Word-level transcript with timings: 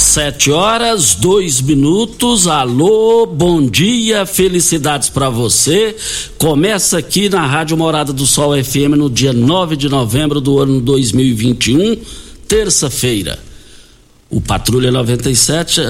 Sete 0.00 0.50
horas, 0.50 1.14
dois 1.14 1.60
minutos. 1.60 2.48
Alô, 2.48 3.26
bom 3.26 3.64
dia, 3.64 4.24
felicidades 4.24 5.10
para 5.10 5.28
você. 5.28 5.94
Começa 6.38 6.96
aqui 6.96 7.28
na 7.28 7.46
Rádio 7.46 7.76
Morada 7.76 8.10
do 8.10 8.24
Sol 8.26 8.52
FM 8.64 8.96
no 8.96 9.10
dia 9.10 9.34
9 9.34 9.76
de 9.76 9.90
novembro 9.90 10.40
do 10.40 10.58
ano 10.58 10.80
2021, 10.80 11.98
terça-feira. 12.48 13.38
O 14.30 14.40
Patrulha 14.40 14.90
97 14.90 15.82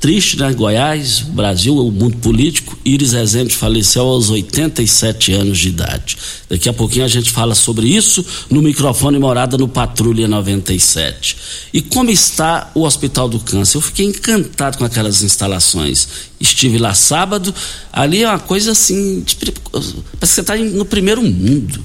triste, 0.00 0.38
né? 0.38 0.52
Goiás, 0.52 1.20
Brasil, 1.20 1.76
o 1.76 1.90
mundo 1.90 2.16
político. 2.18 2.78
Iris 2.84 3.12
Rezende 3.12 3.54
faleceu 3.54 4.02
aos 4.02 4.30
87 4.30 5.32
anos 5.32 5.58
de 5.58 5.68
idade. 5.68 6.16
Daqui 6.48 6.68
a 6.68 6.72
pouquinho 6.72 7.04
a 7.04 7.08
gente 7.08 7.30
fala 7.30 7.54
sobre 7.54 7.86
isso 7.88 8.24
no 8.50 8.62
microfone 8.62 9.18
Morada 9.18 9.58
no 9.58 9.68
Patrulha 9.68 10.26
97. 10.26 11.36
E 11.72 11.82
como 11.82 12.10
está 12.10 12.70
o 12.74 12.84
Hospital 12.84 13.28
do 13.28 13.40
Câncer? 13.40 13.78
Eu 13.78 13.82
fiquei 13.82 14.06
encantado 14.06 14.78
com 14.78 14.84
aquelas 14.84 15.22
instalações. 15.22 16.08
Estive 16.40 16.78
lá 16.78 16.94
sábado, 16.94 17.54
ali 17.92 18.22
é 18.22 18.28
uma 18.28 18.38
coisa 18.38 18.72
assim, 18.72 19.20
de, 19.20 19.36
parece 19.36 19.92
que 19.92 20.26
você 20.26 20.40
está 20.40 20.56
no 20.56 20.84
primeiro 20.84 21.22
mundo. 21.22 21.84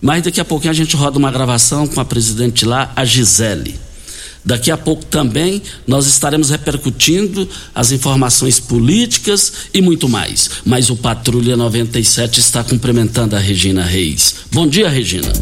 Mas 0.00 0.22
daqui 0.22 0.40
a 0.40 0.44
pouquinho 0.44 0.70
a 0.70 0.74
gente 0.74 0.96
roda 0.96 1.18
uma 1.18 1.30
gravação 1.30 1.86
com 1.86 2.00
a 2.00 2.04
presidente 2.04 2.64
lá, 2.64 2.92
a 2.96 3.04
Gisele. 3.04 3.89
Daqui 4.44 4.70
a 4.70 4.76
pouco 4.76 5.04
também 5.04 5.62
nós 5.86 6.06
estaremos 6.06 6.50
repercutindo 6.50 7.48
as 7.74 7.92
informações 7.92 8.58
políticas 8.58 9.52
e 9.72 9.82
muito 9.82 10.08
mais. 10.08 10.50
Mas 10.64 10.88
o 10.90 10.96
Patrulha 10.96 11.56
97 11.56 12.40
está 12.40 12.64
cumprimentando 12.64 13.36
a 13.36 13.38
Regina 13.38 13.84
Reis. 13.84 14.36
Bom 14.50 14.66
dia, 14.66 14.88
Regina. 14.88 15.32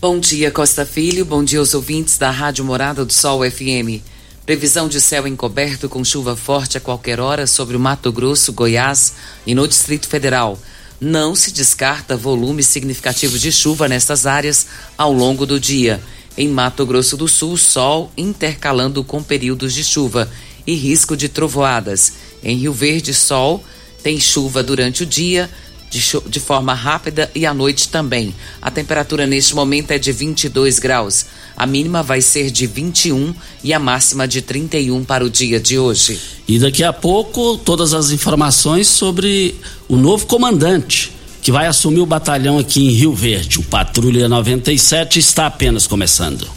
Bom 0.00 0.18
dia, 0.18 0.50
Costa 0.50 0.84
Filho. 0.84 1.24
Bom 1.24 1.44
dia 1.44 1.60
aos 1.60 1.74
ouvintes 1.74 2.18
da 2.18 2.30
Rádio 2.30 2.64
Morada 2.64 3.04
do 3.04 3.12
Sol 3.12 3.48
FM. 3.48 4.02
Previsão 4.44 4.88
de 4.88 5.00
céu 5.00 5.28
encoberto 5.28 5.88
com 5.88 6.04
chuva 6.04 6.34
forte 6.34 6.76
a 6.76 6.80
qualquer 6.80 7.20
hora 7.20 7.46
sobre 7.46 7.76
o 7.76 7.80
Mato 7.80 8.10
Grosso, 8.10 8.52
Goiás 8.52 9.14
e 9.46 9.54
no 9.54 9.68
Distrito 9.68 10.08
Federal. 10.08 10.58
Não 11.00 11.36
se 11.36 11.52
descarta 11.52 12.16
volume 12.16 12.64
significativo 12.64 13.38
de 13.38 13.52
chuva 13.52 13.88
nessas 13.88 14.26
áreas 14.26 14.66
ao 14.98 15.12
longo 15.12 15.46
do 15.46 15.60
dia. 15.60 16.02
Em 16.36 16.48
Mato 16.48 16.86
Grosso 16.86 17.16
do 17.16 17.28
Sul, 17.28 17.56
sol 17.56 18.10
intercalando 18.16 19.04
com 19.04 19.22
períodos 19.22 19.74
de 19.74 19.84
chuva 19.84 20.30
e 20.66 20.74
risco 20.74 21.16
de 21.16 21.28
trovoadas. 21.28 22.14
Em 22.42 22.56
Rio 22.56 22.72
Verde, 22.72 23.12
sol, 23.12 23.62
tem 24.02 24.18
chuva 24.18 24.62
durante 24.62 25.02
o 25.02 25.06
dia, 25.06 25.50
de, 25.90 26.00
de, 26.26 26.40
forma 26.40 26.72
rápida 26.72 27.30
e 27.34 27.44
à 27.44 27.52
noite 27.52 27.88
também. 27.88 28.34
A 28.62 28.70
temperatura 28.70 29.26
neste 29.26 29.54
momento 29.54 29.90
é 29.90 29.98
de 29.98 30.10
22 30.10 30.78
graus. 30.78 31.26
A 31.54 31.66
mínima 31.66 32.02
vai 32.02 32.22
ser 32.22 32.50
de 32.50 32.66
21 32.66 33.34
e 33.62 33.74
a 33.74 33.78
máxima 33.78 34.26
de 34.26 34.40
31 34.40 35.04
para 35.04 35.22
o 35.22 35.28
dia 35.28 35.60
de 35.60 35.78
hoje. 35.78 36.18
E 36.48 36.58
daqui 36.58 36.82
a 36.82 36.94
pouco, 36.94 37.58
todas 37.58 37.92
as 37.92 38.10
informações 38.10 38.88
sobre 38.88 39.54
o 39.86 39.96
novo 39.96 40.26
comandante 40.26 41.12
que 41.42 41.50
vai 41.50 41.66
assumir 41.66 42.00
o 42.00 42.06
batalhão 42.06 42.56
aqui 42.56 42.86
em 42.86 42.90
Rio 42.92 43.12
Verde. 43.12 43.58
O 43.58 43.64
Patrulha 43.64 44.28
97 44.28 45.18
está 45.18 45.46
apenas 45.46 45.88
começando. 45.88 46.48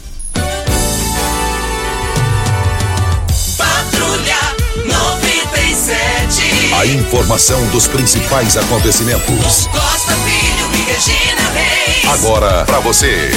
Patrulha 3.58 4.38
97. 4.86 6.72
A 6.72 6.86
informação 6.86 7.66
dos 7.70 7.88
principais 7.88 8.56
acontecimentos. 8.56 9.66
Costa 9.66 10.12
Filho 10.12 10.70
e 10.72 10.82
Regina 10.92 11.50
Reis. 11.50 12.04
Agora 12.08 12.64
para 12.64 12.78
você. 12.78 13.32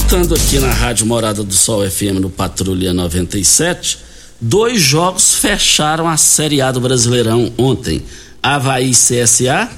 Estando 0.00 0.34
aqui 0.34 0.58
na 0.58 0.72
Rádio 0.72 1.06
Morada 1.06 1.44
do 1.44 1.54
Sol 1.54 1.88
FM 1.88 2.20
no 2.20 2.30
Patrulha 2.30 2.92
97, 2.92 4.15
Dois 4.40 4.80
jogos 4.80 5.34
fecharam 5.36 6.08
a 6.08 6.16
Série 6.16 6.60
A 6.60 6.70
do 6.70 6.80
Brasileirão 6.80 7.52
ontem. 7.56 8.02
Havaí 8.42 8.90
CSA. 8.90 9.70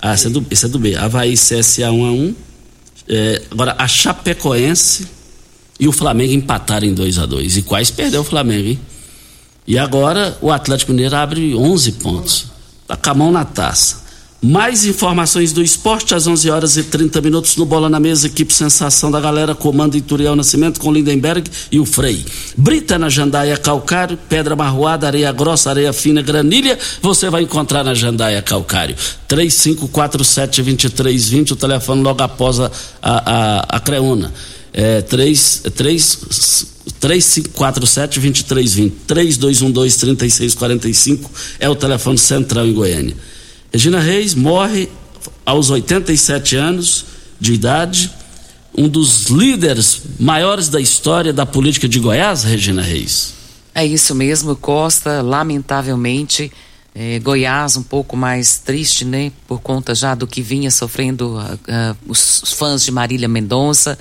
Ah, 0.00 0.14
esse 0.14 0.26
é 0.26 0.30
do, 0.30 0.46
esse 0.50 0.64
é 0.64 0.68
do 0.68 0.78
B. 0.78 0.94
Havaí 0.94 1.34
CSA 1.34 1.90
1 1.90 2.04
a 2.04 2.12
1 2.12 2.34
é, 3.08 3.42
Agora, 3.50 3.74
a 3.78 3.86
Chapecoense 3.86 5.06
e 5.78 5.86
o 5.86 5.92
Flamengo 5.92 6.32
empataram 6.32 6.86
em 6.86 6.94
2 6.94 7.18
a 7.18 7.26
2 7.26 7.58
E 7.58 7.62
quais 7.62 7.90
perdeu 7.90 8.22
o 8.22 8.24
Flamengo, 8.24 8.68
hein? 8.68 8.80
E 9.66 9.78
agora 9.78 10.38
o 10.40 10.50
Atlético 10.50 10.92
Mineiro 10.92 11.16
abre 11.16 11.54
11 11.54 11.92
pontos. 11.92 12.46
Tá 12.86 12.96
com 12.96 13.10
a 13.10 13.14
mão 13.14 13.32
na 13.32 13.44
taça. 13.44 14.05
Mais 14.42 14.84
informações 14.84 15.52
do 15.52 15.62
esporte 15.62 16.12
às 16.14 16.26
11 16.26 16.50
horas 16.50 16.76
e 16.76 16.82
30 16.82 17.22
minutos 17.22 17.56
no 17.56 17.64
Bola 17.64 17.88
na 17.88 17.98
Mesa, 17.98 18.26
equipe 18.26 18.52
Sensação 18.52 19.10
da 19.10 19.18
Galera, 19.18 19.54
comando 19.54 19.96
Ituriel 19.96 20.36
Nascimento 20.36 20.78
com 20.78 20.92
Lindenberg 20.92 21.50
e 21.72 21.80
o 21.80 21.86
Frei. 21.86 22.22
Brita 22.56 22.98
na 22.98 23.08
Jandaia 23.08 23.56
Calcário, 23.56 24.18
Pedra 24.28 24.54
Marroada, 24.54 25.06
Areia 25.06 25.32
Grossa, 25.32 25.70
Areia 25.70 25.92
Fina, 25.92 26.20
Granilha, 26.20 26.78
você 27.00 27.30
vai 27.30 27.42
encontrar 27.42 27.82
na 27.82 27.94
Jandaia 27.94 28.42
Calcário. 28.42 28.94
3547-2320, 29.28 31.52
o 31.52 31.56
telefone 31.56 32.02
logo 32.02 32.22
após 32.22 32.60
a, 32.60 32.70
a, 33.02 33.76
a, 33.76 33.80
Creuna. 33.80 34.32
É, 34.72 35.00
3, 35.00 35.62
3, 35.74 36.18
3547-2320, 37.00 38.92
3212-3645 39.08 41.20
é 41.58 41.68
o 41.68 41.74
telefone 41.74 42.18
central 42.18 42.66
em 42.66 42.74
Goiânia. 42.74 43.16
Regina 43.76 44.00
Reis 44.00 44.34
morre 44.34 44.88
aos 45.44 45.68
87 45.68 46.56
anos 46.56 47.04
de 47.38 47.52
idade, 47.52 48.10
um 48.74 48.88
dos 48.88 49.26
líderes 49.26 50.00
maiores 50.18 50.70
da 50.70 50.80
história 50.80 51.30
da 51.30 51.44
política 51.44 51.86
de 51.86 52.00
Goiás, 52.00 52.42
Regina 52.42 52.80
Reis. 52.80 53.34
É 53.74 53.84
isso 53.84 54.14
mesmo, 54.14 54.56
Costa, 54.56 55.20
lamentavelmente, 55.20 56.50
é, 56.94 57.18
Goiás 57.18 57.76
um 57.76 57.82
pouco 57.82 58.16
mais 58.16 58.58
triste, 58.60 59.04
né, 59.04 59.30
por 59.46 59.60
conta 59.60 59.94
já 59.94 60.14
do 60.14 60.26
que 60.26 60.40
vinha 60.40 60.70
sofrendo 60.70 61.36
uh, 61.36 61.96
os 62.08 62.54
fãs 62.56 62.82
de 62.82 62.90
Marília 62.90 63.28
Mendonça. 63.28 63.98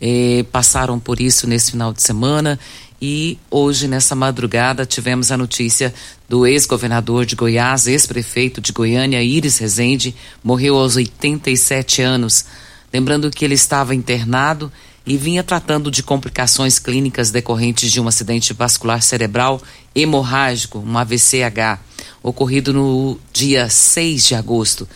eh, 0.00 0.44
passaram 0.50 0.98
por 0.98 1.20
isso 1.20 1.46
nesse 1.46 1.70
final 1.70 1.92
de 1.92 2.02
semana 2.02 2.58
e 3.04 3.36
hoje, 3.50 3.88
nessa 3.88 4.14
madrugada, 4.14 4.86
tivemos 4.86 5.32
a 5.32 5.36
notícia 5.36 5.92
do 6.28 6.46
ex-governador 6.46 7.26
de 7.26 7.34
Goiás, 7.34 7.88
ex-prefeito 7.88 8.60
de 8.60 8.70
Goiânia, 8.70 9.20
Iris 9.20 9.58
Rezende, 9.58 10.14
morreu 10.40 10.76
aos 10.76 10.94
87 10.94 12.00
anos. 12.00 12.44
Lembrando 12.92 13.28
que 13.28 13.44
ele 13.44 13.54
estava 13.54 13.92
internado 13.92 14.70
e 15.04 15.16
vinha 15.16 15.42
tratando 15.42 15.90
de 15.90 16.00
complicações 16.00 16.78
clínicas 16.78 17.32
decorrentes 17.32 17.90
de 17.90 18.00
um 18.00 18.06
acidente 18.06 18.52
vascular 18.52 19.02
cerebral 19.02 19.60
hemorrágico, 19.92 20.78
um 20.78 20.96
AVCH, 20.96 21.80
ocorrido 22.22 22.72
no 22.72 23.18
dia 23.32 23.68
6 23.68 24.28
de 24.28 24.36
agosto. 24.36 24.88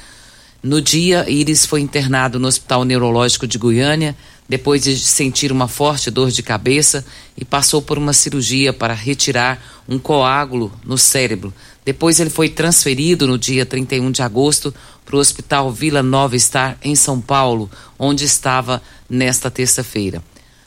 No 0.62 0.81
dia, 0.81 1.29
Iris 1.29 1.67
foi 1.67 1.81
internado 1.81 2.38
no 2.38 2.47
Hospital 2.47 2.85
Neurológico 2.85 3.49
de 3.49 3.59
Goiânia 3.59 4.17
depois 4.48 4.82
de 4.82 4.98
sentir 4.98 5.50
uma 5.50 5.69
forte 5.69 6.10
dor 6.10 6.31
de 6.31 6.43
cabeça 6.43 7.04
e 7.37 7.44
passou 7.44 7.82
por 7.82 7.98
uma 7.98 8.12
cirurgia 8.12 8.72
para 8.72 8.94
retirar 8.94 9.60
um 9.88 9.98
coágulo 9.98 10.72
no 10.84 10.96
cérebro. 10.96 11.52
Depois 11.84 12.19
ele 12.19 12.31
foi 12.31 12.48
transferido 12.48 13.26
no 13.26 13.38
dia 13.38 13.64
31 13.64 14.10
de 14.10 14.22
agosto 14.22 14.75
para 15.04 15.16
o 15.16 15.20
Hospital 15.20 15.70
Vila 15.70 16.02
Nova 16.02 16.38
Star 16.38 16.76
em 16.82 16.96
São 16.96 17.20
Paulo, 17.20 17.70
onde 17.98 18.25
estava 18.25 18.82
nesta 19.08 19.50
terça-feira. 19.50 20.22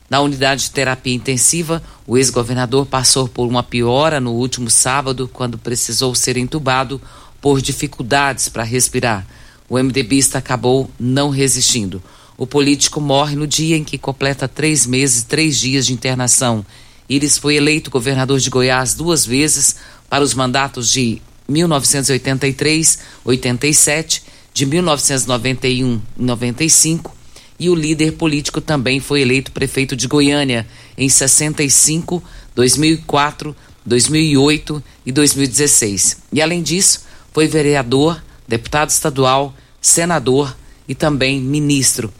Na 0.09 0.21
unidade 0.21 0.63
de 0.63 0.71
terapia 0.71 1.13
intensiva, 1.13 1.83
o 2.07 2.17
ex-governador 2.17 2.85
passou 2.85 3.27
por 3.27 3.47
uma 3.47 3.61
piora 3.61 4.19
no 4.19 4.31
último 4.31 4.69
sábado, 4.69 5.29
quando 5.31 5.57
precisou 5.57 6.15
ser 6.15 6.35
entubado 6.35 6.99
por 7.39 7.61
dificuldades 7.61 8.49
para 8.49 8.63
respirar. 8.63 9.27
O 9.69 9.77
MDBista 9.77 10.39
acabou 10.39 10.89
não 10.99 11.29
resistindo. 11.29 12.01
O 12.39 12.47
político 12.47 13.01
morre 13.01 13.35
no 13.35 13.45
dia 13.45 13.75
em 13.75 13.83
que 13.83 13.97
completa 13.97 14.47
três 14.47 14.85
meses 14.85 15.23
e 15.23 15.25
três 15.25 15.59
dias 15.59 15.85
de 15.85 15.91
internação. 15.91 16.65
Iris 17.09 17.37
foi 17.37 17.57
eleito 17.57 17.91
governador 17.91 18.39
de 18.39 18.49
Goiás 18.49 18.93
duas 18.93 19.25
vezes 19.25 19.75
para 20.09 20.23
os 20.23 20.33
mandatos 20.33 20.89
de 20.89 21.21
1983, 21.49 22.99
87, 23.25 24.23
de 24.53 24.65
1991 24.65 26.01
e 26.17 26.23
95, 26.23 27.13
e 27.59 27.69
o 27.69 27.75
líder 27.75 28.13
político 28.13 28.61
também 28.61 29.01
foi 29.01 29.19
eleito 29.19 29.51
prefeito 29.51 29.93
de 29.93 30.07
Goiânia 30.07 30.65
em 30.97 31.09
65, 31.09 32.23
2004, 32.55 33.53
2008 33.85 34.81
e 35.05 35.11
2016. 35.11 36.19
E 36.31 36.41
além 36.41 36.63
disso, 36.63 37.03
foi 37.33 37.49
vereador, 37.49 38.23
deputado 38.47 38.91
estadual, 38.91 39.53
senador 39.81 40.55
e 40.87 40.95
também 40.95 41.41
ministro. 41.41 42.13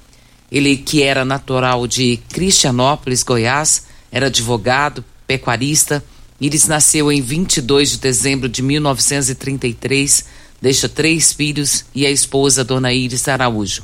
Ele, 0.52 0.78
que 0.78 1.04
era 1.04 1.24
natural 1.24 1.86
de 1.88 2.18
Cristianópolis, 2.30 3.24
Goiás, 3.24 3.84
era 4.12 4.28
advogado, 4.28 5.04
pecuarista. 5.28 6.04
Iris 6.42 6.68
nasceu 6.68 7.12
em 7.12 7.22
22 7.22 7.92
de 7.92 7.98
dezembro 7.98 8.50
de 8.50 8.62
1933, 8.62 10.26
deixa 10.62 10.90
três 10.90 11.34
filhos 11.34 11.86
e 11.94 12.06
a 12.06 12.12
esposa, 12.12 12.64
Dona 12.64 12.92
Iris 12.92 13.28
Araújo. 13.28 13.84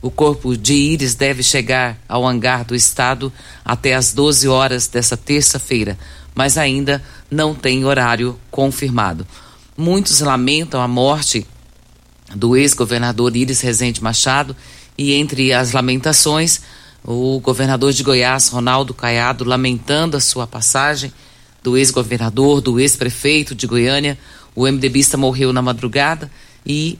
O 0.00 0.10
corpo 0.10 0.56
de 0.56 0.74
Iris 0.74 1.14
deve 1.14 1.42
chegar 1.42 1.98
ao 2.08 2.26
hangar 2.26 2.64
do 2.64 2.74
Estado 2.74 3.32
até 3.64 3.94
às 3.94 4.12
12 4.12 4.46
horas 4.46 4.86
dessa 4.86 5.16
terça-feira, 5.16 5.98
mas 6.34 6.56
ainda 6.56 7.02
não 7.30 7.54
tem 7.54 7.84
horário 7.84 8.38
confirmado. 8.50 9.26
Muitos 9.76 10.20
lamentam 10.20 10.80
a 10.80 10.88
morte 10.88 11.46
do 12.34 12.56
ex-governador 12.56 13.36
Iris 13.36 13.60
Rezende 13.60 14.02
Machado 14.02 14.56
e 14.96 15.12
entre 15.12 15.52
as 15.52 15.72
lamentações, 15.72 16.60
o 17.04 17.38
governador 17.40 17.92
de 17.92 18.02
Goiás, 18.02 18.48
Ronaldo 18.48 18.92
Caiado, 18.92 19.44
lamentando 19.44 20.16
a 20.16 20.20
sua 20.20 20.46
passagem 20.46 21.12
do 21.62 21.76
ex-governador, 21.76 22.60
do 22.60 22.80
ex-prefeito 22.80 23.54
de 23.54 23.66
Goiânia. 23.66 24.18
O 24.54 24.66
MDBista 24.66 25.16
morreu 25.16 25.52
na 25.52 25.62
madrugada 25.62 26.30
e 26.64 26.98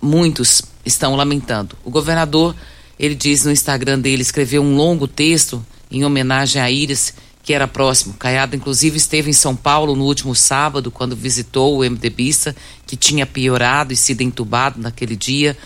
muitos 0.00 0.62
estão 0.84 1.16
lamentando. 1.16 1.76
O 1.84 1.90
governador, 1.90 2.54
ele 2.98 3.14
diz 3.14 3.44
no 3.44 3.50
Instagram 3.50 3.98
dele, 3.98 4.22
escreveu 4.22 4.62
um 4.62 4.76
longo 4.76 5.08
texto 5.08 5.64
em 5.90 6.04
homenagem 6.04 6.60
a 6.60 6.70
Iris, 6.70 7.14
que 7.42 7.52
era 7.52 7.66
próximo. 7.66 8.14
Caiado, 8.14 8.56
inclusive, 8.56 8.96
esteve 8.96 9.30
em 9.30 9.34
São 9.34 9.54
Paulo 9.54 9.94
no 9.94 10.04
último 10.04 10.34
sábado, 10.34 10.90
quando 10.90 11.14
visitou 11.16 11.78
o 11.78 11.84
MDBista, 11.84 12.54
que 12.86 12.96
tinha 12.96 13.26
piorado 13.26 13.92
e 13.92 13.96
sido 13.96 14.22
entubado 14.22 14.80
naquele 14.80 15.14
dia. 15.16 15.56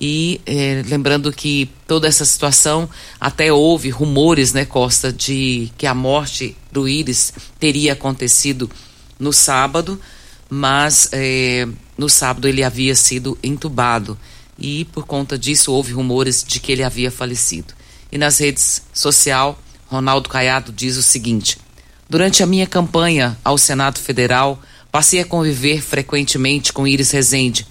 E 0.00 0.40
é, 0.46 0.82
lembrando 0.86 1.30
que 1.30 1.70
toda 1.86 2.08
essa 2.08 2.24
situação, 2.24 2.88
até 3.20 3.52
houve 3.52 3.90
rumores, 3.90 4.52
né, 4.54 4.64
Costa, 4.64 5.12
de 5.12 5.70
que 5.76 5.86
a 5.86 5.94
morte 5.94 6.56
do 6.72 6.88
Íris 6.88 7.34
teria 7.58 7.92
acontecido 7.92 8.70
no 9.18 9.32
sábado, 9.32 10.00
mas 10.48 11.10
é, 11.12 11.68
no 11.98 12.08
sábado 12.08 12.48
ele 12.48 12.64
havia 12.64 12.94
sido 12.96 13.36
entubado. 13.42 14.18
E 14.58 14.86
por 14.86 15.04
conta 15.04 15.38
disso 15.38 15.72
houve 15.72 15.92
rumores 15.92 16.42
de 16.42 16.60
que 16.60 16.72
ele 16.72 16.82
havia 16.82 17.10
falecido. 17.10 17.74
E 18.10 18.16
nas 18.16 18.38
redes 18.38 18.82
sociais, 18.92 19.54
Ronaldo 19.86 20.28
Caiado 20.28 20.72
diz 20.72 20.96
o 20.96 21.02
seguinte: 21.02 21.58
Durante 22.08 22.42
a 22.42 22.46
minha 22.46 22.66
campanha 22.66 23.38
ao 23.44 23.58
Senado 23.58 23.98
Federal, 23.98 24.60
passei 24.90 25.20
a 25.20 25.24
conviver 25.24 25.82
frequentemente 25.82 26.72
com 26.72 26.86
Iris 26.86 27.10
Rezende. 27.10 27.66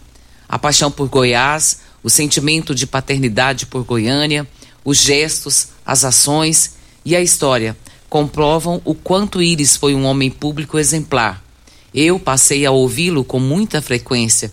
A 0.47 0.57
paixão 0.57 0.89
por 0.89 1.07
Goiás, 1.09 1.79
o 2.03 2.09
sentimento 2.09 2.73
de 2.73 2.87
paternidade 2.87 3.65
por 3.65 3.83
Goiânia, 3.83 4.47
os 4.83 4.97
gestos, 4.97 5.69
as 5.85 6.03
ações 6.03 6.75
e 7.03 7.15
a 7.15 7.21
história 7.21 7.77
comprovam 8.09 8.81
o 8.83 8.95
quanto 8.95 9.41
Iris 9.41 9.75
foi 9.75 9.93
um 9.93 10.05
homem 10.05 10.31
público 10.31 10.79
exemplar. 10.79 11.43
Eu 11.93 12.19
passei 12.19 12.65
a 12.65 12.71
ouvi-lo 12.71 13.23
com 13.23 13.39
muita 13.39 13.81
frequência. 13.81 14.51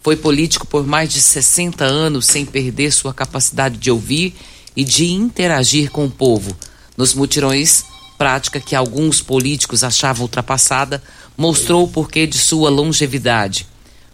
Foi 0.00 0.16
político 0.16 0.66
por 0.66 0.86
mais 0.86 1.12
de 1.12 1.20
60 1.20 1.84
anos 1.84 2.26
sem 2.26 2.44
perder 2.44 2.92
sua 2.92 3.12
capacidade 3.12 3.76
de 3.76 3.90
ouvir 3.90 4.34
e 4.74 4.84
de 4.84 5.10
interagir 5.10 5.90
com 5.90 6.06
o 6.06 6.10
povo. 6.10 6.56
Nos 6.96 7.14
mutirões, 7.14 7.84
prática 8.18 8.60
que 8.60 8.74
alguns 8.74 9.20
políticos 9.20 9.84
achavam 9.84 10.22
ultrapassada, 10.22 11.02
mostrou 11.36 11.84
o 11.84 11.88
porquê 11.88 12.26
de 12.26 12.38
sua 12.38 12.70
longevidade. 12.70 13.66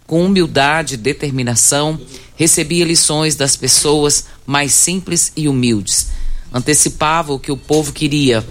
Com 0.09 0.25
humildade 0.25 0.95
e 0.95 0.97
determinação, 0.97 2.01
recebia 2.35 2.83
lições 2.83 3.35
das 3.35 3.55
pessoas 3.55 4.25
mais 4.43 4.73
simples 4.73 5.31
e 5.37 5.47
humildes. 5.47 6.07
Antecipava 6.51 7.31
o 7.31 7.37
que 7.37 7.51
o 7.51 7.55
povo 7.55 7.93
queria. 7.93 8.43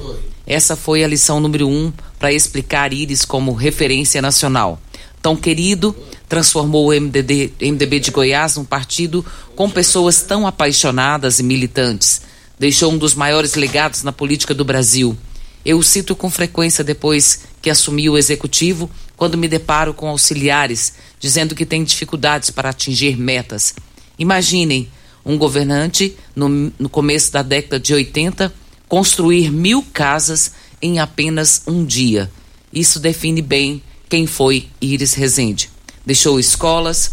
Essa 0.46 0.76
foi 0.76 1.02
a 1.02 1.08
lição 1.08 1.40
número 1.40 1.68
um 1.68 1.92
para 2.16 2.32
explicar 2.32 2.92
Íris 2.92 3.24
como 3.24 3.54
referência 3.54 4.22
nacional. 4.22 4.80
Tão 5.20 5.34
querido, 5.34 5.96
transformou 6.28 6.90
o 6.90 6.92
MDB, 6.92 7.52
MDB 7.60 7.98
de 7.98 8.12
Goiás 8.12 8.54
num 8.54 8.64
partido 8.64 9.26
com 9.56 9.68
pessoas 9.68 10.22
tão 10.22 10.46
apaixonadas 10.46 11.40
e 11.40 11.42
militantes. 11.42 12.22
Deixou 12.56 12.92
um 12.92 12.98
dos 12.98 13.16
maiores 13.16 13.56
legados 13.56 14.04
na 14.04 14.12
política 14.12 14.54
do 14.54 14.64
Brasil. 14.64 15.18
Eu 15.64 15.78
o 15.78 15.82
cito 15.82 16.14
com 16.14 16.30
frequência 16.30 16.84
depois 16.84 17.40
que 17.60 17.68
assumi 17.68 18.08
o 18.08 18.16
executivo, 18.16 18.88
quando 19.16 19.36
me 19.36 19.48
deparo 19.48 19.92
com 19.92 20.06
auxiliares 20.08 20.94
dizendo 21.18 21.54
que 21.54 21.66
tem 21.66 21.84
dificuldades 21.84 22.50
para 22.50 22.70
atingir 22.70 23.16
metas. 23.16 23.74
Imaginem 24.18 24.88
um 25.24 25.36
governante, 25.36 26.16
no, 26.34 26.48
no 26.78 26.88
começo 26.88 27.32
da 27.32 27.42
década 27.42 27.78
de 27.78 27.92
80, 27.92 28.52
construir 28.88 29.50
mil 29.50 29.82
casas 29.92 30.52
em 30.80 30.98
apenas 30.98 31.62
um 31.66 31.84
dia. 31.84 32.30
Isso 32.72 32.98
define 32.98 33.42
bem 33.42 33.82
quem 34.08 34.26
foi 34.26 34.68
Iris 34.80 35.14
Rezende. 35.14 35.70
Deixou 36.06 36.40
escolas, 36.40 37.12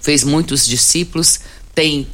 fez 0.00 0.22
muitos 0.22 0.66
discípulos, 0.66 1.40
tem 1.74 2.06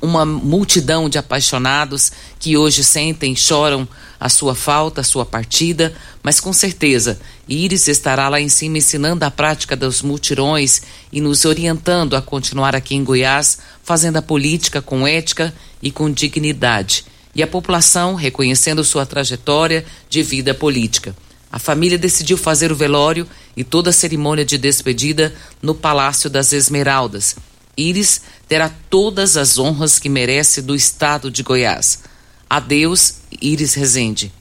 uma 0.00 0.26
multidão 0.26 1.08
de 1.08 1.16
apaixonados 1.16 2.12
que 2.38 2.56
hoje 2.56 2.84
sentem, 2.84 3.34
choram 3.34 3.88
a 4.20 4.28
sua 4.28 4.54
falta, 4.54 5.00
a 5.00 5.04
sua 5.04 5.24
partida, 5.24 5.94
mas 6.22 6.38
com 6.38 6.52
certeza 6.52 7.18
Iris 7.48 7.88
estará 7.88 8.28
lá 8.28 8.40
em 8.40 8.48
cima 8.48 8.78
ensinando 8.78 9.24
a 9.24 9.30
prática 9.30 9.74
dos 9.74 10.02
multirões 10.02 10.82
e 11.12 11.20
nos 11.20 11.44
orientando 11.44 12.14
a 12.14 12.22
continuar 12.22 12.76
aqui 12.76 12.94
em 12.94 13.04
Goiás, 13.04 13.58
fazendo 13.82 14.18
a 14.18 14.22
política 14.22 14.82
com 14.82 15.06
ética 15.06 15.52
e 15.82 15.90
com 15.90 16.10
dignidade. 16.10 17.04
E 17.34 17.42
a 17.42 17.46
população 17.46 18.14
reconhecendo 18.14 18.84
sua 18.84 19.04
trajetória 19.04 19.84
de 20.08 20.22
vida 20.22 20.54
política. 20.54 21.16
A 21.50 21.58
família 21.58 21.98
decidiu 21.98 22.36
fazer 22.36 22.70
o 22.70 22.76
velório 22.76 23.26
e 23.56 23.64
toda 23.64 23.90
a 23.90 23.92
cerimônia 23.92 24.44
de 24.44 24.58
despedida 24.58 25.34
no 25.60 25.74
Palácio 25.74 26.28
das 26.30 26.52
Esmeraldas 26.52 27.36
Iris 27.76 28.22
terá 28.48 28.70
todas 28.90 29.36
as 29.36 29.58
honras 29.58 29.98
que 29.98 30.08
merece 30.08 30.60
do 30.60 30.74
estado 30.74 31.30
de 31.30 31.42
Goiás. 31.42 32.00
Adeus, 32.48 33.16
Iris 33.40 33.74
Rezende. 33.74 34.32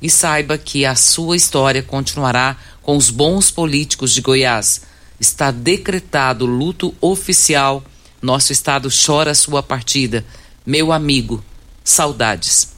E 0.00 0.10
saiba 0.10 0.58
que 0.58 0.84
a 0.84 0.94
sua 0.94 1.36
história 1.36 1.82
continuará 1.82 2.56
com 2.82 2.96
os 2.96 3.08
bons 3.08 3.50
políticos 3.50 4.12
de 4.12 4.20
Goiás. 4.20 4.82
Está 5.20 5.50
decretado 5.50 6.44
luto 6.44 6.94
oficial. 7.00 7.84
Nosso 8.20 8.52
estado 8.52 8.88
chora 8.90 9.34
sua 9.34 9.62
partida. 9.62 10.24
Meu 10.66 10.92
amigo, 10.92 11.42
Saudades. 11.84 12.68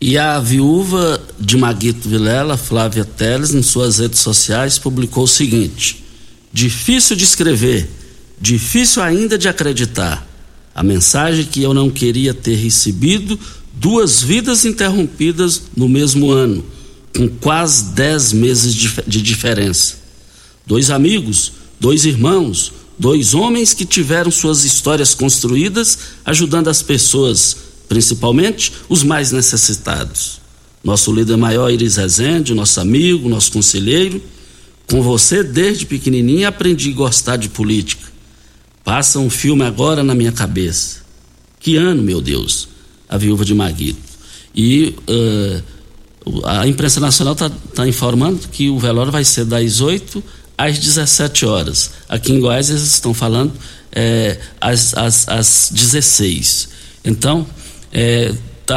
E 0.00 0.16
a 0.16 0.38
viúva 0.38 1.20
de 1.40 1.56
Maguito 1.56 2.08
Vilela, 2.08 2.56
Flávia 2.56 3.04
Teles, 3.04 3.52
em 3.52 3.62
suas 3.62 3.98
redes 3.98 4.20
sociais, 4.20 4.78
publicou 4.78 5.24
o 5.24 5.28
seguinte: 5.28 6.04
Difícil 6.52 7.16
de 7.16 7.24
escrever, 7.24 7.90
difícil 8.40 9.02
ainda 9.02 9.36
de 9.36 9.48
acreditar. 9.48 10.26
A 10.74 10.82
mensagem 10.82 11.44
que 11.44 11.62
eu 11.62 11.74
não 11.74 11.90
queria 11.90 12.32
ter 12.32 12.54
recebido, 12.54 13.38
duas 13.74 14.22
vidas 14.22 14.64
interrompidas 14.64 15.62
no 15.76 15.88
mesmo 15.88 16.30
ano, 16.30 16.64
com 17.16 17.28
quase 17.28 17.92
dez 17.94 18.32
meses 18.32 18.74
de, 18.74 19.22
diferença. 19.22 19.96
Dois 20.66 20.90
amigos, 20.90 21.52
dois 21.80 22.04
irmãos, 22.04 22.72
dois 22.98 23.34
homens 23.34 23.74
que 23.74 23.84
tiveram 23.84 24.30
suas 24.30 24.64
histórias 24.64 25.14
construídas 25.14 25.98
ajudando 26.24 26.68
as 26.68 26.82
pessoas 26.82 27.56
principalmente 27.88 28.72
os 28.88 29.02
mais 29.02 29.32
necessitados. 29.32 30.40
Nosso 30.84 31.12
líder 31.12 31.36
maior, 31.36 31.70
Iris 31.70 31.96
Rezende, 31.96 32.54
nosso 32.54 32.80
amigo, 32.80 33.28
nosso 33.28 33.50
conselheiro, 33.50 34.22
com 34.88 35.02
você 35.02 35.42
desde 35.42 35.86
pequenininho 35.86 36.46
aprendi 36.46 36.90
a 36.90 36.94
gostar 36.94 37.36
de 37.36 37.48
política. 37.48 38.07
Passa 38.88 39.18
um 39.18 39.28
filme 39.28 39.62
agora 39.64 40.02
na 40.02 40.14
minha 40.14 40.32
cabeça. 40.32 41.00
Que 41.60 41.76
ano, 41.76 42.02
meu 42.02 42.22
Deus? 42.22 42.68
A 43.06 43.18
viúva 43.18 43.44
de 43.44 43.52
Maguito. 43.52 44.00
E 44.54 44.96
uh, 45.06 46.42
a 46.46 46.66
imprensa 46.66 46.98
nacional 46.98 47.34
está 47.34 47.50
tá 47.74 47.86
informando 47.86 48.48
que 48.48 48.70
o 48.70 48.78
velório 48.78 49.12
vai 49.12 49.24
ser 49.24 49.44
das 49.44 49.82
8 49.82 50.24
às 50.56 50.78
17 50.78 51.44
horas. 51.44 51.90
Aqui 52.08 52.32
em 52.32 52.40
Goiás 52.40 52.70
eles 52.70 52.80
estão 52.80 53.12
falando 53.12 53.52
é, 53.92 54.40
às, 54.58 54.96
às, 54.96 55.28
às 55.28 55.70
16. 55.70 56.70
Então, 57.04 57.46
é, 57.92 58.32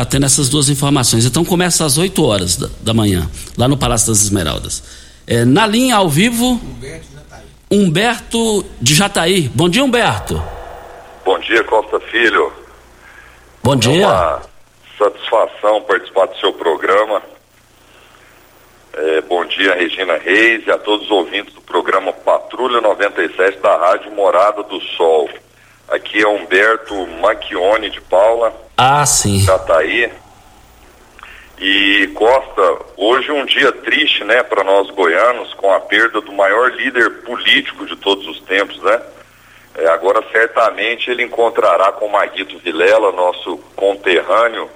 tendo 0.09 0.25
essas 0.25 0.49
duas 0.49 0.67
informações. 0.67 1.23
Então 1.23 1.45
começa 1.45 1.85
às 1.85 1.97
8 1.97 2.21
horas 2.21 2.57
da, 2.57 2.69
da 2.83 2.93
manhã, 2.93 3.31
lá 3.55 3.65
no 3.65 3.77
Palácio 3.77 4.09
das 4.09 4.21
Esmeraldas. 4.21 4.83
É, 5.25 5.45
na 5.45 5.65
linha 5.65 5.95
ao 5.95 6.09
vivo, 6.09 6.59
Humberto. 6.75 7.10
Humberto 7.71 8.65
de 8.81 8.93
Jataí. 8.93 9.47
Bom 9.55 9.69
dia, 9.69 9.81
Humberto. 9.81 10.43
Bom 11.23 11.39
dia, 11.39 11.63
Costa 11.63 12.01
Filho. 12.01 12.51
Bom 13.63 13.77
dia. 13.77 14.03
É 14.03 14.07
uma 14.07 14.41
satisfação 14.97 15.81
participar 15.83 16.25
do 16.25 16.37
seu 16.37 16.51
programa. 16.51 17.21
É, 18.93 19.21
bom 19.21 19.45
dia, 19.45 19.73
Regina 19.73 20.17
Reis 20.17 20.67
e 20.67 20.71
a 20.71 20.77
todos 20.77 21.05
os 21.05 21.11
ouvintes 21.11 21.53
do 21.53 21.61
programa 21.61 22.11
Patrulha 22.11 22.81
97 22.81 23.59
da 23.59 23.77
Rádio 23.77 24.11
Morada 24.11 24.63
do 24.63 24.81
Sol. 24.97 25.29
Aqui 25.87 26.21
é 26.21 26.27
Humberto 26.27 27.07
Macchione 27.21 27.89
de 27.89 28.01
Paula. 28.01 28.53
Ah, 28.75 29.05
sim. 29.05 29.45
Cataí. 29.45 30.11
E 31.63 32.07
Costa, 32.15 32.79
hoje 32.97 33.31
um 33.31 33.45
dia 33.45 33.71
triste, 33.71 34.23
né, 34.23 34.41
para 34.41 34.63
nós 34.63 34.89
goianos, 34.89 35.53
com 35.53 35.71
a 35.71 35.79
perda 35.79 36.19
do 36.19 36.31
maior 36.31 36.71
líder 36.71 37.21
político 37.21 37.85
de 37.85 37.95
todos 37.97 38.27
os 38.27 38.41
tempos, 38.41 38.81
né? 38.81 38.99
É, 39.75 39.87
agora 39.89 40.23
certamente 40.31 41.11
ele 41.11 41.21
encontrará 41.21 41.91
com 41.91 42.07
Maguito 42.07 42.57
Vilela, 42.57 43.11
nosso 43.11 43.57
conterrâneo, 43.75 44.71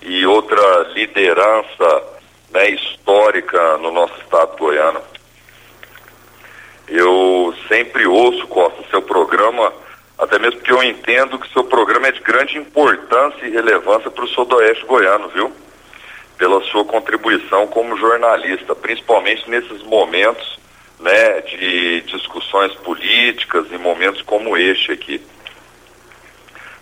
e 0.00 0.24
outra 0.26 0.62
liderança 0.94 2.02
né, 2.52 2.70
histórica 2.70 3.76
no 3.78 3.90
nosso 3.90 4.14
estado 4.20 4.56
goiano. 4.56 5.00
Eu 6.86 7.52
sempre 7.66 8.06
ouço, 8.06 8.46
Costa, 8.46 8.84
seu 8.90 9.02
programa 9.02 9.72
até 10.16 10.38
mesmo 10.38 10.60
porque 10.60 10.72
eu 10.72 10.84
entendo 10.84 11.38
que 11.38 11.52
seu 11.52 11.64
programa 11.64 12.06
é 12.06 12.12
de 12.12 12.20
grande 12.20 12.58
importância 12.58 13.44
e 13.44 13.50
relevância 13.50 14.08
para 14.08 14.24
o 14.24 14.28
sudoeste 14.28 14.86
goiano, 14.86 15.28
viu? 15.30 15.52
Pela 16.38 16.62
sua 16.70 16.84
contribuição 16.84 17.66
como 17.66 17.98
jornalista, 17.98 18.74
principalmente 18.74 19.50
nesses 19.50 19.82
momentos 19.82 20.58
né, 21.00 21.40
de 21.42 22.00
discussões 22.02 22.72
políticas 22.76 23.66
e 23.70 23.78
momentos 23.78 24.22
como 24.22 24.56
este 24.56 24.92
aqui. 24.92 25.20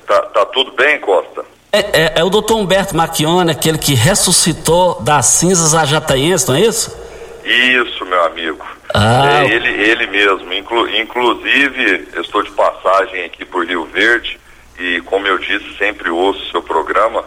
Tá, 0.07 0.23
tá 0.23 0.47
tudo 0.47 0.73
bem, 0.73 1.01
Costa? 1.01 1.45
É, 1.73 1.79
é, 1.79 2.13
é 2.17 2.25
o 2.25 2.31
doutor 2.31 2.57
Humberto 2.57 2.97
Macchione, 2.97 3.51
aquele 3.51 3.77
que 3.77 3.95
ressuscitou 3.95 5.01
das 5.03 5.27
cinzas 5.27 5.75
a 5.75 5.85
jataiense, 5.85 6.49
não 6.49 6.55
é 6.55 6.61
isso? 6.61 6.97
Isso, 7.45 8.05
meu 8.07 8.25
amigo. 8.25 8.65
Ah. 8.95 9.43
É 9.43 9.47
ele, 9.47 9.69
ele 9.69 10.07
mesmo. 10.07 10.53
Inclu, 10.53 10.89
inclusive, 10.97 12.09
eu 12.13 12.23
estou 12.23 12.43
de 12.43 12.51
passagem 12.53 13.25
aqui 13.25 13.45
por 13.45 13.67
Rio 13.67 13.85
Verde 13.85 14.39
e, 14.79 15.01
como 15.03 15.27
eu 15.27 15.39
disse, 15.39 15.77
sempre 15.77 16.09
ouço 16.09 16.51
seu 16.51 16.63
programa. 16.63 17.25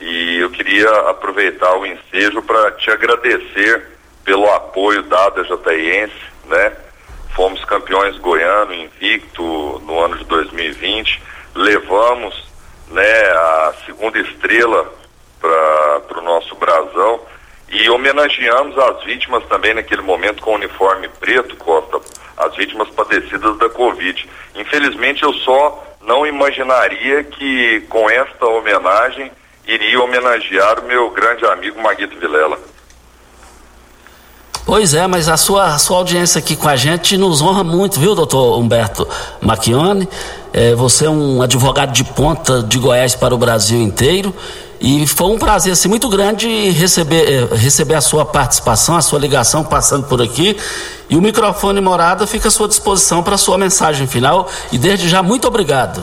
E 0.00 0.38
eu 0.38 0.50
queria 0.50 0.90
aproveitar 1.10 1.76
o 1.76 1.86
ensejo 1.86 2.42
para 2.42 2.72
te 2.72 2.90
agradecer 2.90 3.86
pelo 4.24 4.50
apoio 4.50 5.02
dado 5.02 5.40
a 5.40 5.44
Jataiense, 5.44 6.14
né? 6.46 6.72
Fomos 7.34 7.64
campeões 7.64 8.16
goiano, 8.18 8.72
invicto 8.72 9.42
no 9.84 9.98
ano 9.98 10.16
de 10.16 10.24
2020. 10.24 11.22
Levamos 11.54 12.48
né, 12.88 13.22
a 13.30 13.74
segunda 13.86 14.18
estrela 14.18 14.92
para 15.40 16.18
o 16.18 16.22
nosso 16.22 16.54
brasão 16.54 17.20
e 17.68 17.90
homenageamos 17.90 18.78
as 18.78 19.02
vítimas 19.04 19.44
também 19.46 19.74
naquele 19.74 20.02
momento 20.02 20.42
com 20.42 20.52
o 20.52 20.54
uniforme 20.54 21.08
preto, 21.08 21.56
Costa, 21.56 22.00
as 22.36 22.54
vítimas 22.56 22.88
padecidas 22.90 23.58
da 23.58 23.68
Covid. 23.68 24.28
Infelizmente 24.54 25.22
eu 25.22 25.32
só 25.34 25.82
não 26.00 26.26
imaginaria 26.26 27.24
que 27.24 27.80
com 27.88 28.08
esta 28.08 28.46
homenagem 28.46 29.30
iria 29.66 30.00
homenagear 30.02 30.80
o 30.80 30.86
meu 30.86 31.10
grande 31.10 31.44
amigo 31.46 31.80
Maguito 31.80 32.18
Vilela. 32.18 32.58
Pois 34.66 34.94
é, 34.94 35.06
mas 35.06 35.28
a 35.28 35.36
sua, 35.36 35.74
a 35.74 35.78
sua 35.78 35.98
audiência 35.98 36.38
aqui 36.38 36.56
com 36.56 36.68
a 36.68 36.74
gente 36.74 37.18
nos 37.18 37.42
honra 37.42 37.62
muito, 37.62 38.00
viu, 38.00 38.14
doutor 38.14 38.58
Humberto 38.58 39.06
Macchione? 39.42 40.08
É, 40.52 40.74
você 40.74 41.04
é 41.04 41.10
um 41.10 41.42
advogado 41.42 41.92
de 41.92 42.02
ponta 42.02 42.62
de 42.62 42.78
Goiás 42.78 43.14
para 43.14 43.34
o 43.34 43.38
Brasil 43.38 43.80
inteiro 43.80 44.34
e 44.80 45.06
foi 45.06 45.28
um 45.28 45.38
prazer 45.38 45.72
assim, 45.72 45.88
muito 45.88 46.08
grande 46.10 46.70
receber, 46.70 47.26
eh, 47.26 47.56
receber 47.56 47.94
a 47.94 48.02
sua 48.02 48.24
participação, 48.24 48.96
a 48.96 49.00
sua 49.00 49.18
ligação 49.18 49.64
passando 49.64 50.06
por 50.06 50.20
aqui. 50.20 50.56
E 51.08 51.16
o 51.16 51.22
microfone 51.22 51.80
morada 51.80 52.26
fica 52.26 52.48
à 52.48 52.50
sua 52.50 52.68
disposição 52.68 53.22
para 53.22 53.34
a 53.34 53.38
sua 53.38 53.56
mensagem 53.56 54.06
final. 54.06 54.46
E 54.70 54.76
desde 54.76 55.08
já, 55.08 55.22
muito 55.22 55.48
obrigado. 55.48 56.02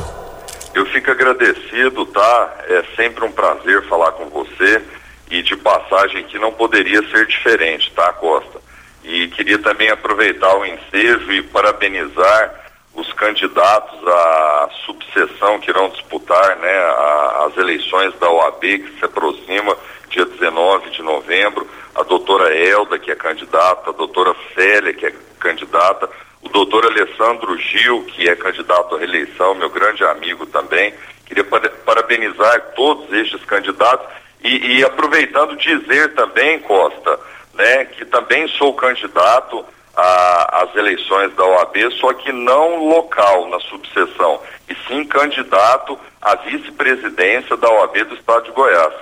Eu 0.74 0.86
fico 0.86 1.12
agradecido, 1.12 2.06
tá? 2.06 2.56
É 2.68 2.84
sempre 2.96 3.26
um 3.26 3.32
prazer 3.32 3.86
falar 3.88 4.12
com 4.14 4.30
você. 4.30 4.82
E 5.30 5.42
de 5.42 5.56
passagem 5.56 6.26
que 6.26 6.38
não 6.38 6.52
poderia 6.52 7.02
ser 7.10 7.26
diferente, 7.26 7.92
tá, 7.94 8.12
Costa? 8.14 8.60
E 9.04 9.28
queria 9.30 9.58
também 9.60 9.90
aproveitar 9.90 10.56
o 10.58 10.66
ensejo 10.66 11.32
e 11.32 11.42
parabenizar 11.42 12.54
os 12.94 13.12
candidatos 13.14 14.06
à 14.06 14.70
subseção 14.86 15.60
que 15.60 15.70
irão 15.70 15.90
disputar 15.90 16.58
né, 16.58 16.70
a, 16.70 17.46
as 17.48 17.58
eleições 17.58 18.14
da 18.20 18.30
OAB 18.30 18.62
que 18.62 19.00
se 19.00 19.06
aproxima 19.06 19.78
dia 20.10 20.26
19 20.26 20.90
de 20.90 21.02
novembro, 21.02 21.66
a 21.96 22.04
doutora 22.04 22.54
Elda, 22.54 23.00
que 23.00 23.10
é 23.10 23.16
candidata, 23.16 23.90
a 23.90 23.94
doutora 23.94 24.36
Célia, 24.54 24.94
que 24.94 25.06
é 25.06 25.14
candidata, 25.40 26.10
o 26.42 26.50
doutor 26.50 26.86
Alessandro 26.86 27.58
Gil, 27.58 28.04
que 28.06 28.28
é 28.28 28.36
candidato 28.36 28.96
à 28.96 29.00
reeleição, 29.00 29.56
meu 29.56 29.70
grande 29.70 30.04
amigo 30.04 30.46
também. 30.46 30.94
Queria 31.26 31.44
parabenizar 31.44 32.74
todos 32.76 33.12
estes 33.14 33.44
candidatos 33.46 34.06
e, 34.44 34.78
e 34.78 34.84
aproveitando 34.84 35.56
dizer 35.56 36.14
também, 36.14 36.60
Costa, 36.60 37.20
né, 37.54 37.86
que 37.86 38.06
também 38.06 38.48
sou 38.48 38.74
candidato 38.74 39.64
as 39.94 40.74
eleições 40.76 41.34
da 41.36 41.46
OAB, 41.46 41.92
só 42.00 42.14
que 42.14 42.32
não 42.32 42.88
local, 42.88 43.50
na 43.50 43.60
subseção, 43.60 44.42
e 44.70 44.76
sim 44.88 45.04
candidato 45.04 46.00
à 46.22 46.36
vice-presidência 46.36 47.58
da 47.58 47.70
OAB 47.70 48.04
do 48.06 48.16
Estado 48.16 48.46
de 48.46 48.52
Goiás, 48.52 48.94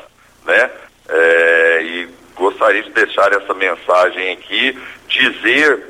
né? 0.46 0.72
É, 1.08 1.81
e 1.84 2.10
gostaria 2.36 2.84
de 2.84 2.91
deixar 2.91 3.31
essa 3.34 3.53
mensagem 3.53 4.31
aqui, 4.31 4.77
dizer, 5.08 5.84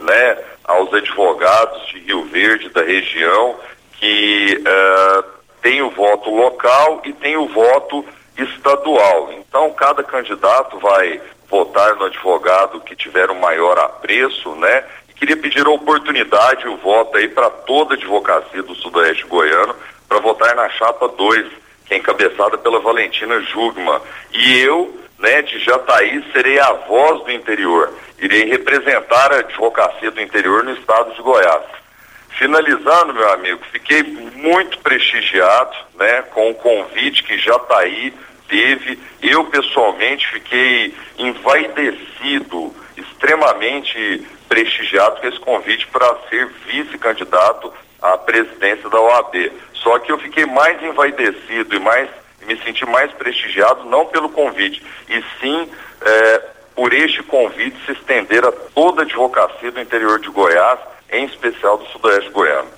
né, 0.00 0.38
aos 0.64 0.92
advogados 0.92 1.86
de 1.88 1.98
Rio 2.00 2.24
Verde, 2.24 2.68
da 2.68 2.82
região, 2.82 3.56
que 3.98 4.60
uh, 4.60 5.24
tem 5.60 5.82
o 5.82 5.90
voto 5.90 6.30
local 6.30 7.02
e 7.04 7.12
tem 7.12 7.36
o 7.36 7.46
voto 7.48 8.04
estadual. 8.36 9.32
Então, 9.32 9.70
cada 9.72 10.02
candidato 10.02 10.78
vai 10.78 11.20
votar 11.48 11.94
no 11.96 12.06
advogado 12.06 12.80
que 12.80 12.96
tiver 12.96 13.30
o 13.30 13.38
maior 13.38 13.78
apreço, 13.78 14.54
né? 14.56 14.84
E 15.08 15.12
queria 15.12 15.36
pedir 15.36 15.66
a 15.66 15.70
oportunidade, 15.70 16.66
o 16.66 16.76
voto 16.78 17.18
aí 17.18 17.28
para 17.28 17.50
toda 17.50 17.94
a 17.94 17.96
advocacia 17.96 18.62
do 18.62 18.74
Sudoeste 18.74 19.24
Goiano, 19.26 19.74
para 20.08 20.18
votar 20.18 20.54
na 20.56 20.68
chapa 20.70 21.08
2, 21.08 21.46
que 21.86 21.94
é 21.94 21.98
encabeçada 21.98 22.56
pela 22.56 22.80
Valentina 22.80 23.40
Jugman. 23.40 24.00
E 24.32 24.60
eu, 24.60 24.98
né, 25.18 25.42
de 25.42 25.58
Jataí, 25.58 26.24
serei 26.32 26.58
a 26.58 26.72
voz 26.72 27.22
do 27.24 27.30
interior. 27.30 27.92
Irei 28.22 28.44
representar 28.44 29.32
a 29.32 29.40
advocacia 29.40 30.12
do 30.12 30.20
interior 30.20 30.62
no 30.62 30.72
estado 30.74 31.12
de 31.12 31.20
Goiás. 31.20 31.64
Finalizando, 32.38 33.12
meu 33.12 33.28
amigo, 33.32 33.60
fiquei 33.72 34.04
muito 34.04 34.78
prestigiado, 34.78 35.76
né, 35.96 36.22
com 36.30 36.50
o 36.50 36.54
convite 36.54 37.24
que 37.24 37.36
já 37.36 37.56
está 37.56 37.80
aí, 37.80 38.14
teve. 38.48 38.96
Eu 39.20 39.44
pessoalmente 39.46 40.24
fiquei 40.28 40.94
envaidecido, 41.18 42.72
extremamente 42.96 44.24
prestigiado 44.48 45.20
com 45.20 45.26
esse 45.26 45.40
convite 45.40 45.88
para 45.88 46.16
ser 46.30 46.46
vice-candidato 46.66 47.72
à 48.00 48.16
presidência 48.18 48.88
da 48.88 49.00
OAB. 49.00 49.50
Só 49.74 49.98
que 49.98 50.12
eu 50.12 50.18
fiquei 50.18 50.46
mais 50.46 50.80
envaidecido 50.80 51.74
e 51.74 51.80
mais 51.80 52.08
me 52.46 52.56
senti 52.62 52.86
mais 52.86 53.10
prestigiado 53.12 53.84
não 53.84 54.06
pelo 54.06 54.28
convite, 54.28 54.82
e 55.08 55.24
sim 55.40 55.68
é, 56.00 56.51
por 56.74 56.92
este 56.92 57.22
convite 57.22 57.76
se 57.84 57.92
estender 57.92 58.44
a 58.44 58.52
toda 58.52 59.02
a 59.02 59.04
advocacia 59.04 59.70
do 59.70 59.80
interior 59.80 60.20
de 60.20 60.28
Goiás, 60.30 60.78
em 61.10 61.24
especial 61.26 61.78
do 61.78 61.86
Sudoeste 61.88 62.30
Goiano. 62.30 62.68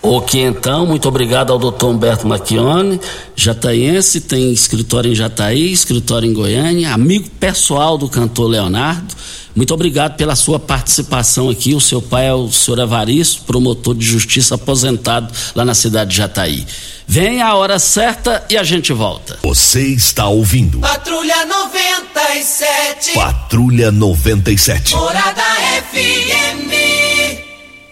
Ok, 0.00 0.40
então, 0.40 0.86
muito 0.86 1.08
obrigado 1.08 1.52
ao 1.52 1.58
doutor 1.58 1.88
Humberto 1.90 2.26
Macchione, 2.26 3.00
jataiense, 3.34 4.20
tem 4.20 4.52
escritório 4.52 5.10
em 5.10 5.14
Jataí, 5.14 5.72
escritório 5.72 6.28
em 6.28 6.32
Goiânia, 6.32 6.94
amigo 6.94 7.28
pessoal 7.30 7.98
do 7.98 8.08
cantor 8.08 8.48
Leonardo. 8.48 9.12
Muito 9.58 9.74
obrigado 9.74 10.14
pela 10.14 10.36
sua 10.36 10.60
participação 10.60 11.50
aqui. 11.50 11.74
O 11.74 11.80
seu 11.80 12.00
pai 12.00 12.28
é 12.28 12.32
o 12.32 12.48
senhor 12.48 12.78
Evaristo, 12.78 13.42
promotor 13.42 13.92
de 13.92 14.06
justiça 14.06 14.54
aposentado 14.54 15.34
lá 15.52 15.64
na 15.64 15.74
cidade 15.74 16.12
de 16.12 16.16
Jataí. 16.18 16.64
Vem 17.08 17.42
a 17.42 17.52
hora 17.56 17.76
certa 17.80 18.46
e 18.48 18.56
a 18.56 18.62
gente 18.62 18.92
volta. 18.92 19.36
Você 19.42 19.84
está 19.88 20.28
ouvindo. 20.28 20.78
Patrulha 20.78 21.44
97. 21.44 23.14
Patrulha 23.14 23.90
97. 23.90 24.94
Morada 24.94 25.42
FM. 25.90 26.70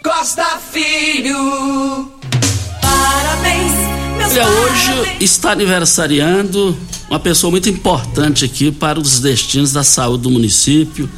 Costa 0.04 0.61
Filho. 0.73 2.12
Parabéns, 2.80 3.73
meus 4.18 4.32
Olha, 4.35 4.46
hoje 4.46 4.92
parabéns. 4.92 5.20
está 5.20 5.50
aniversariando 5.50 6.78
uma 7.11 7.18
pessoa 7.18 7.50
muito 7.50 7.68
importante 7.68 8.44
aqui 8.44 8.70
para 8.70 9.00
os 9.00 9.18
destinos 9.18 9.73
da 9.73 9.82
saúde 9.82 10.23
do 10.23 10.30
município. 10.30 11.11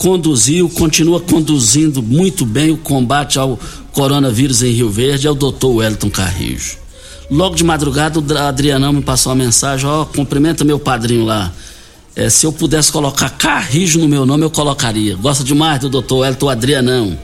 Conduziu, 0.00 0.66
continua 0.70 1.20
conduzindo 1.20 2.02
muito 2.02 2.46
bem 2.46 2.70
o 2.70 2.78
combate 2.78 3.38
ao 3.38 3.60
coronavírus 3.92 4.62
em 4.62 4.72
Rio 4.72 4.88
Verde, 4.88 5.26
é 5.26 5.30
o 5.30 5.34
doutor 5.34 5.74
Wellington 5.74 6.08
Carrijo. 6.08 6.78
Logo 7.30 7.54
de 7.54 7.62
madrugada, 7.62 8.18
o 8.18 8.38
Adrianão 8.38 8.94
me 8.94 9.02
passou 9.02 9.30
uma 9.30 9.44
mensagem: 9.44 9.86
Ó, 9.86 10.06
cumprimenta 10.06 10.64
meu 10.64 10.78
padrinho 10.78 11.26
lá. 11.26 11.52
É, 12.16 12.30
se 12.30 12.46
eu 12.46 12.52
pudesse 12.52 12.90
colocar 12.90 13.28
Carrijo 13.28 13.98
no 13.98 14.08
meu 14.08 14.24
nome, 14.24 14.42
eu 14.42 14.50
colocaria. 14.50 15.16
Gosta 15.16 15.44
demais 15.44 15.80
do 15.80 15.90
doutor 15.90 16.20
Wellington 16.20 16.48
Adrianão. 16.48 17.18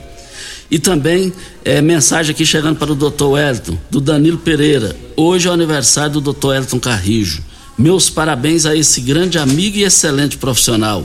E 0.69 0.77
também 0.77 1.33
é, 1.65 1.81
mensagem 1.81 2.31
aqui 2.31 2.45
chegando 2.45 2.77
para 2.77 2.91
o 2.91 2.95
doutor 2.95 3.29
Wellington, 3.29 3.75
do 3.89 3.99
Danilo 3.99 4.37
Pereira. 4.37 4.95
Hoje 5.15 5.47
é 5.47 5.49
o 5.49 5.53
aniversário 5.53 6.11
do 6.11 6.21
doutor 6.21 6.49
Wellington 6.49 6.79
Carrijo. 6.79 7.41
Meus 7.75 8.07
parabéns 8.07 8.67
a 8.67 8.75
esse 8.75 9.01
grande 9.01 9.39
amigo 9.39 9.77
e 9.77 9.83
excelente 9.83 10.37
profissional. 10.37 11.03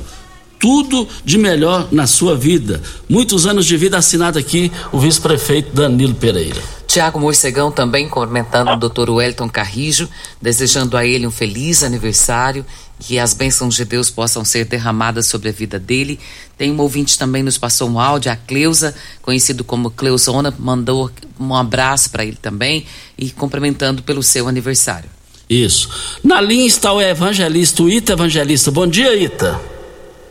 Tudo 0.63 1.09
de 1.25 1.37
melhor 1.39 1.89
na 1.91 2.07
sua 2.07 2.37
vida. 2.37 2.81
Muitos 3.09 3.47
anos 3.47 3.67
de 3.67 3.77
vida 3.77 3.99
assinado 3.99 4.39
aqui 4.39 4.71
o 4.93 4.99
vice-prefeito 5.01 5.75
Danilo 5.75 6.15
Pereira. 6.15 6.63
Tiago 6.87 7.19
Morcegão 7.19 7.73
também 7.73 8.09
comentando 8.09 8.71
o 8.71 8.77
doutor 8.77 9.11
Wellington 9.11 9.49
Carrijo, 9.49 10.09
desejando 10.41 10.97
a 10.97 11.05
ele 11.05 11.27
um 11.27 11.33
feliz 11.33 11.83
aniversário 11.83 12.65
que 13.01 13.19
as 13.19 13.35
bênçãos 13.35 13.75
de 13.75 13.85
Deus 13.85 14.09
possam 14.09 14.45
ser 14.45 14.65
derramadas 14.65 15.27
sobre 15.27 15.49
a 15.49 15.53
vida 15.53 15.81
dele. 15.81 16.21
Tem 16.57 16.71
um 16.71 16.81
ouvinte 16.81 17.19
também 17.19 17.43
nos 17.43 17.59
passou 17.59 17.91
um 17.91 17.99
áudio, 17.99 18.31
a 18.31 18.37
Cleusa, 18.37 18.95
conhecido 19.21 19.65
como 19.65 19.91
Cleusona, 19.91 20.55
mandou 20.57 21.11
um 21.41 21.57
abraço 21.57 22.09
para 22.09 22.25
ele 22.25 22.39
também 22.41 22.87
e 23.19 23.31
cumprimentando 23.31 24.01
pelo 24.05 24.23
seu 24.23 24.47
aniversário. 24.47 25.11
Isso. 25.51 25.89
Na 26.23 26.41
linha 26.41 26.69
está 26.69 26.93
o 26.93 27.03
evangelista, 27.03 27.83
o 27.83 27.91
Ita 27.91 28.13
Evangelista. 28.13 28.71
Bom 28.71 28.87
dia, 28.87 29.17
Ita. 29.17 29.72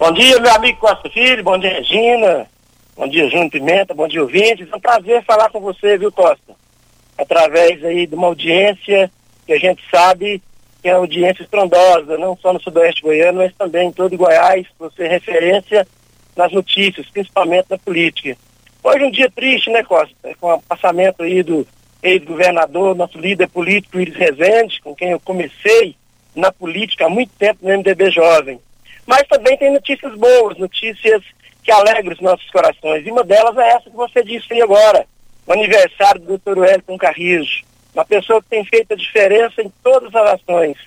Bom 0.02 0.12
dia, 0.14 0.40
meu 0.40 0.52
amigo 0.52 0.80
Costa 0.80 1.08
Filho, 1.12 1.44
bom 1.44 1.60
dia, 1.60 1.76
Regina, 1.76 2.48
bom 2.96 3.08
dia, 3.08 3.30
Júnior 3.30 3.52
Pimenta, 3.52 3.94
bom 3.94 4.08
dia, 4.08 4.24
ouvintes. 4.24 4.68
É 4.72 4.76
um 4.76 4.80
prazer 4.80 5.24
falar 5.26 5.52
com 5.52 5.60
você, 5.60 5.96
viu, 5.96 6.12
Costa? 6.12 6.56
Através 7.16 7.86
aí 7.86 8.08
de 8.08 8.16
uma 8.16 8.26
audiência 8.26 9.12
que 9.46 9.54
a 9.54 9.60
gente 9.60 9.84
sabe 9.92 10.42
que 10.82 10.90
é 10.90 10.94
uma 10.94 11.02
audiência 11.02 11.44
estrondosa, 11.44 12.18
não 12.18 12.36
só 12.36 12.52
no 12.52 12.60
sudoeste 12.60 13.04
goiano, 13.04 13.44
mas 13.44 13.54
também 13.54 13.90
em 13.90 13.92
todo 13.92 14.18
Goiás, 14.18 14.66
você 14.80 15.04
é 15.04 15.08
referência 15.08 15.88
nas 16.36 16.52
notícias, 16.52 17.08
principalmente 17.08 17.68
na 17.70 17.78
política. 17.78 18.36
Hoje 18.84 19.04
é 19.04 19.06
um 19.06 19.12
dia 19.12 19.30
triste, 19.30 19.70
né, 19.70 19.84
Costa? 19.84 20.16
Com 20.40 20.52
o 20.52 20.62
passamento 20.64 21.22
aí 21.22 21.44
do 21.44 21.68
ex-governador, 22.02 22.96
nosso 22.96 23.20
líder 23.20 23.50
político, 23.50 24.00
Iris 24.00 24.16
Rezende, 24.16 24.82
com 24.82 24.96
quem 24.96 25.12
eu 25.12 25.20
comecei 25.20 25.96
na 26.36 26.52
política 26.52 27.06
há 27.06 27.10
muito 27.10 27.34
tempo 27.38 27.60
no 27.62 27.70
MDB 27.70 28.10
Jovem. 28.10 28.60
Mas 29.06 29.28
também 29.28 29.58
tem 29.58 29.72
notícias 29.72 30.16
boas, 30.16 30.58
notícias 30.58 31.22
que 31.64 31.72
alegram 31.72 32.14
os 32.14 32.22
nossos 32.22 32.50
corações. 32.50 33.06
E 33.06 33.12
uma 33.12 33.24
delas 33.24 33.58
é 33.58 33.70
essa 33.70 33.90
que 33.90 33.96
você 33.96 34.24
disse 34.24 34.54
aí 34.54 34.62
agora, 34.62 35.06
o 35.46 35.54
aniversário 35.54 36.22
do 36.22 36.38
Dr. 36.38 36.60
Wellington 36.60 36.98
Carrijo. 36.98 37.64
Uma 37.94 38.06
pessoa 38.06 38.42
que 38.42 38.50
tem 38.50 38.64
feito 38.66 38.94
a 38.94 38.98
diferença 38.98 39.62
em 39.62 39.72
todas 39.84 40.14
as 40.16 40.42
ações. 40.42 40.78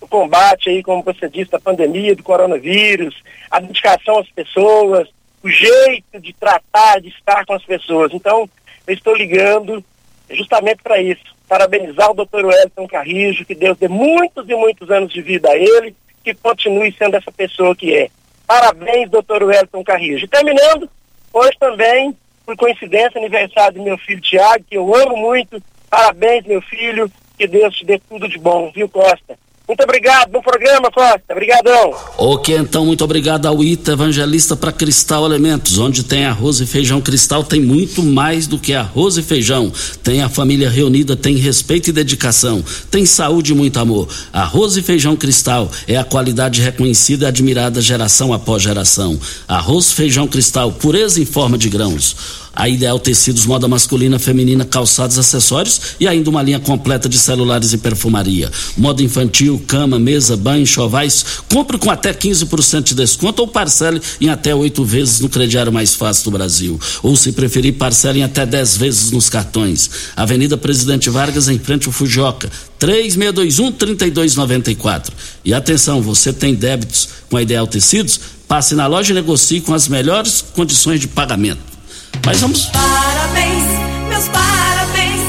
O 0.00 0.06
combate 0.06 0.70
aí, 0.70 0.82
como 0.82 1.02
você 1.02 1.28
disse, 1.28 1.50
da 1.50 1.58
pandemia, 1.58 2.14
do 2.14 2.22
coronavírus, 2.22 3.14
a 3.50 3.58
dedicação 3.58 4.18
às 4.18 4.28
pessoas, 4.30 5.08
o 5.42 5.48
jeito 5.48 6.20
de 6.20 6.32
tratar, 6.32 7.00
de 7.00 7.08
estar 7.08 7.44
com 7.44 7.54
as 7.54 7.64
pessoas. 7.64 8.12
Então, 8.12 8.48
eu 8.86 8.94
estou 8.94 9.14
ligando 9.14 9.84
justamente 10.30 10.82
para 10.82 11.00
isso. 11.00 11.24
Parabenizar 11.48 12.10
o 12.10 12.14
Dr. 12.14 12.44
Wellington 12.44 12.86
Carrijo, 12.86 13.44
que 13.44 13.54
Deus 13.54 13.78
dê 13.78 13.88
muitos 13.88 14.48
e 14.48 14.54
muitos 14.54 14.90
anos 14.90 15.12
de 15.12 15.22
vida 15.22 15.48
a 15.50 15.56
ele, 15.56 15.94
que 16.26 16.34
continue 16.34 16.92
sendo 16.98 17.16
essa 17.16 17.30
pessoa 17.30 17.76
que 17.76 17.94
é. 17.94 18.10
Parabéns, 18.48 19.08
doutor 19.08 19.44
Wellington 19.44 19.84
Carrijo. 19.84 20.24
E 20.24 20.28
terminando, 20.28 20.90
hoje 21.32 21.56
também, 21.60 22.16
por 22.44 22.56
coincidência, 22.56 23.20
aniversário 23.20 23.78
do 23.78 23.84
meu 23.84 23.96
filho 23.96 24.20
Tiago, 24.20 24.64
que 24.68 24.76
eu 24.76 24.92
amo 24.92 25.16
muito. 25.16 25.62
Parabéns, 25.88 26.44
meu 26.44 26.60
filho. 26.62 27.08
Que 27.38 27.46
Deus 27.46 27.76
te 27.76 27.84
dê 27.84 28.00
tudo 28.08 28.28
de 28.28 28.38
bom, 28.38 28.72
viu, 28.74 28.88
Costa? 28.88 29.38
Muito 29.68 29.82
obrigado, 29.82 30.30
bom 30.30 30.40
programa, 30.40 30.92
Costa. 30.92 31.22
Obrigadão. 31.28 31.92
Ok, 32.16 32.56
então, 32.56 32.86
muito 32.86 33.02
obrigado 33.02 33.46
ao 33.46 33.64
Ita 33.64 33.92
Evangelista 33.92 34.54
para 34.54 34.70
Cristal 34.70 35.24
Alimentos. 35.24 35.76
Onde 35.78 36.04
tem 36.04 36.24
arroz 36.24 36.60
e 36.60 36.66
feijão 36.66 37.00
Cristal, 37.00 37.42
tem 37.42 37.60
muito 37.60 38.00
mais 38.00 38.46
do 38.46 38.60
que 38.60 38.72
arroz 38.72 39.16
e 39.16 39.22
feijão. 39.24 39.72
Tem 40.04 40.22
a 40.22 40.28
família 40.28 40.70
reunida, 40.70 41.16
tem 41.16 41.34
respeito 41.34 41.90
e 41.90 41.92
dedicação. 41.92 42.64
Tem 42.92 43.04
saúde 43.04 43.52
e 43.52 43.56
muito 43.56 43.80
amor. 43.80 44.08
Arroz 44.32 44.76
e 44.76 44.82
feijão 44.82 45.16
Cristal 45.16 45.68
é 45.88 45.96
a 45.96 46.04
qualidade 46.04 46.60
reconhecida 46.60 47.24
e 47.24 47.28
admirada 47.28 47.80
geração 47.80 48.32
após 48.32 48.62
geração. 48.62 49.18
Arroz, 49.48 49.90
feijão 49.90 50.28
Cristal, 50.28 50.70
pureza 50.70 51.20
em 51.20 51.26
forma 51.26 51.58
de 51.58 51.68
grãos. 51.68 52.45
A 52.56 52.68
Ideal 52.70 52.98
Tecidos, 52.98 53.44
moda 53.44 53.68
masculina, 53.68 54.18
feminina, 54.18 54.64
calçados, 54.64 55.18
acessórios 55.18 55.78
e 56.00 56.08
ainda 56.08 56.30
uma 56.30 56.42
linha 56.42 56.58
completa 56.58 57.06
de 57.06 57.18
celulares 57.18 57.74
e 57.74 57.78
perfumaria. 57.78 58.50
Moda 58.78 59.02
infantil, 59.02 59.62
cama, 59.66 59.98
mesa, 59.98 60.38
banho, 60.38 60.66
chovais. 60.66 61.22
Compre 61.50 61.76
com 61.76 61.90
até 61.90 62.14
15% 62.14 62.82
de 62.82 62.94
desconto 62.94 63.42
ou 63.42 63.48
parcele 63.48 64.00
em 64.18 64.30
até 64.30 64.54
oito 64.54 64.82
vezes 64.82 65.20
no 65.20 65.28
crediário 65.28 65.70
mais 65.70 65.94
fácil 65.94 66.24
do 66.24 66.30
Brasil. 66.30 66.80
Ou, 67.02 67.14
se 67.14 67.32
preferir, 67.32 67.74
parcele 67.74 68.20
em 68.20 68.22
até 68.22 68.46
10 68.46 68.78
vezes 68.78 69.10
nos 69.10 69.28
cartões. 69.28 69.90
Avenida 70.16 70.56
Presidente 70.56 71.10
Vargas, 71.10 71.48
em 71.48 71.58
frente 71.58 71.86
ao 71.86 71.92
Fujioka. 71.92 72.50
3621-3294. 72.80 75.10
E 75.44 75.52
atenção, 75.52 76.00
você 76.00 76.32
tem 76.32 76.54
débitos 76.54 77.10
com 77.28 77.36
a 77.36 77.42
Ideal 77.42 77.66
Tecidos? 77.66 78.18
Passe 78.48 78.74
na 78.74 78.86
loja 78.86 79.12
e 79.12 79.14
negocie 79.14 79.60
com 79.60 79.74
as 79.74 79.88
melhores 79.88 80.42
condições 80.54 81.00
de 81.00 81.08
pagamento. 81.08 81.75
Mas 82.24 82.40
vamos. 82.40 82.66
Parabéns, 82.66 83.64
meus 84.08 84.28
parabéns. 84.28 85.20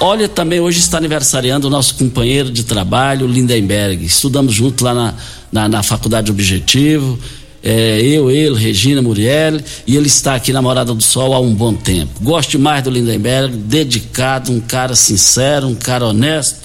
Olha, 0.00 0.28
também 0.28 0.60
hoje 0.60 0.78
está 0.80 0.96
aniversariando 0.98 1.66
o 1.66 1.70
nosso 1.70 1.94
companheiro 1.94 2.50
de 2.50 2.64
trabalho, 2.64 3.26
Lindenberg. 3.26 4.04
Estudamos 4.04 4.54
junto 4.54 4.82
lá 4.84 4.94
na, 4.94 5.14
na, 5.52 5.68
na 5.68 5.82
Faculdade 5.82 6.30
Objetivo. 6.30 7.18
É, 7.62 8.00
eu, 8.00 8.30
ele, 8.30 8.58
Regina 8.58 9.02
Muriel, 9.02 9.60
e 9.86 9.94
ele 9.94 10.06
está 10.06 10.34
aqui 10.34 10.50
na 10.50 10.62
Morada 10.62 10.94
do 10.94 11.02
Sol 11.02 11.34
há 11.34 11.38
um 11.40 11.54
bom 11.54 11.74
tempo. 11.74 12.12
Gosto 12.22 12.52
demais 12.52 12.82
do 12.82 12.88
Lindenberg, 12.90 13.54
dedicado, 13.54 14.50
um 14.50 14.60
cara 14.60 14.94
sincero, 14.96 15.66
um 15.68 15.74
cara 15.74 16.06
honesto, 16.06 16.56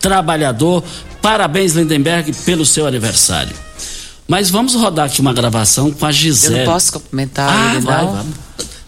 trabalhador. 0.00 0.84
Parabéns, 1.20 1.72
Lindenberg, 1.72 2.32
pelo 2.44 2.64
seu 2.64 2.86
aniversário. 2.86 3.52
Mas 4.28 4.48
vamos 4.48 4.74
rodar 4.76 5.06
aqui 5.06 5.20
uma 5.20 5.32
gravação 5.32 5.90
com 5.90 6.06
a 6.06 6.10
Eu 6.10 6.12
Gisele. 6.12 6.58
não 6.58 6.64
posso 6.66 6.92
cumprimentar 6.92 7.50
Ah, 7.52 7.74
ele, 7.74 7.80
vai, 7.84 8.04
não? 8.04 8.12
vai. 8.12 8.24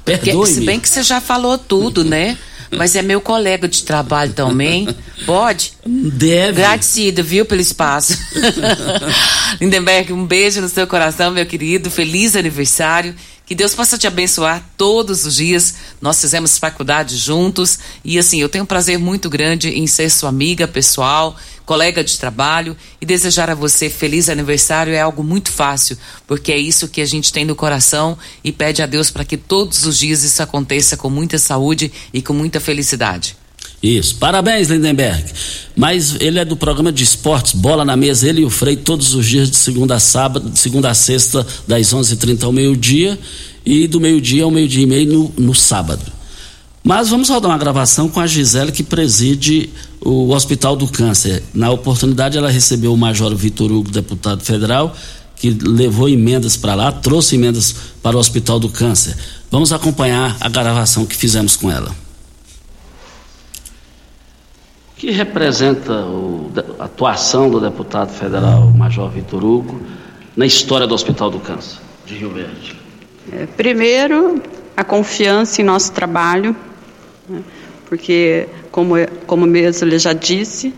Perdoe-me. 0.07 0.47
se 0.47 0.61
bem 0.63 0.81
que 0.81 0.89
você 0.89 1.03
já 1.03 1.21
falou 1.21 1.59
tudo, 1.59 2.05
né? 2.05 2.39
Mas 2.71 2.97
é 2.97 3.03
meu 3.03 3.21
colega 3.21 3.69
de 3.69 3.83
trabalho 3.83 4.33
também. 4.33 4.89
Pode? 5.25 5.73
Deve. 5.85 6.63
Agradecido, 6.63 7.23
viu, 7.23 7.45
pelo 7.45 7.61
espaço. 7.61 8.19
Lindenberg, 9.61 10.13
um 10.13 10.27
beijo 10.27 10.61
no 10.61 10.69
seu 10.69 10.87
coração, 10.87 11.31
meu 11.31 11.47
querido. 11.47 11.91
Feliz 11.91 12.35
aniversário. 12.35 13.15
Que 13.47 13.55
Deus 13.55 13.77
possa 13.77 13.97
te 13.97 14.09
abençoar 14.09 14.69
todos 14.77 15.25
os 15.25 15.37
dias. 15.37 15.75
Nós 16.01 16.21
fizemos 16.21 16.59
faculdade 16.59 17.17
juntos 17.17 17.79
e 18.05 18.19
assim, 18.19 18.41
eu 18.41 18.49
tenho 18.49 18.65
um 18.65 18.67
prazer 18.67 18.99
muito 18.99 19.31
grande 19.31 19.69
em 19.71 19.87
ser 19.87 20.11
sua 20.11 20.31
amiga 20.31 20.67
pessoal, 20.67 21.37
colega 21.65 22.03
de 22.03 22.19
trabalho 22.19 22.77
e 23.01 23.07
desejar 23.07 23.49
a 23.49 23.55
você 23.55 23.89
feliz 23.89 24.29
aniversário 24.29 24.93
é 24.93 25.01
algo 25.01 25.23
muito 25.23 25.53
fácil, 25.53 25.97
porque 26.27 26.51
é 26.51 26.59
isso 26.59 26.89
que 26.89 27.01
a 27.01 27.07
gente 27.07 27.33
tem 27.33 27.45
no 27.45 27.55
coração 27.55 28.19
e 28.43 28.51
pede 28.51 28.83
a 28.83 28.87
Deus 28.87 29.13
para 29.13 29.25
que 29.25 29.37
todos 29.37 29.87
os 29.87 29.97
dias 29.97 30.25
isso 30.25 30.43
aconteça 30.43 30.97
com 30.97 31.09
muita 31.09 31.39
saúde 31.39 31.93
e 32.13 32.21
com 32.21 32.33
muita 32.33 32.59
felicidade. 32.59 33.37
Isso. 33.87 34.17
Parabéns, 34.17 34.69
Lindenberg. 34.69 35.25
Mas 35.77 36.17
ele 36.19 36.41
é 36.41 36.45
do 36.45 36.57
programa 36.57 36.91
de 36.91 37.05
esportes 37.05 37.53
Bola 37.53 37.85
na 37.85 37.97
Mesa, 37.97 38.29
ele 38.29 38.41
e 38.41 38.45
o 38.45 38.51
Frei, 38.51 38.75
todos 38.77 39.15
os 39.15 39.25
dias 39.25 39.49
de 39.49 39.57
segunda 39.57 39.95
a 39.95 40.01
sábado, 40.01 40.51
de 40.51 40.59
segunda 40.59 40.91
a 40.91 40.95
sexta, 40.95 41.47
das 41.69 41.95
11h30 41.95 42.43
ao 42.43 42.53
meio-dia, 42.53 43.17
e 43.65 43.87
do 43.87 44.01
meio-dia 44.01 44.43
ao 44.43 44.51
meio-dia 44.51 44.83
e 44.83 44.87
meio 44.87 45.13
no, 45.13 45.33
no 45.47 45.55
sábado. 45.55 46.03
Mas 46.83 47.11
vamos 47.11 47.29
rodar 47.29 47.51
uma 47.51 47.59
gravação 47.59 48.09
com 48.09 48.19
a 48.19 48.27
Gisele, 48.27 48.73
que 48.73 48.83
preside 48.83 49.71
o 50.01 50.31
Hospital 50.31 50.75
do 50.75 50.89
Câncer. 50.89 51.43
Na 51.55 51.71
oportunidade, 51.71 52.37
ela 52.37 52.51
recebeu 52.51 52.93
o 52.93 52.97
Major 52.97 53.35
Vitor 53.37 53.71
Hugo, 53.71 53.91
deputado 53.91 54.43
federal, 54.43 54.97
que 55.37 55.51
levou 55.51 56.09
emendas 56.09 56.57
para 56.57 56.75
lá, 56.75 56.91
trouxe 56.91 57.37
emendas 57.37 57.75
para 58.03 58.17
o 58.17 58.21
Hospital 58.21 58.59
do 58.59 58.69
Câncer. 58.69 59.17
Vamos 59.49 59.73
acompanhar 59.73 60.37
a 60.41 60.49
gravação 60.49 61.07
que 61.07 61.15
fizemos 61.15 61.57
com 61.57 61.71
ela 61.71 62.06
que 64.97 65.11
representa 65.11 65.93
a 66.79 66.85
atuação 66.85 67.51
do 67.51 67.61
deputado 67.61 68.11
federal 68.11 68.67
Major 68.71 69.11
Vitor 69.11 69.45
Hugo 69.45 69.81
na 70.35 70.47
história 70.47 70.87
do 70.87 70.95
Hospital 70.95 71.31
do 71.31 71.39
Câncer 71.39 71.79
de 72.07 72.15
Rio 72.15 72.31
Verde? 72.31 72.77
É, 73.33 73.47
primeiro, 73.47 74.43
a 74.77 74.83
confiança 74.83 75.61
em 75.61 75.65
nosso 75.65 75.93
trabalho, 75.93 76.57
né, 77.29 77.43
porque, 77.89 78.49
como, 78.71 78.95
como 79.27 79.47
mesmo 79.47 79.87
ele 79.87 79.99
já 79.99 80.13
disse, 80.13 80.73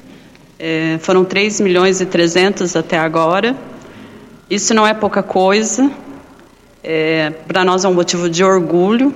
é, 0.58 0.98
foram 1.00 1.24
3 1.24 1.60
milhões 1.60 2.00
e 2.00 2.06
300 2.06 2.74
até 2.74 2.98
agora. 2.98 3.56
Isso 4.50 4.74
não 4.74 4.86
é 4.86 4.94
pouca 4.94 5.22
coisa. 5.22 5.90
É, 6.82 7.30
Para 7.46 7.64
nós 7.64 7.84
é 7.84 7.88
um 7.88 7.94
motivo 7.94 8.28
de 8.28 8.42
orgulho 8.42 9.14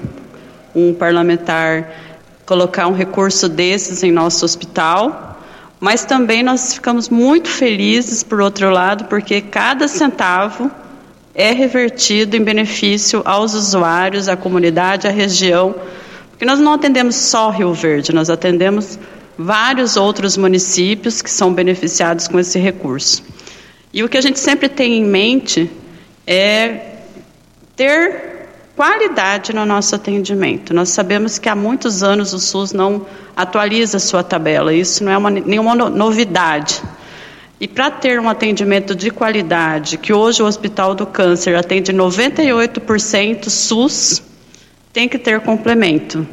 um 0.74 0.94
parlamentar 0.94 2.11
colocar 2.46 2.86
um 2.86 2.92
recurso 2.92 3.48
desses 3.48 4.02
em 4.02 4.10
nosso 4.10 4.44
hospital, 4.44 5.40
mas 5.80 6.04
também 6.04 6.42
nós 6.42 6.74
ficamos 6.74 7.08
muito 7.08 7.48
felizes, 7.48 8.22
por 8.22 8.40
outro 8.40 8.70
lado, 8.70 9.04
porque 9.04 9.40
cada 9.40 9.88
centavo 9.88 10.70
é 11.34 11.52
revertido 11.52 12.36
em 12.36 12.42
benefício 12.42 13.22
aos 13.24 13.54
usuários, 13.54 14.28
à 14.28 14.36
comunidade, 14.36 15.06
à 15.06 15.10
região, 15.10 15.74
porque 16.30 16.44
nós 16.44 16.58
não 16.58 16.74
atendemos 16.74 17.16
só 17.16 17.50
Rio 17.50 17.72
Verde, 17.72 18.12
nós 18.12 18.28
atendemos 18.28 18.98
vários 19.36 19.96
outros 19.96 20.36
municípios 20.36 21.22
que 21.22 21.30
são 21.30 21.52
beneficiados 21.52 22.28
com 22.28 22.38
esse 22.38 22.58
recurso. 22.58 23.24
E 23.92 24.02
o 24.02 24.08
que 24.08 24.16
a 24.16 24.20
gente 24.20 24.38
sempre 24.38 24.68
tem 24.68 24.98
em 24.98 25.04
mente 25.04 25.70
é 26.26 26.92
ter 27.76 28.31
qualidade 28.76 29.52
no 29.52 29.64
nosso 29.64 29.94
atendimento. 29.94 30.72
Nós 30.74 30.90
sabemos 30.90 31.38
que 31.38 31.48
há 31.48 31.54
muitos 31.54 32.02
anos 32.02 32.32
o 32.32 32.38
SUS 32.38 32.72
não 32.72 33.06
atualiza 33.36 33.96
a 33.98 34.00
sua 34.00 34.22
tabela, 34.22 34.72
isso 34.72 35.04
não 35.04 35.12
é 35.12 35.18
uma, 35.18 35.30
nenhuma 35.30 35.74
novidade. 35.74 36.82
E 37.60 37.68
para 37.68 37.90
ter 37.90 38.18
um 38.18 38.28
atendimento 38.28 38.94
de 38.94 39.10
qualidade, 39.10 39.96
que 39.96 40.12
hoje 40.12 40.42
o 40.42 40.46
Hospital 40.46 40.94
do 40.94 41.06
Câncer 41.06 41.54
atende 41.54 41.92
98% 41.92 43.48
SUS, 43.48 44.22
tem 44.92 45.08
que 45.08 45.16
ter 45.16 45.40
complemento. 45.40 46.26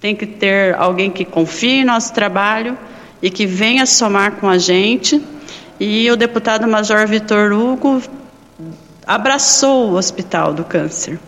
Tem 0.00 0.16
que 0.16 0.26
ter 0.26 0.74
alguém 0.74 1.10
que 1.10 1.24
confie 1.24 1.80
em 1.80 1.84
nosso 1.84 2.12
trabalho 2.12 2.76
e 3.22 3.30
que 3.30 3.46
venha 3.46 3.86
somar 3.86 4.32
com 4.32 4.48
a 4.48 4.58
gente. 4.58 5.22
E 5.78 6.10
o 6.10 6.16
deputado 6.16 6.66
Major 6.66 7.06
Vitor 7.06 7.52
Hugo 7.52 8.02
abraçou 9.06 9.92
o 9.92 9.94
Hospital 9.94 10.52
do 10.52 10.64
Câncer. 10.64 11.18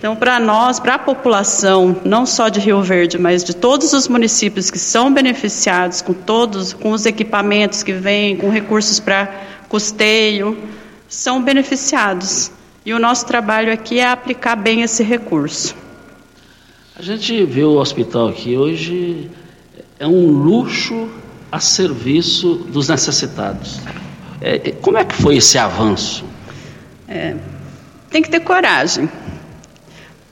Então, 0.00 0.16
para 0.16 0.40
nós, 0.40 0.80
para 0.80 0.94
a 0.94 0.98
população, 0.98 1.94
não 2.06 2.24
só 2.24 2.48
de 2.48 2.58
Rio 2.58 2.80
Verde, 2.80 3.18
mas 3.18 3.44
de 3.44 3.54
todos 3.54 3.92
os 3.92 4.08
municípios 4.08 4.70
que 4.70 4.78
são 4.78 5.12
beneficiados 5.12 6.00
com 6.00 6.14
todos, 6.14 6.72
com 6.72 6.92
os 6.92 7.04
equipamentos 7.04 7.82
que 7.82 7.92
vêm, 7.92 8.34
com 8.34 8.48
recursos 8.48 8.98
para 8.98 9.30
custeio, 9.68 10.56
são 11.06 11.42
beneficiados. 11.42 12.50
E 12.82 12.94
o 12.94 12.98
nosso 12.98 13.26
trabalho 13.26 13.70
aqui 13.70 13.98
é 13.98 14.08
aplicar 14.08 14.56
bem 14.56 14.80
esse 14.80 15.02
recurso. 15.02 15.76
A 16.96 17.02
gente 17.02 17.44
vê 17.44 17.62
o 17.62 17.74
hospital 17.74 18.28
aqui 18.28 18.56
hoje 18.56 19.30
é 19.98 20.06
um 20.06 20.30
luxo 20.30 21.10
a 21.52 21.60
serviço 21.60 22.54
dos 22.54 22.88
necessitados. 22.88 23.78
É, 24.40 24.70
como 24.80 24.96
é 24.96 25.04
que 25.04 25.14
foi 25.14 25.36
esse 25.36 25.58
avanço? 25.58 26.24
É, 27.06 27.36
tem 28.08 28.22
que 28.22 28.30
ter 28.30 28.40
coragem. 28.40 29.10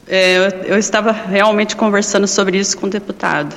É, 0.08 0.36
eu, 0.36 0.42
eu 0.74 0.78
estava 0.78 1.12
realmente 1.12 1.76
conversando 1.76 2.26
sobre 2.26 2.58
isso 2.58 2.78
com 2.78 2.86
o 2.86 2.90
deputado. 2.90 3.54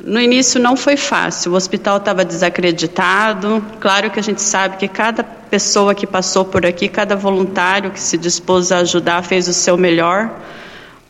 No 0.00 0.20
início 0.20 0.60
não 0.60 0.76
foi 0.76 0.96
fácil, 0.96 1.52
o 1.52 1.56
hospital 1.56 1.96
estava 1.96 2.24
desacreditado. 2.24 3.64
Claro 3.80 4.10
que 4.10 4.20
a 4.20 4.22
gente 4.22 4.40
sabe 4.40 4.76
que 4.76 4.86
cada 4.86 5.24
pessoa 5.24 5.94
que 5.94 6.06
passou 6.06 6.44
por 6.44 6.64
aqui, 6.64 6.88
cada 6.88 7.16
voluntário 7.16 7.90
que 7.90 8.00
se 8.00 8.16
dispôs 8.16 8.70
a 8.70 8.78
ajudar 8.78 9.22
fez 9.22 9.48
o 9.48 9.52
seu 9.52 9.76
melhor, 9.76 10.30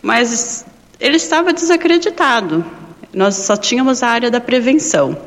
mas 0.00 0.64
ele 0.98 1.16
estava 1.16 1.52
desacreditado. 1.52 2.64
Nós 3.12 3.34
só 3.34 3.56
tínhamos 3.56 4.02
a 4.02 4.08
área 4.08 4.30
da 4.30 4.40
prevenção. 4.40 5.18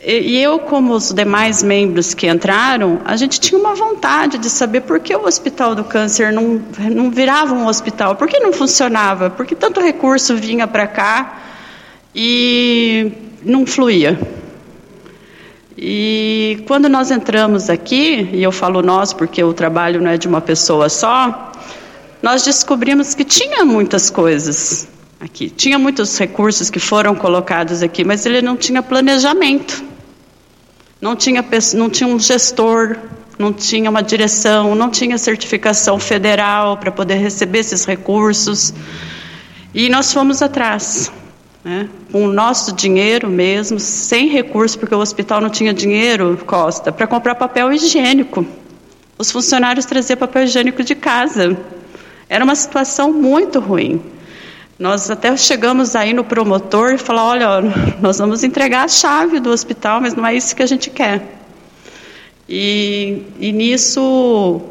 E 0.00 0.40
eu, 0.40 0.60
como 0.60 0.94
os 0.94 1.12
demais 1.12 1.60
membros 1.60 2.14
que 2.14 2.28
entraram, 2.28 3.00
a 3.04 3.16
gente 3.16 3.40
tinha 3.40 3.58
uma 3.58 3.74
vontade 3.74 4.38
de 4.38 4.48
saber 4.48 4.82
por 4.82 5.00
que 5.00 5.14
o 5.14 5.26
Hospital 5.26 5.74
do 5.74 5.82
Câncer 5.82 6.32
não, 6.32 6.62
não 6.92 7.10
virava 7.10 7.52
um 7.52 7.66
hospital, 7.66 8.14
por 8.14 8.28
que 8.28 8.38
não 8.38 8.52
funcionava, 8.52 9.28
por 9.28 9.44
que 9.44 9.56
tanto 9.56 9.80
recurso 9.80 10.36
vinha 10.36 10.68
para 10.68 10.86
cá 10.86 11.42
e 12.14 13.10
não 13.42 13.66
fluía. 13.66 14.16
E 15.76 16.62
quando 16.68 16.88
nós 16.88 17.10
entramos 17.10 17.68
aqui, 17.68 18.28
e 18.32 18.40
eu 18.40 18.52
falo 18.52 18.82
nós 18.82 19.12
porque 19.12 19.42
o 19.42 19.52
trabalho 19.52 20.00
não 20.00 20.12
é 20.12 20.16
de 20.16 20.28
uma 20.28 20.40
pessoa 20.40 20.88
só, 20.88 21.52
nós 22.22 22.44
descobrimos 22.44 23.14
que 23.14 23.24
tinha 23.24 23.64
muitas 23.64 24.10
coisas 24.10 24.88
aqui. 25.20 25.50
Tinha 25.50 25.78
muitos 25.78 26.16
recursos 26.18 26.70
que 26.70 26.78
foram 26.78 27.14
colocados 27.14 27.82
aqui, 27.82 28.04
mas 28.04 28.24
ele 28.26 28.40
não 28.40 28.56
tinha 28.56 28.82
planejamento. 28.82 29.84
Não 31.00 31.14
tinha, 31.14 31.44
não 31.74 31.88
tinha 31.88 32.08
um 32.08 32.18
gestor, 32.18 32.96
não 33.38 33.52
tinha 33.52 33.88
uma 33.88 34.02
direção, 34.02 34.74
não 34.74 34.90
tinha 34.90 35.16
certificação 35.16 35.98
federal 35.98 36.76
para 36.76 36.90
poder 36.90 37.16
receber 37.16 37.60
esses 37.60 37.84
recursos. 37.84 38.74
E 39.72 39.88
nós 39.88 40.12
fomos 40.12 40.42
atrás, 40.42 41.12
né, 41.64 41.88
com 42.10 42.24
o 42.24 42.32
nosso 42.32 42.74
dinheiro 42.74 43.28
mesmo, 43.28 43.78
sem 43.78 44.28
recurso, 44.28 44.78
porque 44.78 44.94
o 44.94 44.98
hospital 44.98 45.40
não 45.40 45.50
tinha 45.50 45.72
dinheiro, 45.72 46.36
Costa, 46.44 46.90
para 46.90 47.06
comprar 47.06 47.36
papel 47.36 47.72
higiênico. 47.72 48.44
Os 49.16 49.30
funcionários 49.30 49.84
traziam 49.84 50.16
papel 50.16 50.44
higiênico 50.44 50.82
de 50.82 50.94
casa. 50.96 51.56
Era 52.28 52.44
uma 52.44 52.54
situação 52.54 53.12
muito 53.12 53.60
ruim. 53.60 54.02
Nós 54.78 55.10
até 55.10 55.36
chegamos 55.36 55.96
aí 55.96 56.12
no 56.12 56.22
promotor 56.22 56.92
e 56.92 56.98
falar, 56.98 57.24
olha, 57.24 57.48
nós 58.00 58.18
vamos 58.18 58.44
entregar 58.44 58.84
a 58.84 58.88
chave 58.88 59.40
do 59.40 59.50
hospital, 59.50 60.00
mas 60.00 60.14
não 60.14 60.24
é 60.24 60.36
isso 60.36 60.54
que 60.54 60.62
a 60.62 60.66
gente 60.66 60.88
quer. 60.88 61.20
E, 62.48 63.22
e 63.40 63.50
nisso 63.50 64.62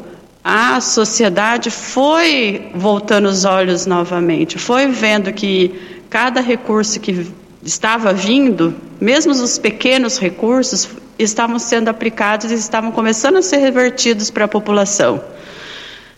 a 0.42 0.80
sociedade 0.80 1.70
foi 1.70 2.70
voltando 2.74 3.28
os 3.28 3.44
olhos 3.44 3.84
novamente, 3.84 4.58
foi 4.58 4.86
vendo 4.86 5.30
que 5.30 5.78
cada 6.08 6.40
recurso 6.40 6.98
que 6.98 7.30
estava 7.62 8.14
vindo, 8.14 8.74
mesmo 8.98 9.32
os 9.32 9.58
pequenos 9.58 10.18
recursos, 10.18 10.88
estavam 11.18 11.58
sendo 11.58 11.88
aplicados 11.88 12.50
e 12.50 12.54
estavam 12.54 12.90
começando 12.92 13.36
a 13.36 13.42
ser 13.42 13.58
revertidos 13.58 14.30
para 14.30 14.46
a 14.46 14.48
população. 14.48 15.22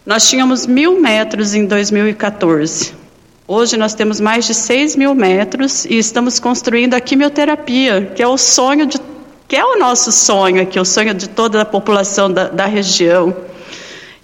Nós 0.07 0.29
tínhamos 0.29 0.65
mil 0.65 1.01
metros 1.01 1.55
em 1.55 1.67
2014. 1.67 3.00
Hoje 3.53 3.77
nós 3.77 3.95
temos 3.95 4.21
mais 4.21 4.45
de 4.45 4.55
6 4.55 4.95
mil 4.95 5.13
metros 5.13 5.85
e 5.85 5.99
estamos 5.99 6.39
construindo 6.39 6.95
a 6.95 7.01
quimioterapia, 7.01 8.13
que 8.15 8.23
é 8.23 8.29
o 8.29 8.39
sonho 8.39 8.87
de, 8.87 8.97
que 9.49 9.57
é 9.57 9.65
o 9.65 9.77
nosso 9.77 10.13
sonho 10.13 10.63
aqui, 10.63 10.79
o 10.79 10.85
sonho 10.85 11.13
de 11.13 11.29
toda 11.29 11.61
a 11.61 11.65
população 11.65 12.33
da, 12.33 12.47
da 12.47 12.67
região. 12.67 13.37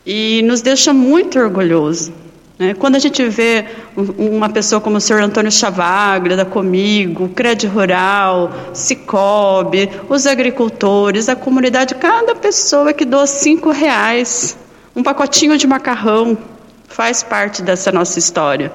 E 0.07 0.43
nos 0.43 0.63
deixa 0.63 0.93
muito 0.93 1.41
orgulhoso. 1.41 2.15
Né? 2.57 2.75
Quando 2.75 2.95
a 2.95 3.01
gente 3.01 3.29
vê 3.29 3.65
uma 3.97 4.49
pessoa 4.49 4.81
como 4.81 4.99
o 4.99 5.01
senhor 5.01 5.21
Antônio 5.21 5.51
Chavaglia, 5.51 6.37
da 6.37 6.45
Comigo, 6.45 7.29
Crédito 7.31 7.73
Rural, 7.73 8.53
Cicobi, 8.73 9.91
os 10.09 10.25
agricultores, 10.25 11.29
a 11.29 11.35
comunidade, 11.35 11.97
cada 11.97 12.37
pessoa 12.37 12.93
que 12.93 13.05
doa 13.05 13.27
cinco 13.27 13.73
reais, 13.73 14.57
um 14.95 15.03
pacotinho 15.03 15.59
de 15.59 15.67
macarrão, 15.67 16.39
faz 16.87 17.25
parte 17.25 17.61
dessa 17.61 17.91
nossa 17.91 18.21
história. 18.21 18.71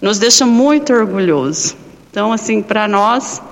Nos 0.00 0.18
deixa 0.18 0.46
muito 0.46 0.92
orgulhoso. 0.92 1.76
Então, 2.10 2.32
assim, 2.32 2.62
para 2.62 2.86
nós 2.86 3.42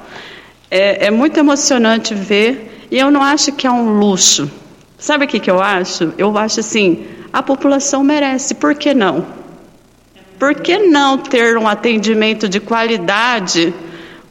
é, 0.71 1.07
é, 1.07 1.11
muito 1.11 1.39
emocionante 1.39 2.15
ver, 2.15 2.87
e 2.91 2.99
eu 2.99 3.11
não 3.11 3.23
acho 3.23 3.53
que 3.53 3.67
é 3.67 3.71
um 3.71 3.99
luxo. 3.99 4.51
Sabe 4.99 5.25
o 5.25 5.29
que, 5.29 5.41
que 5.41 5.51
eu 5.51 5.61
acho? 5.61 6.13
Eu 6.17 6.37
acho 6.39 6.61
assim, 6.61 7.05
a 7.33 7.43
população 7.43 8.03
merece, 8.03 8.55
por 8.55 8.75
que 8.75 8.95
não? 8.95 9.27
Por 10.39 10.55
que 10.55 10.79
não 10.79 11.19
ter 11.19 11.57
um 11.57 11.67
atendimento 11.67 12.49
de 12.49 12.61
qualidade, 12.61 13.75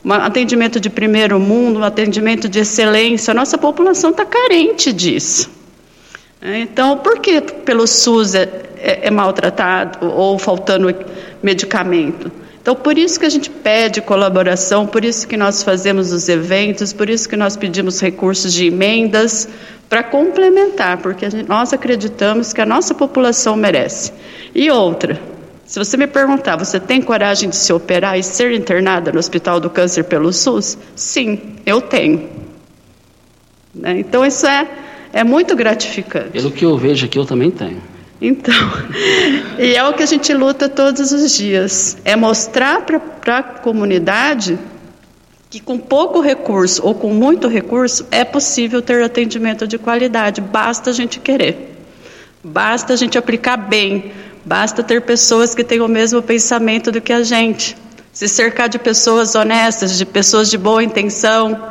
um 0.03 0.13
atendimento 0.13 0.79
de 0.79 0.89
primeiro 0.89 1.39
mundo, 1.39 1.79
um 1.79 1.83
atendimento 1.83 2.47
de 2.47 2.59
excelência? 2.59 3.31
A 3.31 3.33
nossa 3.33 3.57
população 3.57 4.11
está 4.11 4.25
carente 4.25 4.93
disso. 4.93 5.49
Então, 6.53 6.99
por 6.99 7.19
que 7.19 7.41
pelo 7.41 7.87
SUS 7.87 8.35
é, 8.35 8.49
é, 8.77 9.07
é 9.07 9.11
maltratado 9.11 10.05
ou 10.05 10.37
faltando 10.37 10.93
medicamento? 11.41 12.31
Então, 12.61 12.75
por 12.75 12.97
isso 12.97 13.19
que 13.19 13.25
a 13.25 13.29
gente 13.29 13.49
pede 13.49 14.01
colaboração, 14.01 14.87
por 14.87 15.05
isso 15.05 15.27
que 15.27 15.37
nós 15.37 15.61
fazemos 15.61 16.11
os 16.11 16.27
eventos, 16.29 16.93
por 16.93 17.09
isso 17.09 17.29
que 17.29 17.35
nós 17.35 17.55
pedimos 17.55 17.99
recursos 18.01 18.53
de 18.53 18.67
emendas 18.67 19.47
para 19.87 20.03
complementar, 20.03 20.97
porque 20.97 21.29
gente, 21.29 21.47
nós 21.47 21.73
acreditamos 21.73 22.53
que 22.53 22.61
a 22.61 22.65
nossa 22.65 22.93
população 22.93 23.55
merece. 23.55 24.11
E 24.53 24.71
outra, 24.71 25.19
se 25.65 25.79
você 25.79 25.97
me 25.97 26.07
perguntar, 26.07 26.55
você 26.55 26.79
tem 26.79 27.01
coragem 27.01 27.49
de 27.49 27.55
se 27.55 27.71
operar 27.73 28.17
e 28.17 28.23
ser 28.23 28.51
internada 28.51 29.11
no 29.11 29.19
Hospital 29.19 29.59
do 29.59 29.69
Câncer 29.69 30.03
pelo 30.03 30.31
SUS? 30.33 30.77
Sim, 30.95 31.57
eu 31.65 31.81
tenho. 31.81 32.29
Né? 33.73 33.99
Então 33.99 34.25
isso 34.25 34.45
é, 34.47 34.67
é 35.15 35.23
muito 35.23 35.55
gratificante. 35.55 36.29
Pelo 36.29 36.51
que 36.51 36.63
eu 36.63 36.77
vejo 36.77 37.07
aqui, 37.07 37.17
eu 37.17 37.25
também 37.25 37.49
tenho. 37.49 37.81
Então, 38.21 38.53
e 39.57 39.75
é 39.75 39.83
o 39.83 39.93
que 39.93 40.03
a 40.03 40.05
gente 40.05 40.31
luta 40.31 40.69
todos 40.69 41.11
os 41.11 41.35
dias: 41.35 41.97
é 42.05 42.15
mostrar 42.15 42.81
para 42.85 43.37
a 43.39 43.43
comunidade 43.43 44.59
que 45.49 45.59
com 45.59 45.79
pouco 45.79 46.21
recurso 46.21 46.85
ou 46.85 46.93
com 46.93 47.13
muito 47.13 47.47
recurso 47.47 48.05
é 48.11 48.23
possível 48.23 48.81
ter 48.81 49.03
atendimento 49.03 49.67
de 49.67 49.79
qualidade, 49.79 50.39
basta 50.41 50.91
a 50.91 50.93
gente 50.93 51.19
querer, 51.19 51.75
basta 52.43 52.93
a 52.93 52.95
gente 52.95 53.17
aplicar 53.17 53.57
bem, 53.57 54.11
Basta 54.45 54.83
ter 54.83 55.01
pessoas 55.01 55.55
que 55.55 55.63
têm 55.63 55.81
o 55.81 55.87
mesmo 55.87 56.21
pensamento 56.21 56.91
do 56.91 57.01
que 57.01 57.11
a 57.11 57.23
gente. 57.23 57.75
Se 58.13 58.27
cercar 58.27 58.69
de 58.69 58.77
pessoas 58.77 59.33
honestas, 59.33 59.97
de 59.97 60.05
pessoas 60.05 60.51
de 60.51 60.57
boa 60.57 60.83
intenção, 60.83 61.69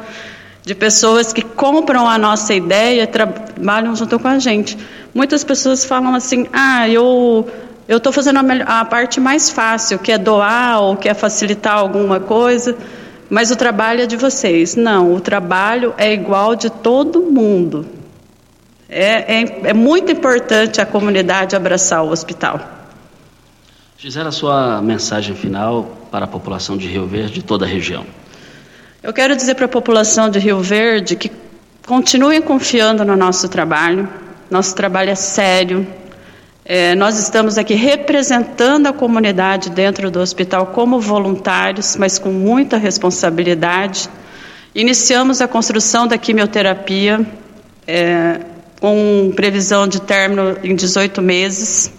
de 0.64 0.74
pessoas 0.74 1.32
que 1.32 1.42
compram 1.42 2.08
a 2.08 2.16
nossa 2.16 2.54
ideia 2.54 3.06
trabalham 3.06 3.94
junto 3.94 4.18
com 4.18 4.28
a 4.28 4.38
gente. 4.38 4.78
Muitas 5.14 5.44
pessoas 5.44 5.84
falam 5.84 6.14
assim: 6.14 6.46
ah, 6.52 6.88
eu 6.88 7.46
eu 7.86 7.98
estou 7.98 8.12
fazendo 8.12 8.38
a, 8.38 8.80
a, 8.80 8.84
parte 8.84 9.20
mais 9.20 9.50
fácil, 9.50 9.98
que 9.98 10.10
é 10.10 10.16
doar 10.16 10.80
ou 10.80 10.96
que 10.96 11.06
é 11.06 11.12
facilitar 11.12 11.76
alguma 11.76 12.18
coisa, 12.18 12.74
mas 13.28 13.50
o 13.50 13.56
trabalho 13.56 14.00
é 14.00 14.06
de 14.06 14.16
vocês. 14.16 14.74
Não, 14.74 15.14
o 15.14 15.20
trabalho 15.20 15.92
é 15.98 16.10
igual 16.10 16.56
de 16.56 16.70
todo 16.70 17.20
mundo. 17.20 17.86
É, 18.88 19.40
é, 19.40 19.60
é 19.64 19.74
muito 19.74 20.10
importante 20.10 20.80
a 20.80 20.86
comunidade 20.86 21.54
abraçar 21.54 22.02
o 22.02 22.10
hospital. 22.10 22.58
Gisela, 23.98 24.28
a 24.30 24.32
sua 24.32 24.80
mensagem 24.80 25.34
final 25.34 25.84
para 26.10 26.24
a 26.24 26.28
população 26.28 26.76
de 26.76 26.88
Rio 26.88 27.06
Verde 27.06 27.40
e 27.40 27.42
toda 27.42 27.66
a 27.66 27.68
região. 27.68 28.06
Eu 29.04 29.12
quero 29.12 29.36
dizer 29.36 29.54
para 29.54 29.66
a 29.66 29.68
população 29.68 30.30
de 30.30 30.38
Rio 30.38 30.60
Verde 30.60 31.14
que 31.14 31.30
continuem 31.86 32.40
confiando 32.40 33.04
no 33.04 33.14
nosso 33.14 33.50
trabalho. 33.50 34.08
Nosso 34.50 34.74
trabalho 34.74 35.10
é 35.10 35.14
sério. 35.14 35.86
É, 36.64 36.94
nós 36.94 37.18
estamos 37.18 37.58
aqui 37.58 37.74
representando 37.74 38.86
a 38.86 38.94
comunidade 38.94 39.68
dentro 39.68 40.10
do 40.10 40.20
hospital 40.20 40.68
como 40.68 40.98
voluntários, 40.98 41.96
mas 41.96 42.18
com 42.18 42.30
muita 42.30 42.78
responsabilidade. 42.78 44.08
Iniciamos 44.74 45.42
a 45.42 45.46
construção 45.46 46.08
da 46.08 46.16
quimioterapia. 46.16 47.20
É, 47.86 48.40
com 48.80 49.30
previsão 49.36 49.86
de 49.86 50.00
término 50.00 50.56
em 50.64 50.74
18 50.74 51.20
meses. 51.20 51.92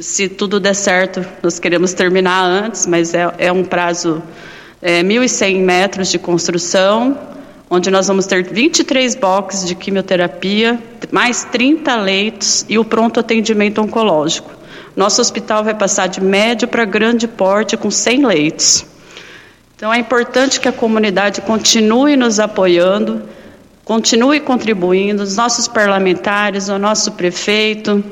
Se 0.00 0.30
tudo 0.30 0.58
der 0.58 0.74
certo, 0.74 1.22
nós 1.42 1.58
queremos 1.58 1.92
terminar 1.92 2.42
antes, 2.42 2.86
mas 2.86 3.12
é, 3.12 3.30
é 3.36 3.52
um 3.52 3.62
prazo 3.62 4.22
é, 4.82 5.02
1.100 5.02 5.60
metros 5.60 6.10
de 6.10 6.18
construção, 6.18 7.16
onde 7.70 7.90
nós 7.90 8.08
vamos 8.08 8.26
ter 8.26 8.42
23 8.42 9.14
boxes 9.14 9.66
de 9.66 9.74
quimioterapia, 9.74 10.78
mais 11.10 11.44
30 11.44 11.96
leitos 11.96 12.66
e 12.68 12.78
o 12.78 12.84
pronto 12.84 13.20
atendimento 13.20 13.80
oncológico. 13.80 14.50
Nosso 14.94 15.22
hospital 15.22 15.64
vai 15.64 15.74
passar 15.74 16.08
de 16.08 16.20
médio 16.20 16.68
para 16.68 16.84
grande 16.84 17.26
porte 17.26 17.76
com 17.76 17.90
100 17.90 18.26
leitos. 18.26 18.84
Então 19.74 19.94
é 19.94 19.98
importante 19.98 20.60
que 20.60 20.68
a 20.68 20.72
comunidade 20.72 21.40
continue 21.40 22.16
nos 22.16 22.38
apoiando 22.38 23.22
continue 23.84 24.40
contribuindo, 24.40 25.22
os 25.22 25.36
nossos 25.36 25.66
parlamentares, 25.66 26.68
o 26.68 26.78
nosso 26.78 27.12
prefeito, 27.12 28.02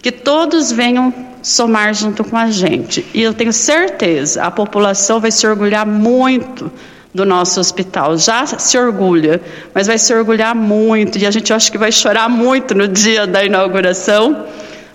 que 0.00 0.12
todos 0.12 0.70
venham 0.70 1.12
somar 1.48 1.94
junto 1.94 2.22
com 2.22 2.36
a 2.36 2.50
gente. 2.50 3.06
E 3.14 3.22
eu 3.22 3.32
tenho 3.32 3.54
certeza, 3.54 4.42
a 4.42 4.50
população 4.50 5.18
vai 5.18 5.30
se 5.30 5.46
orgulhar 5.46 5.86
muito 5.86 6.70
do 7.14 7.24
nosso 7.24 7.58
hospital. 7.58 8.18
Já 8.18 8.44
se 8.46 8.76
orgulha, 8.78 9.40
mas 9.74 9.86
vai 9.86 9.96
se 9.96 10.12
orgulhar 10.14 10.54
muito. 10.54 11.16
E 11.16 11.26
a 11.26 11.30
gente 11.30 11.50
acha 11.50 11.70
que 11.70 11.78
vai 11.78 11.90
chorar 11.90 12.28
muito 12.28 12.74
no 12.74 12.86
dia 12.86 13.26
da 13.26 13.42
inauguração, 13.42 14.44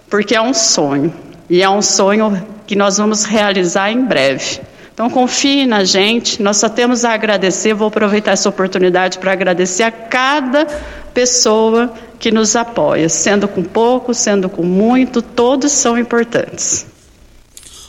porque 0.07 0.35
é 0.35 0.41
um 0.41 0.53
sonho. 0.53 1.11
E 1.49 1.63
é 1.63 1.69
um 1.69 1.81
sonho 1.81 2.45
que 2.67 2.75
nós 2.75 2.97
vamos 2.97 3.23
realizar 3.23 3.91
em 3.91 4.05
breve. 4.05 4.61
Então 4.93 5.09
confie 5.09 5.65
na 5.65 5.83
gente, 5.83 6.41
nós 6.41 6.57
só 6.57 6.69
temos 6.69 7.03
a 7.03 7.13
agradecer. 7.13 7.73
Vou 7.73 7.87
aproveitar 7.87 8.31
essa 8.31 8.47
oportunidade 8.47 9.17
para 9.17 9.31
agradecer 9.31 9.83
a 9.83 9.91
cada 9.91 10.65
pessoa 11.13 11.91
que 12.19 12.31
nos 12.31 12.55
apoia, 12.55 13.09
sendo 13.09 13.47
com 13.47 13.63
pouco, 13.63 14.13
sendo 14.13 14.47
com 14.47 14.63
muito, 14.63 15.21
todos 15.21 15.71
são 15.71 15.97
importantes. 15.97 16.85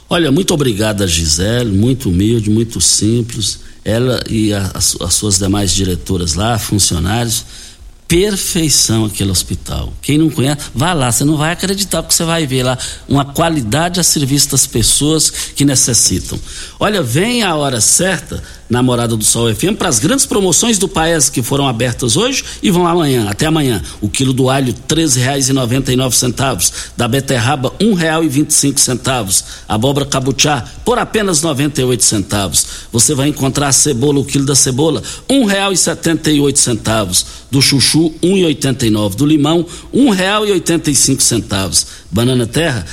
Olha, 0.08 0.32
muito 0.32 0.52
obrigada, 0.52 1.06
Gisele, 1.06 1.70
muito 1.70 2.08
humilde, 2.08 2.50
muito 2.50 2.80
simples. 2.80 3.60
Ela 3.84 4.22
e 4.28 4.52
a, 4.52 4.70
as, 4.74 4.96
as 5.00 5.14
suas 5.14 5.38
demais 5.38 5.72
diretoras 5.72 6.34
lá, 6.34 6.58
funcionários 6.58 7.44
perfeição 8.06 9.06
aquele 9.06 9.30
hospital. 9.30 9.92
Quem 10.02 10.18
não 10.18 10.30
conhece, 10.30 10.58
vá 10.74 10.92
lá, 10.92 11.10
você 11.10 11.24
não 11.24 11.36
vai 11.36 11.52
acreditar 11.52 12.02
porque 12.02 12.14
você 12.14 12.24
vai 12.24 12.46
ver 12.46 12.62
lá 12.62 12.78
uma 13.08 13.24
qualidade 13.24 13.98
a 13.98 14.02
serviço 14.02 14.50
das 14.50 14.66
pessoas 14.66 15.30
que 15.30 15.64
necessitam. 15.64 16.38
Olha, 16.78 17.02
vem 17.02 17.42
a 17.42 17.54
hora 17.54 17.80
certa 17.80 18.42
Namorada 18.68 19.14
do 19.14 19.24
Sol 19.24 19.54
FM 19.54 19.76
para 19.76 19.88
as 19.88 19.98
grandes 19.98 20.24
promoções 20.24 20.78
do 20.78 20.88
país 20.88 21.28
que 21.28 21.42
foram 21.42 21.68
abertas 21.68 22.16
hoje 22.16 22.42
e 22.62 22.70
vão 22.70 22.86
amanhã, 22.86 23.28
até 23.28 23.46
amanhã. 23.46 23.82
O 24.00 24.08
quilo 24.08 24.32
do 24.32 24.48
alho 24.48 24.72
treze 24.72 25.20
reais 25.20 25.48
e 25.48 25.52
noventa 25.52 25.92
e 25.92 25.96
nove 25.96 26.16
centavos, 26.16 26.72
da 26.96 27.06
beterraba 27.06 27.74
um 27.80 27.92
real 27.92 28.24
e 28.24 28.28
vinte 28.28 28.50
e 28.50 28.54
cinco 28.54 28.80
centavos, 28.80 29.44
abóbora 29.68 30.06
cabuchá 30.06 30.64
por 30.84 30.98
apenas 30.98 31.42
noventa 31.42 31.80
e 31.80 31.84
oito 31.84 32.04
centavos. 32.04 32.66
Você 32.90 33.14
vai 33.14 33.28
encontrar 33.28 33.68
a 33.68 33.72
cebola, 33.72 34.18
o 34.18 34.24
quilo 34.24 34.46
da 34.46 34.54
cebola 34.54 35.02
um 35.28 35.44
real 35.44 35.72
e 35.72 35.76
setenta 35.76 36.30
e 36.30 36.40
oito 36.40 36.58
centavos, 36.58 37.26
do 37.50 37.60
chuchu 37.60 37.93
um 38.22 38.36
e 38.36 38.44
oitenta 38.44 38.86
e 38.86 38.90
nove, 38.90 39.16
do 39.16 39.26
limão 39.26 39.66
cinco 40.94 41.22
centavos, 41.22 41.86
banana 42.10 42.46
terra 42.46 42.84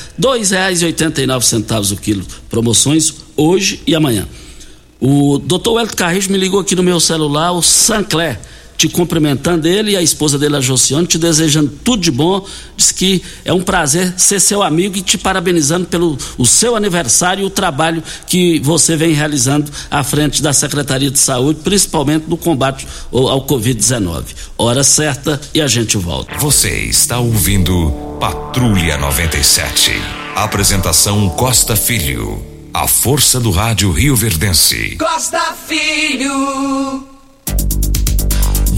nove 1.26 1.46
centavos 1.46 1.92
o 1.92 1.98
quilo. 1.98 2.26
Promoções 2.50 3.14
hoje 3.36 3.82
e 3.88 3.96
amanhã. 3.96 4.28
O 5.00 5.40
doutor 5.40 5.80
Hélio 5.80 5.96
Carrijo 5.96 6.32
me 6.32 6.38
ligou 6.38 6.60
aqui 6.60 6.76
no 6.76 6.84
meu 6.84 7.00
celular, 7.00 7.52
o 7.52 7.62
Sancler, 7.62 8.40
te 8.82 8.90
cumprimentando 8.90 9.68
ele 9.68 9.92
e 9.92 9.96
a 9.96 10.02
esposa 10.02 10.40
dele, 10.40 10.58
a 10.58 10.60
Josiane, 10.60 11.06
te 11.06 11.20
desejando 11.20 11.72
tudo 11.84 12.02
de 12.02 12.10
bom. 12.10 12.44
Diz 12.76 12.92
que 12.92 13.22
é 13.46 13.54
um 13.54 13.62
prazer 13.62 14.12
ser 14.18 14.40
seu 14.40 14.64
amigo 14.64 14.98
e 14.98 15.04
te 15.04 15.20
parabenizando 15.20 15.86
pelo 15.86 16.18
o 16.36 16.48
seu 16.48 16.76
aniversário 16.76 17.44
e 17.44 17.46
o 17.46 17.50
trabalho 17.52 18.04
que 18.26 18.60
você 18.62 18.96
vem 18.96 19.14
realizando 19.14 19.72
à 19.92 20.04
frente 20.04 20.42
da 20.42 20.52
Secretaria 20.52 21.12
de 21.12 21.20
Saúde, 21.20 21.60
principalmente 21.64 22.26
no 22.28 22.36
combate 22.36 22.88
ao 23.12 23.46
Covid-19. 23.46 24.24
Hora 24.58 24.84
certa 24.84 25.40
e 25.54 25.62
a 25.62 25.68
gente 25.68 25.96
volta. 25.96 26.36
Você 26.40 26.72
está 26.86 27.20
ouvindo 27.20 27.92
Patrulha 28.20 28.98
97. 28.98 29.92
Apresentação 30.36 31.30
Costa 31.30 31.76
Filho. 31.76 32.44
A 32.74 32.88
força 32.88 33.40
do 33.40 33.52
rádio 33.52 33.92
Rio 33.92 34.16
Verdense. 34.16 34.96
Costa 34.96 35.54
Filho. 35.68 37.12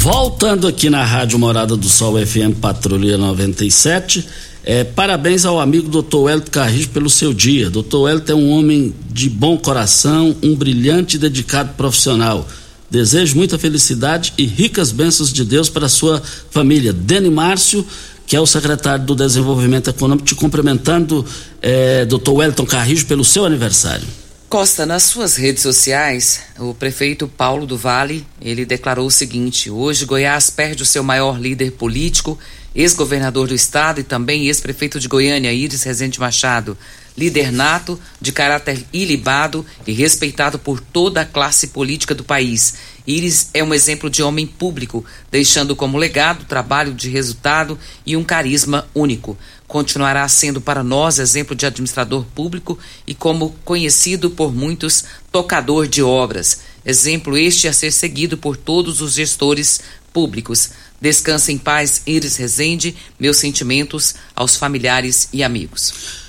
Voltando 0.03 0.67
aqui 0.67 0.89
na 0.89 1.01
Rádio 1.05 1.39
Morada 1.39 1.77
do 1.77 1.87
Sol 1.87 2.15
FM 2.17 2.59
Patrulha 2.59 3.17
97. 3.17 4.27
É, 4.61 4.83
parabéns 4.83 5.45
ao 5.45 5.61
amigo 5.61 5.87
Dr. 5.87 6.29
Hélio 6.29 6.51
Carrijo 6.51 6.89
pelo 6.89 7.09
seu 7.09 7.33
dia. 7.33 7.69
Dr. 7.69 8.09
Hélio 8.09 8.23
é 8.27 8.35
um 8.35 8.49
homem 8.49 8.93
de 9.09 9.29
bom 9.29 9.57
coração, 9.57 10.35
um 10.43 10.53
brilhante 10.55 11.15
e 11.15 11.19
dedicado 11.19 11.75
profissional. 11.75 12.45
Desejo 12.91 13.37
muita 13.37 13.57
felicidade 13.57 14.33
e 14.37 14.45
ricas 14.45 14.91
bênçãos 14.91 15.31
de 15.31 15.45
Deus 15.45 15.69
para 15.69 15.85
a 15.85 15.89
sua 15.89 16.21
família. 16.51 16.91
Dani 16.91 17.29
Márcio 17.29 17.87
que 18.27 18.35
é 18.35 18.41
o 18.41 18.45
secretário 18.45 19.05
do 19.05 19.15
Desenvolvimento 19.15 19.89
Econômico, 19.89 20.25
te 20.25 20.35
cumprimentando, 20.35 21.25
é, 21.61 22.03
doutor 22.05 22.33
Wellington 22.33 22.65
Carrijo, 22.65 23.05
pelo 23.05 23.23
seu 23.23 23.45
aniversário. 23.45 24.07
Costa, 24.53 24.85
nas 24.85 25.01
suas 25.01 25.35
redes 25.35 25.63
sociais, 25.63 26.41
o 26.59 26.75
prefeito 26.75 27.27
Paulo 27.27 27.65
do 27.65 27.75
Vale, 27.75 28.23
ele 28.39 28.67
declarou 28.67 29.07
o 29.07 29.09
seguinte: 29.09 29.71
hoje 29.71 30.05
Goiás 30.05 30.51
perde 30.51 30.83
o 30.83 30.85
seu 30.85 31.03
maior 31.03 31.41
líder 31.41 31.71
político, 31.71 32.37
ex-governador 32.75 33.47
do 33.47 33.55
estado 33.55 33.99
e 33.99 34.03
também 34.03 34.45
ex-prefeito 34.45 34.99
de 34.99 35.07
Goiânia, 35.07 35.51
Iris 35.51 35.81
Rezende 35.81 36.19
Machado, 36.19 36.77
líder 37.17 37.51
nato, 37.51 37.99
de 38.21 38.31
caráter 38.31 38.85
ilibado 38.93 39.65
e 39.87 39.91
respeitado 39.91 40.59
por 40.59 40.79
toda 40.79 41.21
a 41.21 41.25
classe 41.25 41.69
política 41.69 42.13
do 42.13 42.23
país. 42.23 42.75
Iris 43.07 43.49
é 43.55 43.63
um 43.63 43.73
exemplo 43.73 44.07
de 44.07 44.21
homem 44.21 44.45
público, 44.45 45.03
deixando 45.31 45.75
como 45.75 45.97
legado 45.97 46.45
trabalho 46.45 46.93
de 46.93 47.09
resultado 47.09 47.77
e 48.05 48.15
um 48.15 48.23
carisma 48.23 48.87
único 48.93 49.35
continuará 49.73 50.29
sendo 50.29 50.61
para 50.61 50.83
nós 50.83 51.17
exemplo 51.17 51.55
de 51.55 51.65
administrador 51.65 52.23
público 52.35 52.77
e 53.07 53.15
como 53.15 53.55
conhecido 53.65 54.29
por 54.29 54.53
muitos 54.53 55.03
tocador 55.31 55.87
de 55.87 56.03
obras. 56.03 56.59
Exemplo 56.85 57.35
este 57.35 57.67
a 57.67 57.73
ser 57.73 57.91
seguido 57.91 58.37
por 58.37 58.55
todos 58.55 59.01
os 59.01 59.15
gestores 59.15 59.81
públicos. 60.13 60.69
Descansa 61.01 61.51
em 61.51 61.57
paz, 61.57 62.03
Iris 62.05 62.35
Rezende. 62.35 62.95
Meus 63.19 63.37
sentimentos 63.37 64.13
aos 64.35 64.55
familiares 64.55 65.27
e 65.33 65.43
amigos. 65.43 66.22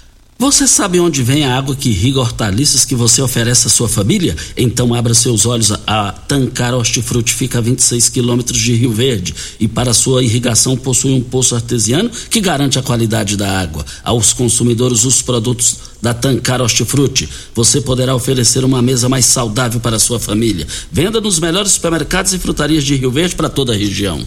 Você 0.44 0.66
sabe 0.66 1.00
onde 1.00 1.22
vem 1.22 1.46
a 1.46 1.56
água 1.56 1.74
que 1.74 1.88
irriga 1.88 2.20
hortaliças 2.20 2.84
que 2.84 2.94
você 2.94 3.22
oferece 3.22 3.66
à 3.66 3.70
sua 3.70 3.88
família? 3.88 4.36
Então 4.54 4.92
abra 4.92 5.14
seus 5.14 5.46
olhos. 5.46 5.72
A 5.86 6.12
Tancar 6.12 6.74
Hortifruti 6.74 7.32
fica 7.32 7.56
a 7.56 7.60
26 7.62 8.10
quilômetros 8.10 8.58
de 8.58 8.74
Rio 8.74 8.92
Verde 8.92 9.34
e 9.58 9.66
para 9.66 9.94
sua 9.94 10.22
irrigação 10.22 10.76
possui 10.76 11.14
um 11.14 11.22
poço 11.22 11.54
artesiano 11.54 12.10
que 12.28 12.42
garante 12.42 12.78
a 12.78 12.82
qualidade 12.82 13.38
da 13.38 13.58
água. 13.58 13.86
Aos 14.04 14.34
consumidores, 14.34 15.06
os 15.06 15.22
produtos 15.22 15.78
da 16.02 16.12
Tancar 16.12 16.60
Hortifruti, 16.60 17.26
você 17.54 17.80
poderá 17.80 18.14
oferecer 18.14 18.66
uma 18.66 18.82
mesa 18.82 19.08
mais 19.08 19.24
saudável 19.24 19.80
para 19.80 19.96
a 19.96 19.98
sua 19.98 20.20
família. 20.20 20.66
Venda 20.92 21.22
nos 21.22 21.40
melhores 21.40 21.72
supermercados 21.72 22.34
e 22.34 22.38
frutarias 22.38 22.84
de 22.84 22.96
Rio 22.96 23.10
Verde 23.10 23.34
para 23.34 23.48
toda 23.48 23.72
a 23.72 23.76
região. 23.76 24.22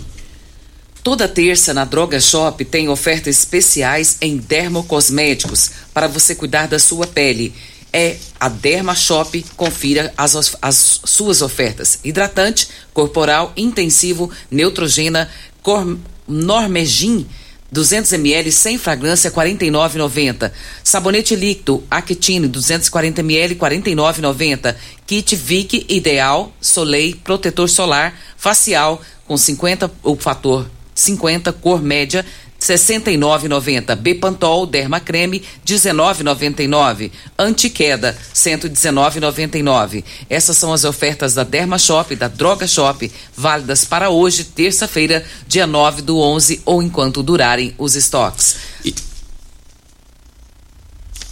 Toda 1.07 1.25
terça 1.25 1.73
na 1.73 1.85
Droga 1.85 2.19
Shop 2.19 2.65
tem 2.65 2.89
ofertas 2.89 3.37
especiais 3.37 4.17
em 4.19 4.35
dermocosméticos 4.35 5.71
para 5.93 6.05
você 6.05 6.35
cuidar 6.35 6.67
da 6.67 6.79
sua 6.79 7.07
pele. 7.07 7.55
É 7.93 8.17
a 8.37 8.49
Derma 8.49 8.93
Shop. 8.93 9.41
Confira 9.55 10.13
as, 10.17 10.57
as 10.61 10.99
suas 11.05 11.41
ofertas: 11.41 11.99
hidratante 12.03 12.67
corporal 12.93 13.53
intensivo 13.55 14.29
Neutrogena 14.51 15.29
Cor, 15.63 15.97
Normegin 16.27 17.25
200 17.71 18.11
ml 18.11 18.51
sem 18.51 18.77
fragrância 18.77 19.31
49,90. 19.31 20.51
Sabonete 20.83 21.37
líquido 21.37 21.85
Actine 21.89 22.49
240 22.49 23.21
ml 23.21 23.55
49,90. 23.55 24.75
Kit 25.05 25.37
Vic 25.37 25.85
Ideal 25.87 26.51
Soleil 26.59 27.15
protetor 27.23 27.69
solar 27.69 28.13
facial 28.35 29.01
com 29.25 29.37
50 29.37 29.89
o 30.03 30.17
fator 30.17 30.67
50 30.97 31.53
cor 31.53 31.81
média 31.81 32.25
69,90. 32.59 33.95
Bepantol 33.95 34.65
Derma 34.65 34.99
Creme 34.99 35.43
19,99. 35.65 37.11
Antiqueda 37.37 38.17
119,99. 38.33 40.03
Essas 40.29 40.57
são 40.57 40.73
as 40.73 40.83
ofertas 40.83 41.35
da 41.35 41.43
Derma 41.43 41.77
Shop, 41.77 42.15
da 42.15 42.27
Droga 42.27 42.67
Shop, 42.67 43.11
válidas 43.35 43.85
para 43.85 44.09
hoje, 44.09 44.43
terça-feira, 44.43 45.23
dia 45.47 45.67
9 45.67 46.01
do 46.01 46.19
11 46.19 46.61
ou 46.65 46.81
enquanto 46.81 47.21
durarem 47.21 47.73
os 47.77 47.95
estoques. 47.95 48.76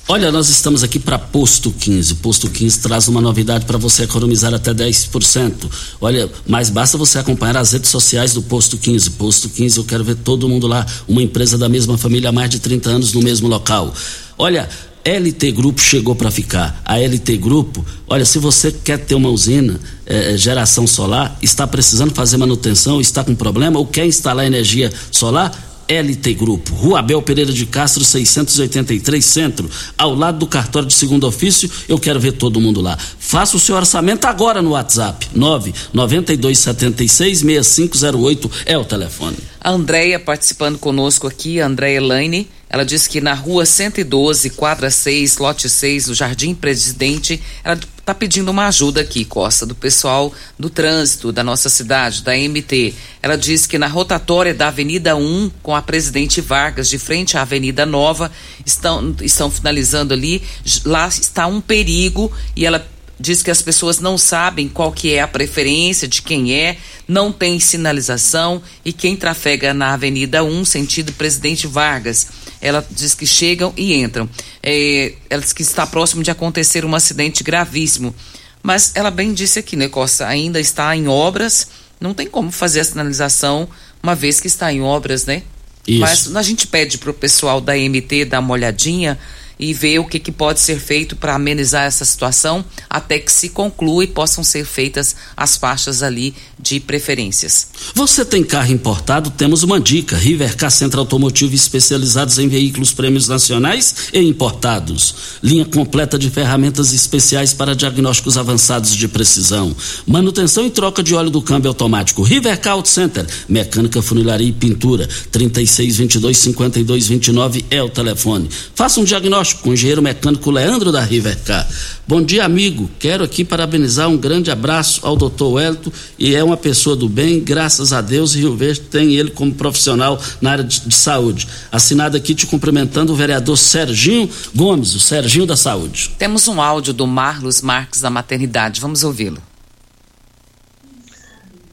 Olha, 0.07 0.31
nós 0.31 0.49
estamos 0.49 0.83
aqui 0.83 0.99
para 0.99 1.17
Posto 1.17 1.71
15. 1.71 2.15
Posto 2.15 2.47
15 2.47 2.79
traz 2.79 3.07
uma 3.07 3.19
novidade 3.19 3.65
para 3.65 3.75
você 3.75 4.03
economizar 4.03 4.53
até 4.53 4.71
10%. 4.71 5.67
Olha, 5.99 6.29
mas 6.45 6.69
basta 6.69 6.95
você 6.95 7.17
acompanhar 7.17 7.57
as 7.57 7.71
redes 7.71 7.89
sociais 7.89 8.31
do 8.31 8.43
Posto 8.43 8.77
15. 8.77 9.09
Posto 9.11 9.49
15, 9.49 9.77
eu 9.79 9.83
quero 9.83 10.03
ver 10.03 10.17
todo 10.17 10.47
mundo 10.47 10.67
lá, 10.67 10.85
uma 11.07 11.23
empresa 11.23 11.57
da 11.57 11.67
mesma 11.67 11.97
família 11.97 12.29
há 12.29 12.31
mais 12.31 12.51
de 12.51 12.59
30 12.59 12.87
anos 12.87 13.13
no 13.13 13.21
mesmo 13.23 13.47
local. 13.47 13.91
Olha, 14.37 14.69
LT 15.03 15.51
Grupo 15.51 15.81
chegou 15.81 16.15
para 16.15 16.29
ficar. 16.29 16.79
A 16.85 16.99
LT 16.99 17.37
Grupo, 17.37 17.83
olha, 18.07 18.25
se 18.25 18.37
você 18.37 18.71
quer 18.71 18.99
ter 18.99 19.15
uma 19.15 19.29
usina, 19.29 19.79
é, 20.05 20.37
geração 20.37 20.85
solar, 20.85 21.35
está 21.41 21.65
precisando 21.65 22.13
fazer 22.13 22.37
manutenção, 22.37 23.01
está 23.01 23.23
com 23.23 23.33
problema 23.33 23.79
ou 23.79 23.87
quer 23.87 24.05
instalar 24.05 24.45
energia 24.45 24.93
solar, 25.11 25.64
LT 25.87 26.33
Grupo, 26.33 26.73
Rua 26.73 26.99
Abel 26.99 27.21
Pereira 27.21 27.51
de 27.51 27.65
Castro, 27.65 28.03
683 28.03 29.23
Centro, 29.23 29.69
ao 29.97 30.13
lado 30.13 30.39
do 30.39 30.47
cartório 30.47 30.87
de 30.87 30.93
segundo 30.93 31.27
ofício. 31.27 31.69
Eu 31.87 31.99
quero 31.99 32.19
ver 32.19 32.33
todo 32.33 32.61
mundo 32.61 32.81
lá. 32.81 32.97
Faça 32.97 33.57
o 33.57 33.59
seu 33.59 33.75
orçamento 33.75 34.25
agora 34.25 34.61
no 34.61 34.71
WhatsApp. 34.71 35.27
99276 35.33 37.39
6508 37.39 38.51
é 38.65 38.77
o 38.77 38.85
telefone. 38.85 39.37
A 39.59 39.71
Andréia 39.71 40.19
participando 40.19 40.77
conosco 40.77 41.27
aqui, 41.27 41.59
a 41.59 41.67
Andréia 41.67 41.97
Elaine. 41.97 42.47
Ela 42.69 42.83
disse 42.83 43.07
que 43.07 43.21
na 43.21 43.33
rua 43.33 43.65
112, 43.65 44.49
quadra 44.51 44.89
6, 44.89 45.37
lote 45.37 45.69
6, 45.69 46.05
do 46.05 46.13
Jardim 46.13 46.53
Presidente, 46.53 47.41
ela 47.63 47.79
está 48.05 48.13
pedindo 48.13 48.51
uma 48.51 48.67
ajuda 48.67 49.01
aqui, 49.01 49.25
Costa, 49.25 49.65
do 49.65 49.73
pessoal 49.73 50.33
do 50.59 50.69
trânsito 50.69 51.31
da 51.31 51.43
nossa 51.43 51.69
cidade, 51.69 52.23
da 52.23 52.33
MT. 52.33 52.93
Ela 53.21 53.37
disse 53.37 53.67
que 53.67 53.79
na 53.79 53.87
rotatória 53.87 54.53
da 54.53 54.67
Avenida 54.67 55.15
1, 55.15 55.51
com 55.63 55.75
a 55.75 55.81
Presidente 55.81 56.41
Vargas, 56.41 56.89
de 56.89 56.99
frente 56.99 57.37
à 57.37 57.41
Avenida 57.41 57.85
Nova, 57.85 58.31
estão, 58.65 59.15
estão 59.21 59.49
finalizando 59.49 60.13
ali. 60.13 60.43
Lá 60.85 61.07
está 61.07 61.47
um 61.47 61.61
perigo 61.61 62.31
e 62.55 62.65
ela 62.65 62.85
diz 63.19 63.41
que 63.41 63.51
as 63.51 63.61
pessoas 63.61 63.99
não 63.99 64.17
sabem 64.17 64.67
qual 64.67 64.91
que 64.91 65.13
é 65.13 65.21
a 65.21 65.27
preferência 65.27 66.07
de 66.07 66.21
quem 66.21 66.53
é, 66.53 66.77
não 67.07 67.31
tem 67.31 67.59
sinalização 67.59 68.61
e 68.83 68.91
quem 68.91 69.15
trafega 69.15 69.73
na 69.73 69.93
Avenida 69.93 70.43
1, 70.43 70.65
sentido 70.65 71.13
Presidente 71.13 71.67
Vargas. 71.67 72.27
Ela 72.61 72.85
diz 72.89 73.13
que 73.13 73.25
chegam 73.25 73.73
e 73.77 73.93
entram. 73.93 74.29
É, 74.61 75.13
ela 75.29 75.41
diz 75.41 75.53
que 75.53 75.61
está 75.61 75.85
próximo 75.85 76.23
de 76.23 76.31
acontecer 76.31 76.83
um 76.83 76.95
acidente 76.95 77.43
gravíssimo. 77.43 78.13
Mas 78.61 78.91
ela 78.95 79.11
bem 79.11 79.33
disse 79.33 79.59
aqui, 79.59 79.75
né, 79.75 79.87
Costa? 79.87 80.27
Ainda 80.27 80.59
está 80.59 80.95
em 80.95 81.07
obras, 81.07 81.67
não 81.99 82.13
tem 82.13 82.27
como 82.27 82.51
fazer 82.51 82.79
a 82.79 82.83
sinalização 82.83 83.69
uma 84.01 84.15
vez 84.15 84.39
que 84.39 84.47
está 84.47 84.73
em 84.73 84.81
obras, 84.81 85.25
né? 85.25 85.43
Isso. 85.87 85.99
Mas 85.99 86.35
a 86.35 86.41
gente 86.41 86.65
pede 86.65 86.97
para 86.97 87.11
o 87.11 87.13
pessoal 87.13 87.61
da 87.61 87.73
MT 87.75 88.25
dar 88.25 88.39
uma 88.39 88.53
olhadinha 88.53 89.19
e 89.59 89.73
ver 89.73 89.99
o 89.99 90.05
que, 90.05 90.19
que 90.19 90.31
pode 90.31 90.59
ser 90.59 90.79
feito 90.79 91.15
para 91.15 91.35
amenizar 91.35 91.83
essa 91.83 92.03
situação 92.03 92.63
até 92.89 93.19
que 93.19 93.31
se 93.31 93.49
conclua 93.49 94.03
e 94.03 94.07
possam 94.07 94.43
ser 94.43 94.65
feitas 94.65 95.15
as 95.35 95.55
faixas 95.57 96.03
ali 96.03 96.35
de 96.59 96.79
preferências. 96.79 97.67
Você 97.93 98.25
tem 98.25 98.43
carro 98.43 98.71
importado? 98.71 99.29
Temos 99.29 99.63
uma 99.63 99.79
dica: 99.79 100.17
Rivercar 100.17 100.71
Centro 100.71 100.99
Automotivo 100.99 101.55
especializados 101.55 102.37
em 102.37 102.47
veículos 102.47 102.93
prêmios 102.93 103.27
nacionais 103.27 103.95
e 104.13 104.19
importados. 104.19 105.15
Linha 105.41 105.65
completa 105.65 106.17
de 106.17 106.29
ferramentas 106.29 106.93
especiais 106.93 107.53
para 107.53 107.75
diagnósticos 107.75 108.37
avançados 108.37 108.95
de 108.95 109.07
precisão. 109.07 109.75
Manutenção 110.05 110.65
e 110.65 110.69
troca 110.69 111.01
de 111.01 111.15
óleo 111.15 111.29
do 111.29 111.41
câmbio 111.41 111.69
automático. 111.69 112.23
Rivercar 112.23 112.73
Auto 112.73 112.89
Center, 112.89 113.25
mecânica, 113.47 114.01
funilaria 114.01 114.49
e 114.49 114.53
pintura. 114.53 115.07
3622 115.31 116.37
5229 116.37 117.65
é 117.69 117.81
o 117.81 117.89
telefone. 117.89 118.49
Faça 118.73 118.99
um 118.99 119.03
diagnóstico 119.03 119.44
diagnóstico 119.45 119.61
com 119.61 119.69
o 119.69 119.73
engenheiro 119.73 120.01
mecânico 120.01 120.49
Leandro 120.49 120.91
da 120.91 121.01
Rivercar. 121.01 121.67
Bom 122.07 122.21
dia, 122.21 122.43
amigo. 122.43 122.89
Quero 122.99 123.23
aqui 123.23 123.45
parabenizar 123.45 124.09
um 124.09 124.17
grande 124.17 124.49
abraço 124.49 125.05
ao 125.05 125.15
doutor 125.15 125.53
Wellington 125.53 125.91
e 126.17 126.35
é 126.35 126.43
uma 126.43 126.57
pessoa 126.57 126.95
do 126.95 127.07
bem, 127.07 127.39
graças 127.39 127.93
a 127.93 128.01
Deus, 128.01 128.33
Rio 128.33 128.55
Verde 128.55 128.81
tem 128.81 129.15
ele 129.15 129.31
como 129.31 129.53
profissional 129.53 130.19
na 130.41 130.51
área 130.51 130.63
de, 130.63 130.81
de 130.81 130.95
saúde. 130.95 131.47
Assinado 131.71 132.17
aqui 132.17 132.33
te 132.33 132.47
cumprimentando 132.47 133.13
o 133.13 133.15
vereador 133.15 133.57
Serginho 133.57 134.29
Gomes, 134.55 134.95
o 134.95 134.99
Serginho 134.99 135.45
da 135.45 135.55
Saúde. 135.55 136.11
Temos 136.17 136.47
um 136.47 136.61
áudio 136.61 136.93
do 136.93 137.05
Marlos 137.05 137.61
Marques 137.61 138.01
da 138.01 138.09
Maternidade. 138.09 138.81
Vamos 138.81 139.03
ouvi-lo. 139.03 139.41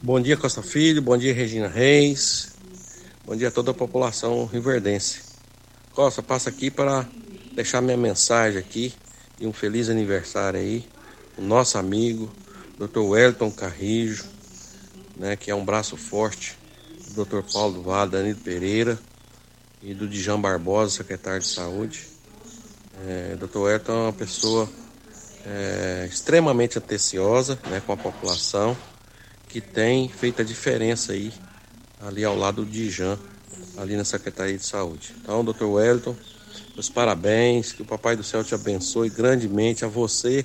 Bom 0.03 0.21
dia, 0.21 0.37
Costa 0.37 0.63
Filho. 0.63 1.01
Bom 1.01 1.17
dia, 1.17 1.33
Regina 1.33 1.69
Reis. 1.69 2.53
Bom 3.25 3.37
dia 3.37 3.49
a 3.49 3.51
toda 3.53 3.71
a 3.71 3.75
população 3.75 4.45
riverdense. 4.47 5.33
Costa, 5.93 6.23
passa 6.23 6.49
aqui 6.49 6.71
para 6.71 7.07
deixar 7.55 7.81
minha 7.81 7.97
mensagem 7.97 8.59
aqui 8.59 8.95
e 9.39 9.47
um 9.47 9.53
feliz 9.53 9.89
aniversário 9.89 10.59
aí, 10.59 10.87
o 11.37 11.43
nosso 11.43 11.79
amigo, 11.79 12.31
Dr. 12.79 13.01
Wellington 13.01 13.51
Carrijo, 13.51 14.25
né, 15.17 15.37
que 15.37 15.51
é 15.51 15.55
um 15.55 15.65
braço 15.65 15.97
forte 15.97 16.57
do 17.11 17.25
Dr. 17.25 17.41
Paulo 17.53 17.75
do 17.75 17.83
Vale, 17.83 18.11
Danilo 18.11 18.39
Pereira 18.39 18.99
e 19.83 19.95
do 19.95 20.09
Dijan 20.09 20.41
Barbosa, 20.41 20.97
secretário 20.97 21.41
de 21.41 21.49
Saúde. 21.49 22.07
É, 23.07 23.37
Dr. 23.37 23.59
Wellington 23.59 23.93
é 23.93 24.03
uma 24.05 24.13
pessoa 24.13 24.69
é, 25.45 26.09
extremamente 26.11 26.79
atenciosa 26.79 27.59
né, 27.69 27.83
com 27.85 27.93
a 27.93 27.97
população, 27.97 28.77
que 29.49 29.61
tem 29.61 30.09
feito 30.09 30.41
a 30.41 30.45
diferença 30.45 31.13
aí 31.13 31.33
ali 32.01 32.25
ao 32.25 32.37
lado 32.37 32.65
do 32.65 32.71
Dijan 32.71 33.19
ali 33.77 33.97
na 33.97 34.05
Secretaria 34.05 34.57
de 34.57 34.65
Saúde. 34.65 35.15
Então, 35.21 35.45
doutor 35.45 35.67
Wellington, 35.67 36.17
meus 36.75 36.89
parabéns, 36.89 37.73
que 37.73 37.83
o 37.83 37.87
Papai 37.87 38.17
do 38.17 38.23
Céu 38.23 38.43
te 38.43 38.55
abençoe 38.55 39.11
grandemente 39.11 39.85
a 39.85 39.89
você 39.89 40.45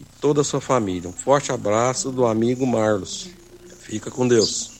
e 0.00 0.04
toda 0.20 0.40
a 0.40 0.44
sua 0.44 0.60
família. 0.60 1.08
Um 1.08 1.12
forte 1.12 1.52
abraço 1.52 2.10
do 2.10 2.26
amigo 2.26 2.66
Marlos. 2.66 3.30
Fica 3.80 4.10
com 4.10 4.26
Deus. 4.26 4.73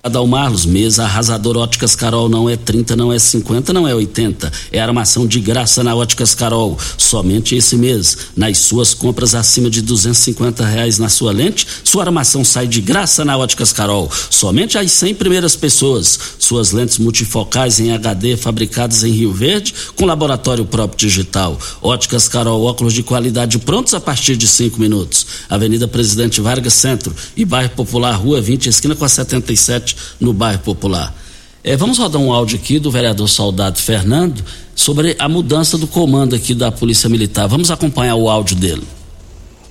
Adalmarlos, 0.00 0.64
mesa 0.64 1.02
arrasador 1.02 1.56
Óticas 1.56 1.96
Carol 1.96 2.28
não 2.28 2.48
é 2.48 2.56
30, 2.56 2.94
não 2.94 3.12
é 3.12 3.18
50, 3.18 3.72
não 3.72 3.86
é 3.86 3.92
80. 3.92 4.50
É 4.70 4.78
armação 4.78 5.26
de 5.26 5.40
graça 5.40 5.82
na 5.82 5.92
Óticas 5.92 6.36
Carol. 6.36 6.78
Somente 6.96 7.56
esse 7.56 7.76
mês. 7.76 8.16
Nas 8.36 8.58
suas 8.58 8.94
compras 8.94 9.34
acima 9.34 9.68
de 9.68 9.82
250 9.82 10.64
reais 10.64 11.00
na 11.00 11.08
sua 11.08 11.32
lente, 11.32 11.66
sua 11.82 12.04
armação 12.04 12.44
sai 12.44 12.68
de 12.68 12.80
graça 12.80 13.24
na 13.24 13.36
Óticas 13.36 13.72
Carol. 13.72 14.08
Somente 14.30 14.78
as 14.78 14.92
100 14.92 15.16
primeiras 15.16 15.56
pessoas. 15.56 16.16
Suas 16.38 16.70
lentes 16.70 16.98
multifocais 16.98 17.80
em 17.80 17.90
HD 17.90 18.36
fabricadas 18.36 19.02
em 19.02 19.10
Rio 19.10 19.32
Verde 19.32 19.74
com 19.96 20.06
laboratório 20.06 20.64
próprio 20.64 21.08
digital. 21.08 21.58
Óticas 21.82 22.28
Carol, 22.28 22.62
óculos 22.62 22.94
de 22.94 23.02
qualidade 23.02 23.58
prontos 23.58 23.94
a 23.94 24.00
partir 24.00 24.36
de 24.36 24.46
5 24.46 24.80
minutos. 24.80 25.26
Avenida 25.50 25.88
Presidente 25.88 26.40
Vargas 26.40 26.74
Centro 26.74 27.12
e 27.36 27.44
Bairro 27.44 27.70
Popular, 27.70 28.12
Rua 28.12 28.40
20, 28.40 28.68
esquina 28.68 28.94
com 28.94 29.04
a 29.04 29.08
77 29.08 29.87
no 30.20 30.32
bairro 30.32 30.60
Popular. 30.60 31.14
É, 31.62 31.76
vamos 31.76 31.98
rodar 31.98 32.20
um 32.20 32.32
áudio 32.32 32.58
aqui 32.58 32.78
do 32.78 32.90
vereador 32.90 33.28
Soldado 33.28 33.78
Fernando 33.78 34.42
sobre 34.74 35.16
a 35.18 35.28
mudança 35.28 35.76
do 35.76 35.86
comando 35.86 36.34
aqui 36.34 36.54
da 36.54 36.70
Polícia 36.72 37.08
Militar. 37.08 37.48
Vamos 37.48 37.70
acompanhar 37.70 38.14
o 38.14 38.28
áudio 38.28 38.56
dele. 38.56 38.84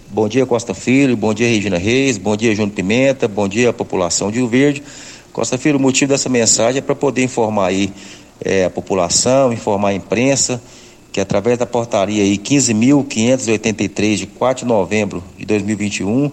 Bom 0.10 0.28
dia, 0.28 0.46
Costa 0.46 0.74
Filho. 0.74 1.18
Bom 1.18 1.34
dia, 1.34 1.48
Regina 1.48 1.78
Reis. 1.78 2.18
Bom 2.18 2.36
dia, 2.36 2.54
Júnior 2.54 2.76
Pimenta. 2.76 3.28
Bom 3.28 3.48
dia, 3.48 3.74
população 3.74 4.30
de 4.32 4.38
Rio 4.38 4.48
Verde. 4.48 4.84
Costa 5.34 5.58
Filho, 5.58 5.78
o 5.78 5.82
motivo 5.82 6.12
dessa 6.12 6.30
mensagem 6.30 6.80
é 6.80 6.82
para 6.82 6.96
poder 6.96 7.24
informar 7.24 7.68
aí 7.68 7.92
é, 8.44 8.66
a 8.66 8.70
população, 8.70 9.52
informar 9.52 9.90
a 9.90 9.94
imprensa 9.94 10.62
que 11.12 11.22
através 11.22 11.58
da 11.58 11.66
portaria 11.66 12.22
aí 12.22 12.38
15.583 12.38 14.18
de 14.18 14.28
4 14.28 14.66
de 14.66 14.70
novembro 14.72 15.24
de 15.36 15.46
2021 15.46 16.32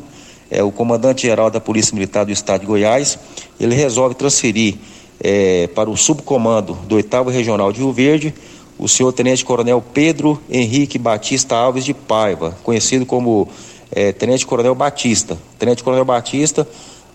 é, 0.55 0.63
o 0.63 0.71
comandante-geral 0.71 1.51
da 1.51 1.61
Polícia 1.61 1.95
Militar 1.95 2.25
do 2.25 2.33
Estado 2.33 2.61
de 2.61 2.67
Goiás, 2.67 3.19
ele 3.59 3.75
resolve 3.75 4.15
transferir 4.15 4.77
é, 5.21 5.67
para 5.69 5.91
o 5.91 5.97
subcomando 5.97 6.75
do 6.87 6.97
8 6.97 7.23
Regional 7.25 7.73
de 7.73 7.81
Rio 7.81 7.93
Verde 7.93 8.35
o 8.79 8.89
senhor 8.89 9.13
Tenente 9.13 9.45
Coronel 9.45 9.83
Pedro 9.93 10.41
Henrique 10.51 10.99
Batista 10.99 11.57
Alves 11.57 11.85
de 11.85 11.95
Paiva, 11.95 12.57
conhecido 12.63 13.07
como 13.07 13.49
é, 13.91 14.13
Tenente 14.13 14.47
Coronel 14.47 14.75
Batista. 14.75 15.39
Tenente 15.59 15.83
Coronel 15.83 16.05
Batista, 16.05 16.67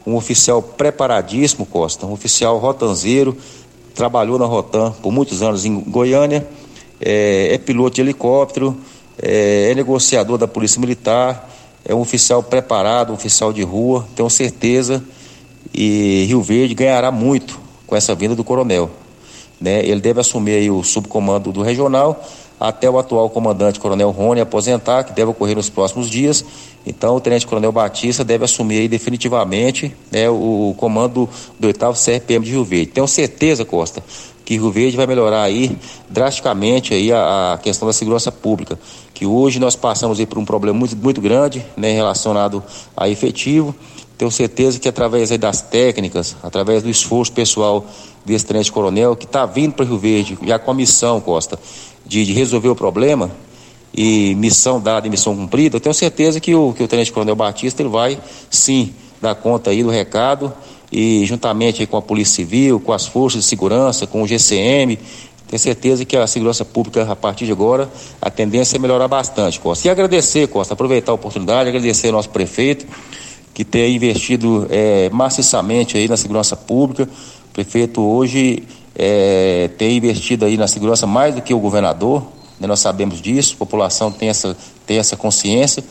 um 0.06 0.16
oficial 0.16 0.62
preparadíssimo, 0.62 1.66
Costa, 1.66 2.06
um 2.06 2.14
oficial 2.14 2.58
rotanzeiro, 2.58 3.38
trabalhou 3.94 4.40
na 4.40 4.46
Rotan 4.46 4.92
por 5.02 5.12
muitos 5.12 5.42
anos 5.42 5.66
em 5.66 5.80
Goiânia, 5.82 6.48
é, 7.02 7.54
é 7.54 7.58
piloto 7.58 7.96
de 7.96 8.02
helicóptero, 8.02 8.78
é, 9.22 9.72
é 9.72 9.76
negociador 9.76 10.38
da 10.38 10.48
Polícia 10.48 10.80
Militar, 10.80 11.50
é 11.86 11.93
um 11.93 12.01
oficial 12.01 12.43
preparado, 12.43 13.11
um 13.11 13.15
oficial 13.15 13.51
de 13.53 13.63
rua, 13.63 14.07
tenho 14.15 14.30
certeza, 14.30 15.03
e 15.73 16.25
Rio 16.27 16.41
Verde 16.41 16.73
ganhará 16.73 17.11
muito 17.11 17.59
com 17.86 17.95
essa 17.95 18.13
vinda 18.15 18.36
do 18.36 18.43
coronel. 18.43 18.89
Né? 19.59 19.86
Ele 19.86 19.99
deve 19.99 20.19
assumir 20.19 20.71
o 20.71 20.84
subcomando 20.84 21.51
do 21.51 21.61
regional 21.61 22.23
até 22.59 22.89
o 22.89 22.99
atual 22.99 23.30
comandante 23.30 23.80
Coronel 23.80 24.11
Rony 24.11 24.41
aposentar, 24.41 25.03
que 25.05 25.13
deve 25.13 25.32
ocorrer 25.32 25.55
nos 25.55 25.69
próximos 25.69 26.09
dias. 26.09 26.43
Então, 26.86 27.15
o 27.15 27.21
Tenente 27.21 27.47
Coronel 27.47 27.71
Batista 27.71 28.23
deve 28.23 28.43
assumir 28.43 28.88
definitivamente 28.89 29.95
né, 30.11 30.30
o, 30.30 30.75
comando 30.77 31.30
do 31.57 31.67
8 31.67 31.80
CRPM 31.93 32.43
de 32.43 32.51
Rio 32.51 32.65
Verde. 32.65 32.88
Tenho 32.88 33.07
certeza, 33.07 33.63
Costa, 33.63 34.03
que 34.50 34.56
Rio 34.56 34.72
Verde 34.72 34.97
vai 34.97 35.06
melhorar 35.06 35.43
aí 35.43 35.78
drasticamente 36.10 36.91
aí 36.91 37.14
a, 37.14 37.54
a, 37.54 37.58
questão 37.60 37.88
da 37.88 37.93
segurança 37.93 38.32
pública, 38.32 38.80
que 39.14 39.24
hoje 39.24 39.60
nós 39.60 39.76
passamos 39.76 40.20
aí 40.20 40.26
por 40.26 40.39
um 40.39 40.43
problema 40.43 40.76
muito, 40.76 40.97
muito 40.97 41.22
grande, 41.22 41.64
né, 41.78 41.91
relacionado 41.91 42.64
a 42.97 43.08
efetivo. 43.08 43.76
Tenho 44.18 44.32
certeza 44.32 44.80
que 44.80 44.89
através 44.89 45.30
das 45.38 45.62
técnicas, 45.62 46.36
através 46.41 46.82
do 46.82 46.89
esforço 46.89 47.32
pessoal 47.32 47.86
desse 48.26 48.43
tenente 48.43 48.72
coronel, 48.72 49.16
que 49.16 49.26
está 49.26 49.45
vindo 49.45 49.74
para 49.74 49.86
Rio 49.86 50.00
Verde, 50.00 50.36
já 50.41 50.58
com 50.58 50.72
a 50.72 50.74
missão, 50.74 51.22
Costa, 51.22 51.60
de, 52.04 52.26
de, 52.26 52.34
resolver 52.34 52.70
o 52.70 52.76
problema, 52.76 53.30
e 53.93 54.34
missão 54.34 54.82
dada 54.82 55.06
e 55.06 55.12
missão 55.12 55.36
cumprida, 55.36 55.76
eu 55.76 55.80
tenho 55.80 55.93
certeza 55.93 56.39
que 56.39 56.56
o, 56.56 56.74
que 56.74 56.82
o 56.82 56.88
tenente 56.88 57.12
coronel 57.12 57.36
Batista 57.36 57.84
ele 57.84 57.89
vai 57.89 58.20
sim 58.50 58.95
dar 59.22 59.36
conta 59.36 59.70
aí 59.70 59.84
do 59.84 59.91
recado 59.91 60.52
e 60.92 61.26
juntamente 61.26 61.86
com 61.86 61.98
a 61.98 62.02
Polícia 62.02 62.36
Civil, 62.36 62.80
com 62.80 62.92
as 62.92 63.06
forças 63.06 63.44
de 63.44 63.48
segurança, 63.48 64.08
com 64.08 64.24
o 64.24 64.28
GCM, 64.28 64.98
tenho 65.50 65.60
certeza 65.60 66.06
que 66.06 66.16
a 66.16 66.28
segurança 66.28 66.64
pública, 66.64 67.12
a 67.12 67.16
partir 67.16 67.48
de 67.48 67.52
agora, 67.52 67.90
a 68.22 68.30
tendência 68.30 68.78
é 68.78 68.80
melhorar 68.80 69.08
bastante, 69.08 69.60
Costa. 69.60 69.88
E 69.88 69.90
agradecer, 69.90 70.48
Costa, 70.48 70.76
aproveitar 70.76 71.12
a 71.12 71.16
oportunidade, 71.16 71.70
agradecer 71.70 72.08
ao 72.08 72.14
nosso 72.14 72.30
prefeito, 72.30 72.86
que 73.52 73.66
tem 73.66 73.96
investido 73.96 74.68
é, 74.70 75.10
maciçamente 75.10 75.98
aí 75.98 76.08
na 76.08 76.18
segurança 76.18 76.56
pública. 76.56 77.10
O 77.50 77.54
prefeito 77.54 78.00
hoje 78.00 78.62
é, 78.96 79.72
tem 79.76 79.98
investido 79.98 80.46
aí 80.46 80.56
na 80.56 80.68
segurança 80.68 81.08
mais 81.08 81.34
do 81.34 81.42
que 81.42 81.52
o 81.52 81.60
governador, 81.60 82.28
né, 82.60 82.68
nós 82.68 82.80
sabemos 82.80 83.20
disso, 83.20 83.56
a 83.56 83.58
população 83.58 84.12
tem 84.12 84.30
essa, 84.30 84.56
tem 84.86 85.00
essa 85.00 85.18
consciência 85.18 85.84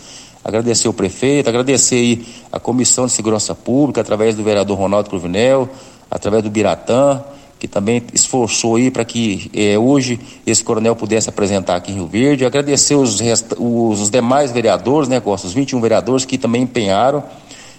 agradecer 0.45 0.89
o 0.89 0.93
prefeito, 0.93 1.49
agradecer 1.49 1.97
aí 1.97 2.27
a 2.53 2.59
Comissão 2.59 3.07
de 3.07 3.13
Segurança 3.13 3.55
Pública, 3.55 4.01
através 4.01 4.35
do 4.35 4.43
vereador 4.43 4.79
Ronaldo 4.79 5.09
Cruvinel, 5.09 5.69
através 6.11 6.43
do 6.43 6.51
Biratã, 6.51 7.23
que 7.59 7.67
também 7.67 8.03
esforçou 8.15 8.77
aí 8.77 8.91
para 8.91 9.05
que 9.05 9.51
eh, 9.53 9.77
hoje 9.77 10.21
esse 10.47 10.63
coronel 10.63 10.95
pudesse 10.95 11.29
apresentar 11.29 11.77
aqui 11.77 11.91
em 11.91 11.97
Rio 11.97 12.07
Verde. 12.07 12.45
Agradecer 12.45 12.95
os, 12.95 13.21
os 13.59 14.11
demais 14.11 14.53
vereadores, 14.53 15.09
né, 15.09 15.19
Costa, 15.21 15.47
os 15.47 15.53
21 15.53 15.81
vereadores 15.81 16.25
que 16.25 16.39
também 16.39 16.63
empenharam 16.63 17.23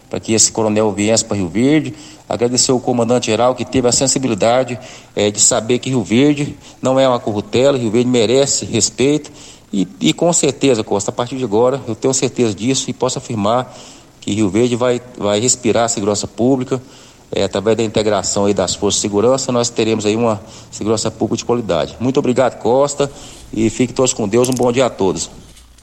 para 0.09 0.19
que 0.19 0.33
esse 0.33 0.51
coronel 0.51 0.91
viesse 0.91 1.23
para 1.23 1.37
Rio 1.37 1.47
Verde. 1.47 1.93
Agradecer 2.27 2.71
o 2.71 2.79
comandante-geral 2.79 3.55
que 3.55 3.63
teve 3.63 3.87
a 3.87 3.91
sensibilidade 3.91 4.77
eh, 5.15 5.31
de 5.31 5.39
saber 5.39 5.79
que 5.79 5.89
Rio 5.89 6.03
Verde 6.03 6.57
não 6.81 6.99
é 6.99 7.07
uma 7.07 7.19
corrutela, 7.19 7.77
Rio 7.77 7.91
Verde 7.91 8.09
merece 8.09 8.65
respeito 8.65 9.31
e, 9.71 9.87
e, 10.01 10.13
com 10.13 10.31
certeza, 10.33 10.83
Costa, 10.83 11.11
a 11.11 11.13
partir 11.13 11.37
de 11.37 11.43
agora, 11.43 11.81
eu 11.87 11.95
tenho 11.95 12.13
certeza 12.13 12.53
disso 12.53 12.89
e 12.89 12.93
posso 12.93 13.19
afirmar 13.19 13.75
que 14.19 14.33
Rio 14.33 14.49
Verde 14.49 14.75
vai, 14.75 15.01
vai 15.17 15.39
respirar 15.39 15.85
a 15.85 15.87
segurança 15.87 16.27
pública. 16.27 16.81
É, 17.31 17.43
através 17.43 17.77
da 17.77 17.83
integração 17.83 18.45
aí 18.45 18.55
das 18.55 18.73
forças 18.73 18.95
de 18.95 19.01
segurança, 19.01 19.51
nós 19.51 19.69
teremos 19.69 20.03
aí 20.03 20.15
uma 20.15 20.41
segurança 20.71 21.11
pública 21.11 21.37
de 21.37 21.45
qualidade. 21.45 21.95
Muito 21.99 22.17
obrigado, 22.17 22.57
Costa, 22.57 23.11
e 23.53 23.69
fiquem 23.69 23.95
todos 23.95 24.13
com 24.13 24.27
Deus. 24.27 24.49
Um 24.49 24.53
bom 24.53 24.71
dia 24.71 24.87
a 24.87 24.89
todos. 24.89 25.29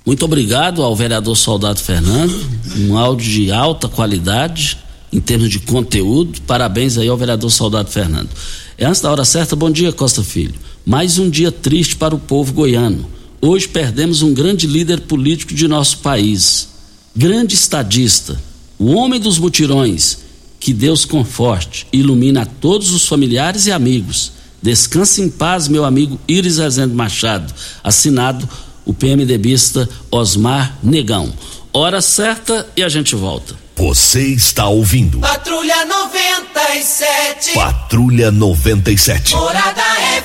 Muito 0.05 0.25
obrigado 0.25 0.83
ao 0.83 0.97
vereador 0.97 1.37
Soldado 1.37 1.79
Fernando, 1.79 2.35
um 2.79 2.99
áudio 2.99 3.31
de 3.31 3.53
alta 3.53 3.89
qualidade 3.89 4.79
em 5.13 5.21
termos 5.21 5.49
de 5.49 5.61
conteúdo. 5.61 6.41
Parabéns 6.43 6.99
aí 6.99 7.07
ao 7.07 7.17
vereador 7.17 7.51
Soldado 7.51 7.91
Fernando. 7.91 8.31
É 8.77 8.85
antes 8.85 9.01
da 9.01 9.11
hora 9.13 9.25
certa, 9.25 9.55
bom 9.55 9.71
dia, 9.71 9.93
Costa 9.93 10.25
Filho. 10.25 10.55
Mais 10.85 11.17
um 11.17 11.31
dia 11.31 11.53
triste 11.53 11.95
para 11.95 12.13
o 12.13 12.19
povo 12.19 12.53
goiano 12.53 13.16
Hoje 13.41 13.69
perdemos 13.69 14.23
um 14.23 14.33
grande 14.33 14.67
líder 14.67 15.03
político 15.03 15.55
de 15.55 15.69
nosso 15.69 15.99
país, 15.99 16.69
grande 17.15 17.55
estadista, 17.55 18.41
o 18.79 18.93
homem 18.95 19.21
dos 19.21 19.39
mutirões. 19.39 20.19
Que 20.59 20.73
Deus 20.73 21.05
conforte 21.05 21.87
e 21.93 21.99
ilumine 21.99 22.39
a 22.39 22.47
todos 22.47 22.93
os 22.93 23.07
familiares 23.07 23.67
e 23.67 23.73
amigos. 23.73 24.33
Descanse 24.61 25.23
em 25.23 25.29
paz, 25.29 25.69
meu 25.69 25.85
amigo 25.85 26.19
Iris 26.27 26.59
Rezende 26.59 26.95
Machado. 26.95 27.55
Assinado 27.85 28.49
o 28.85 28.95
PMDBista 28.95 29.89
Osmar 30.11 30.77
Negão. 30.83 31.33
Hora 31.73 32.01
certa 32.01 32.67
e 32.77 32.83
a 32.83 32.89
gente 32.89 33.15
volta. 33.15 33.55
Você 33.77 34.23
está 34.29 34.67
ouvindo. 34.67 35.21
Patrulha 35.21 35.85
97. 35.85 37.53
Patrulha 37.53 38.31
97. 38.31 39.35
Morada 39.35 39.83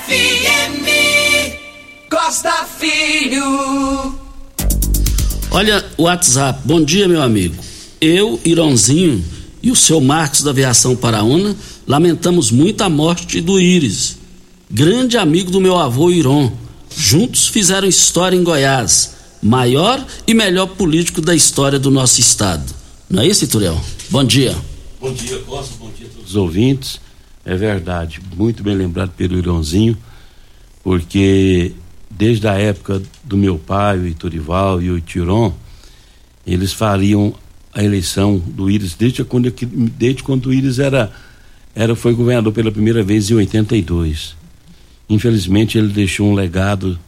FM. 0.08 1.41
Costa 2.12 2.66
Filho. 2.66 4.14
Olha 5.50 5.86
o 5.98 6.04
WhatsApp. 6.04 6.60
Bom 6.66 6.84
dia, 6.84 7.08
meu 7.08 7.22
amigo. 7.22 7.56
Eu, 8.02 8.38
Ironzinho 8.44 9.24
e 9.64 9.72
o 9.72 9.78
seu 9.78 10.02
Marcos 10.02 10.44
da 10.44 10.52
Aviação 10.52 10.94
Paraúna 10.94 11.56
lamentamos 11.88 12.52
muito 12.52 12.82
a 12.82 12.90
morte 12.90 13.40
do 13.40 13.58
Íris, 13.58 14.18
grande 14.70 15.18
amigo 15.18 15.50
do 15.52 15.62
meu 15.62 15.78
avô 15.78 16.12
Iron. 16.12 16.52
Juntos 16.94 17.48
fizeram 17.48 17.88
história 17.88 18.36
em 18.36 18.44
Goiás, 18.44 19.14
maior 19.42 20.06
e 20.28 20.34
melhor 20.34 20.68
político 20.68 21.22
da 21.22 21.34
história 21.34 21.80
do 21.80 21.90
nosso 21.90 22.20
estado. 22.20 22.76
Não 23.10 23.24
é 23.24 23.28
isso, 23.28 23.46
Ituriel? 23.46 23.82
Bom 24.10 24.26
dia. 24.26 24.54
Bom 25.00 25.14
dia, 25.14 25.40
Costa. 25.40 25.76
Bom 25.80 25.90
dia 25.98 26.08
a 26.08 26.10
todos 26.10 26.32
os 26.32 26.36
ouvintes. 26.36 27.00
É 27.46 27.56
verdade, 27.56 28.20
muito 28.36 28.62
bem 28.62 28.76
lembrado 28.76 29.12
pelo 29.12 29.38
Ironzinho, 29.38 29.98
porque 30.84 31.74
desde 32.18 32.48
a 32.48 32.54
época 32.54 33.02
do 33.24 33.38
meu 33.38 33.58
pai, 33.58 33.98
o 33.98 34.08
Iturival 34.08 34.82
e 34.82 34.92
o 34.92 35.00
Tiron, 35.00 35.54
eles 36.46 36.74
fariam 36.74 37.34
a 37.74 37.84
eleição 37.84 38.38
do 38.38 38.70
Íris 38.70 38.96
desde 38.96 39.24
quando, 39.24 39.52
desde 39.52 40.24
quando 40.24 40.48
o 40.48 40.54
Íris 40.54 40.80
era 40.80 41.12
era 41.74 41.96
foi 41.96 42.14
governador 42.14 42.52
pela 42.52 42.72
primeira 42.72 43.02
vez 43.02 43.30
em 43.30 43.36
82. 43.36 44.36
Infelizmente 45.10 45.78
ele 45.78 45.88
deixou 45.88 46.30
um 46.30 46.34
legado 46.34 47.00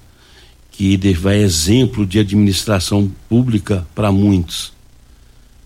que 0.72 0.98
vai 1.14 1.38
exemplo 1.38 2.06
de 2.06 2.18
administração 2.18 3.12
pública 3.30 3.86
para 3.94 4.12
muitos. 4.12 4.74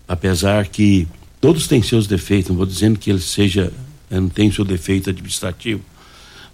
Apesar 0.06 0.66
que 0.66 1.06
todos 1.40 1.66
têm 1.66 1.82
seus 1.82 2.06
defeitos, 2.06 2.50
não 2.50 2.56
vou 2.56 2.66
dizendo 2.66 2.98
que 2.98 3.08
ele 3.08 3.20
seja, 3.20 3.72
não 4.10 4.28
tem 4.28 4.50
seu 4.50 4.64
defeito 4.64 5.10
administrativo, 5.10 5.80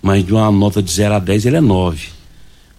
mas 0.03 0.25
de 0.25 0.33
uma 0.33 0.51
nota 0.53 0.83
de 0.83 0.91
0 0.91 1.15
a 1.15 1.19
10 1.19 1.47
ele 1.47 1.57
é 1.57 1.61
9. 1.61 2.09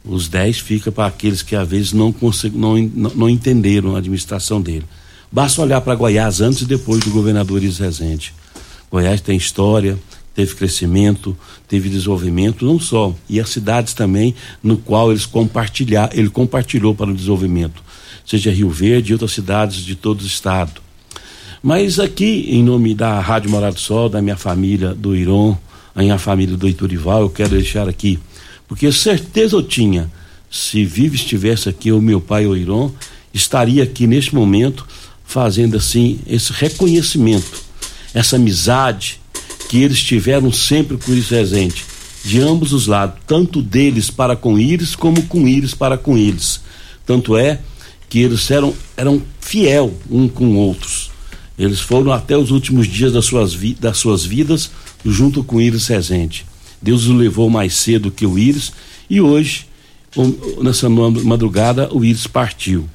Os 0.08 0.28
10 0.28 0.60
fica 0.60 0.92
para 0.92 1.08
aqueles 1.08 1.42
que 1.42 1.56
às 1.56 1.68
vezes 1.68 1.94
não, 1.94 2.14
não, 2.54 2.76
não 3.16 3.30
entenderam 3.30 3.96
a 3.96 4.00
administração 4.00 4.62
dele. 4.62 4.86
Basta 5.32 5.62
olhar 5.62 5.82
para 5.82 5.96
Goiás 5.96 6.42
antes 6.42 6.62
e 6.62 6.66
depois 6.66 7.04
do 7.04 7.12
governador 7.12 7.62
Iris 7.62 7.80
Rezende. 7.80 8.34
Goiás 8.92 9.20
tem 9.20 9.36
história, 9.36 9.98
teve 10.36 10.54
crescimento, 10.54 11.36
teve 11.68 11.90
desenvolvimento, 11.90 12.66
não 12.66 12.80
só, 12.80 13.16
e 13.28 13.40
as 13.40 13.50
cidades 13.50 13.94
também, 13.94 14.36
no 14.62 14.78
qual 14.78 15.12
eles 15.12 15.26
compartilhar, 15.26 16.10
ele 16.14 16.30
compartilhou 16.30 16.94
para 16.94 17.10
o 17.10 17.14
desenvolvimento, 17.14 17.82
seja 18.26 18.52
Rio 18.52 18.70
Verde 18.70 19.12
e 19.12 19.14
outras 19.14 19.32
cidades 19.32 19.78
de 19.78 19.96
todo 19.96 20.22
o 20.22 20.26
estado. 20.26 20.82
Mas 21.64 22.00
aqui, 22.00 22.46
em 22.50 22.62
nome 22.62 22.94
da 22.94 23.20
Rádio 23.20 23.50
Morado 23.50 23.76
do 23.76 23.80
Sol, 23.80 24.08
da 24.08 24.22
minha 24.22 24.38
família, 24.38 24.94
do 24.94 25.16
Iron, 25.16 25.58
a 25.96 26.02
minha 26.02 26.20
família 26.20 26.56
do 26.56 26.68
Iturival, 26.68 27.22
eu 27.22 27.30
quero 27.30 27.52
deixar 27.52 27.88
aqui, 27.88 28.20
porque 28.68 28.92
certeza 28.92 29.56
eu 29.56 29.64
tinha, 29.64 30.12
se 30.50 30.86
vivo 30.86 31.16
estivesse 31.16 31.70
aqui, 31.70 31.92
o 31.92 32.02
meu 32.02 32.20
pai, 32.20 32.46
o 32.46 32.56
Iron, 32.56 32.92
estaria 33.34 33.84
aqui 33.84 34.08
neste 34.08 34.34
momento 34.34 34.88
fazendo 35.26 35.76
assim 35.76 36.20
esse 36.28 36.54
reconhecimento, 36.54 37.62
essa 38.14 38.38
amizade, 38.38 39.20
que 39.68 39.82
eles 39.82 40.02
tiveram 40.02 40.52
sempre 40.52 40.98
com 40.98 41.12
Iris 41.12 41.30
Rezende, 41.30 41.84
de 42.24 42.40
ambos 42.40 42.72
os 42.72 42.88
lados, 42.88 43.20
tanto 43.28 43.62
deles 43.62 44.10
para 44.10 44.36
com 44.36 44.58
Iris, 44.58 44.96
como 44.96 45.24
com 45.24 45.48
Iris 45.48 45.74
para 45.74 45.98
com 45.98 46.18
eles. 46.18 46.62
Tanto 47.06 47.36
é 47.36 47.60
que 48.10 48.20
eles 48.20 48.50
eram, 48.50 48.74
eram 48.96 49.22
fiel 49.40 49.94
um 50.10 50.28
com 50.28 50.56
outros. 50.56 51.12
Eles 51.58 51.80
foram 51.80 52.12
até 52.12 52.38
os 52.38 52.52
últimos 52.52 52.88
dias 52.88 53.14
das 53.14 53.26
suas, 53.26 53.54
vi, 53.54 53.74
das 53.74 53.98
suas 53.98 54.24
vidas 54.24 54.72
junto 55.06 55.44
com 55.44 55.62
Iris 55.62 55.88
Rezende. 55.88 56.46
Deus 56.86 57.08
o 57.08 57.14
levou 57.14 57.50
mais 57.50 57.74
cedo 57.74 58.12
que 58.12 58.28
o 58.28 58.38
Iris 58.38 58.72
e 59.10 59.20
hoje, 59.20 59.66
nessa 60.62 60.88
madrugada, 60.88 61.90
o 61.92 62.06
Iris 62.06 62.28
partiu. 62.28 62.88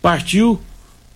Partiu 0.00 0.60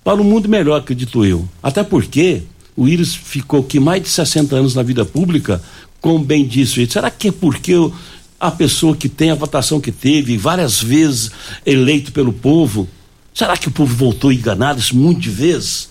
para 0.03 0.20
um 0.20 0.24
mundo 0.24 0.49
melhor, 0.49 0.81
acredito 0.81 1.24
eu. 1.24 1.49
Até 1.62 1.85
porque 1.85 2.43
o 2.77 2.89
Íris 2.89 3.14
ficou 3.14 3.61
aqui 3.61 3.79
mais 3.79 4.03
de 4.03 4.09
60 4.09 4.57
anos 4.57 4.74
na 4.74 4.83
vida 4.83 5.05
pública, 5.05 5.62
como 6.01 6.18
bem 6.18 6.45
disse, 6.45 6.85
será 6.89 7.12
que 7.12 7.29
é 7.29 7.33
porque 7.33 7.74
a 8.41 8.51
pessoa 8.51 8.97
que 8.97 9.09
tem 9.09 9.31
a 9.31 9.37
votação 9.37 9.81
que 9.81 9.93
teve, 9.93 10.37
várias 10.37 10.83
vezes 10.83 11.31
eleito 11.64 12.11
pelo 12.11 12.33
povo, 12.33 12.89
será 13.33 13.57
que 13.57 13.68
o 13.68 13.70
povo 13.70 13.95
voltou 13.95 14.33
enganado 14.33 14.81
isso 14.81 14.97
muitas 14.97 15.22
de 15.22 15.31
vezes? 15.31 15.91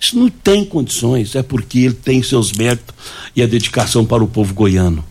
Isso 0.00 0.18
não 0.18 0.30
tem 0.30 0.64
condições, 0.64 1.34
é 1.34 1.42
porque 1.42 1.80
ele 1.80 1.94
tem 1.94 2.22
seus 2.22 2.52
méritos 2.52 2.94
e 3.36 3.42
a 3.42 3.46
dedicação 3.46 4.02
para 4.02 4.24
o 4.24 4.28
povo 4.28 4.54
goiano. 4.54 5.04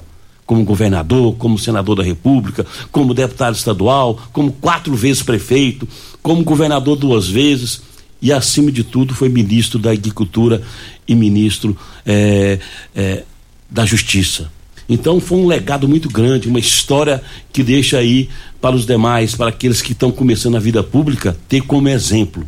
Como 0.45 0.63
governador, 0.63 1.35
como 1.35 1.57
senador 1.57 1.95
da 1.95 2.03
República, 2.03 2.65
como 2.91 3.13
deputado 3.13 3.55
estadual, 3.55 4.19
como 4.33 4.51
quatro 4.51 4.93
vezes 4.95 5.23
prefeito, 5.23 5.87
como 6.21 6.43
governador 6.43 6.97
duas 6.97 7.27
vezes 7.27 7.81
e, 8.21 8.31
acima 8.31 8.71
de 8.71 8.83
tudo, 8.83 9.13
foi 9.13 9.27
ministro 9.27 9.77
da 9.77 9.91
Agricultura 9.91 10.61
e 11.05 11.13
ministro 11.13 11.77
é, 12.05 12.57
é, 12.95 13.23
da 13.69 13.85
Justiça. 13.85 14.49
Então 14.87 15.19
foi 15.19 15.37
um 15.39 15.47
legado 15.47 15.87
muito 15.87 16.09
grande, 16.09 16.47
uma 16.47 16.59
história 16.59 17.21
que 17.51 17.63
deixa 17.63 17.97
aí 17.97 18.29
para 18.61 18.75
os 18.75 18.85
demais, 18.85 19.35
para 19.35 19.49
aqueles 19.49 19.81
que 19.81 19.91
estão 19.91 20.11
começando 20.11 20.55
a 20.55 20.59
vida 20.59 20.81
pública, 20.81 21.37
ter 21.47 21.61
como 21.61 21.89
exemplo. 21.89 22.47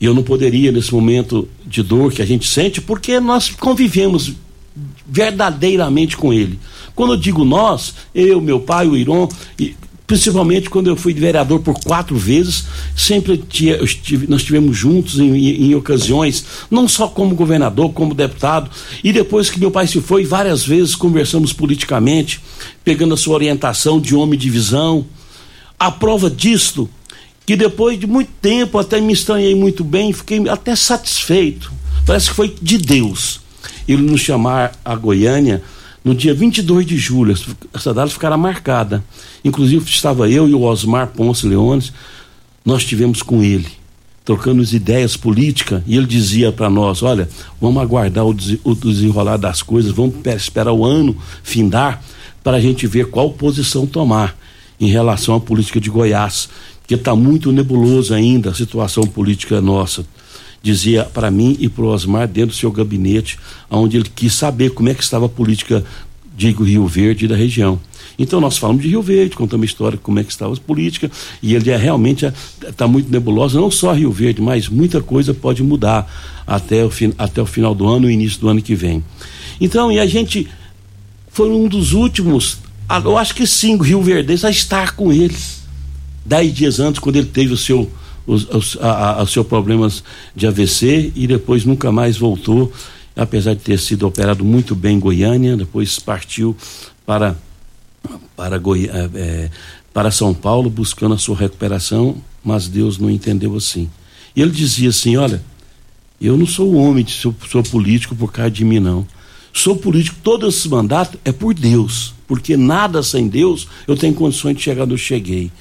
E 0.00 0.04
eu 0.04 0.12
não 0.12 0.22
poderia, 0.22 0.72
nesse 0.72 0.92
momento 0.92 1.48
de 1.64 1.82
dor 1.82 2.12
que 2.12 2.20
a 2.20 2.26
gente 2.26 2.46
sente, 2.46 2.80
porque 2.80 3.20
nós 3.20 3.48
convivemos 3.48 4.32
verdadeiramente 5.06 6.16
com 6.16 6.32
ele. 6.32 6.58
Quando 6.94 7.14
eu 7.14 7.16
digo 7.18 7.44
nós, 7.44 7.94
eu, 8.14 8.40
meu 8.40 8.60
pai, 8.60 8.86
o 8.86 8.96
Iron, 8.96 9.28
e 9.58 9.74
principalmente 10.06 10.68
quando 10.68 10.88
eu 10.88 10.96
fui 10.96 11.14
vereador 11.14 11.60
por 11.60 11.74
quatro 11.80 12.16
vezes, 12.16 12.64
sempre 12.94 13.42
estive, 13.82 14.26
nós 14.26 14.42
estivemos 14.42 14.76
juntos 14.76 15.18
em, 15.18 15.34
em, 15.34 15.70
em, 15.70 15.74
ocasiões, 15.74 16.44
não 16.70 16.86
só 16.86 17.08
como 17.08 17.34
governador, 17.34 17.92
como 17.92 18.14
deputado, 18.14 18.70
e 19.02 19.12
depois 19.12 19.48
que 19.48 19.58
meu 19.58 19.70
pai 19.70 19.86
se 19.86 20.00
foi, 20.00 20.24
várias 20.24 20.64
vezes 20.64 20.94
conversamos 20.94 21.52
politicamente, 21.52 22.40
pegando 22.84 23.14
a 23.14 23.16
sua 23.16 23.34
orientação 23.34 24.00
de 24.00 24.14
homem 24.14 24.38
de 24.38 24.50
visão. 24.50 25.06
A 25.78 25.90
prova 25.90 26.28
disto, 26.28 26.88
que 27.46 27.56
depois 27.56 27.98
de 27.98 28.06
muito 28.06 28.30
tempo, 28.40 28.78
até 28.78 29.00
me 29.00 29.12
estranhei 29.12 29.54
muito 29.54 29.82
bem, 29.82 30.12
fiquei 30.12 30.46
até 30.48 30.76
satisfeito. 30.76 31.72
Parece 32.04 32.28
que 32.28 32.36
foi 32.36 32.54
de 32.60 32.78
Deus 32.78 33.41
ele 33.86 34.02
nos 34.02 34.20
chamar 34.20 34.72
a 34.84 34.94
Goiânia 34.94 35.62
no 36.04 36.14
dia 36.14 36.34
22 36.34 36.84
de 36.84 36.96
julho, 36.96 37.34
essa 37.72 37.94
data 37.94 38.10
ficará 38.10 38.36
marcada. 38.36 39.04
Inclusive 39.44 39.84
estava 39.88 40.28
eu 40.28 40.48
e 40.48 40.54
o 40.54 40.62
Osmar 40.62 41.08
Ponce 41.08 41.46
Leones, 41.46 41.92
nós 42.64 42.84
tivemos 42.84 43.22
com 43.22 43.42
ele, 43.42 43.68
trocando 44.24 44.62
as 44.62 44.72
ideias 44.72 45.16
políticas, 45.16 45.82
e 45.86 45.96
ele 45.96 46.06
dizia 46.06 46.50
para 46.50 46.68
nós: 46.68 47.02
olha, 47.02 47.28
vamos 47.60 47.80
aguardar 47.80 48.26
o, 48.26 48.34
desenrolar 48.74 49.36
das 49.36 49.62
coisas, 49.62 49.92
vamos 49.92 50.14
esperar 50.26 50.72
o 50.72 50.84
ano 50.84 51.16
findar 51.42 52.02
para 52.42 52.56
a 52.56 52.60
gente 52.60 52.86
ver 52.86 53.06
qual 53.06 53.30
posição 53.30 53.86
tomar 53.86 54.36
em 54.80 54.88
relação 54.88 55.36
à 55.36 55.40
política 55.40 55.80
de 55.80 55.88
Goiás, 55.88 56.48
que 56.86 56.94
está 56.94 57.14
muito 57.14 57.52
nebuloso 57.52 58.12
ainda 58.12 58.50
a 58.50 58.54
situação 58.54 59.04
política 59.04 59.60
nossa 59.60 60.04
dizia 60.62 61.04
para 61.04 61.30
mim 61.30 61.56
e 61.58 61.68
para 61.68 61.84
o 61.84 61.88
Osmar 61.88 62.28
dentro 62.28 62.50
do 62.50 62.56
seu 62.56 62.70
gabinete, 62.70 63.38
onde 63.68 63.96
ele 63.96 64.08
quis 64.14 64.32
saber 64.34 64.70
como 64.70 64.88
é 64.88 64.94
que 64.94 65.02
estava 65.02 65.26
a 65.26 65.28
política 65.28 65.84
de 66.36 66.50
Rio 66.50 66.86
Verde 66.86 67.24
e 67.24 67.28
da 67.28 67.36
região. 67.36 67.78
Então 68.18 68.40
nós 68.40 68.56
falamos 68.56 68.82
de 68.82 68.88
Rio 68.88 69.02
Verde, 69.02 69.36
contamos 69.36 69.64
a 69.64 69.66
história 69.66 69.98
como 69.98 70.18
é 70.18 70.24
que 70.24 70.30
estava 70.30 70.54
a 70.54 70.56
política, 70.56 71.10
e 71.42 71.54
ele 71.54 71.70
é 71.70 71.76
realmente 71.76 72.30
está 72.66 72.86
muito 72.86 73.10
nebulosa, 73.10 73.60
não 73.60 73.70
só 73.70 73.92
Rio 73.92 74.12
Verde, 74.12 74.40
mas 74.40 74.68
muita 74.68 75.00
coisa 75.00 75.34
pode 75.34 75.62
mudar 75.62 76.10
até 76.46 76.84
o, 76.84 76.90
fin, 76.90 77.12
até 77.18 77.40
o 77.40 77.46
final 77.46 77.74
do 77.74 77.86
ano 77.88 78.08
e 78.08 78.14
início 78.14 78.40
do 78.40 78.48
ano 78.48 78.62
que 78.62 78.74
vem. 78.74 79.02
Então, 79.60 79.90
e 79.90 79.98
a 79.98 80.06
gente 80.06 80.48
foi 81.28 81.50
um 81.50 81.66
dos 81.66 81.92
últimos, 81.92 82.58
eu 83.04 83.16
acho 83.16 83.34
que 83.34 83.46
sim, 83.46 83.74
o 83.76 83.82
Rio 83.82 84.02
Verde 84.02 84.44
a 84.44 84.50
estar 84.50 84.94
com 84.94 85.12
ele. 85.12 85.36
Dez 86.24 86.54
dias 86.54 86.78
antes, 86.78 87.00
quando 87.00 87.16
ele 87.16 87.26
teve 87.26 87.52
o 87.52 87.56
seu 87.56 87.90
os, 88.26 88.48
os, 88.48 88.78
a, 88.80 89.20
a, 89.20 89.26
seus 89.26 89.46
problemas 89.46 90.02
de 90.34 90.46
AVC 90.46 91.12
e 91.14 91.26
depois 91.26 91.64
nunca 91.64 91.90
mais 91.90 92.16
voltou, 92.16 92.72
apesar 93.16 93.54
de 93.54 93.60
ter 93.60 93.78
sido 93.78 94.06
operado 94.06 94.44
muito 94.44 94.74
bem 94.74 94.96
em 94.96 95.00
Goiânia, 95.00 95.56
depois 95.56 95.98
partiu 95.98 96.56
para, 97.04 97.36
para, 98.36 98.58
Goi, 98.58 98.88
é, 99.14 99.50
para 99.92 100.10
São 100.10 100.32
Paulo 100.32 100.70
buscando 100.70 101.14
a 101.14 101.18
sua 101.18 101.36
recuperação, 101.36 102.16
mas 102.44 102.68
Deus 102.68 102.98
não 102.98 103.10
entendeu 103.10 103.54
assim. 103.56 103.90
E 104.34 104.40
ele 104.40 104.50
dizia 104.50 104.88
assim: 104.88 105.16
Olha, 105.16 105.42
eu 106.20 106.36
não 106.36 106.46
sou 106.46 106.74
homem, 106.74 107.06
sou, 107.06 107.34
sou 107.50 107.62
político 107.62 108.14
por 108.14 108.32
causa 108.32 108.50
de 108.50 108.64
mim, 108.64 108.78
não. 108.78 109.06
Sou 109.52 109.76
político, 109.76 110.16
todo 110.22 110.48
esse 110.48 110.66
mandato 110.68 111.18
é 111.24 111.30
por 111.30 111.52
Deus, 111.52 112.14
porque 112.26 112.56
nada 112.56 113.02
sem 113.02 113.28
Deus 113.28 113.68
eu 113.86 113.96
tenho 113.96 114.14
condições 114.14 114.56
de 114.56 114.62
chegar 114.62 114.84
onde 114.84 114.94
eu 114.94 114.98
cheguei. 114.98 115.52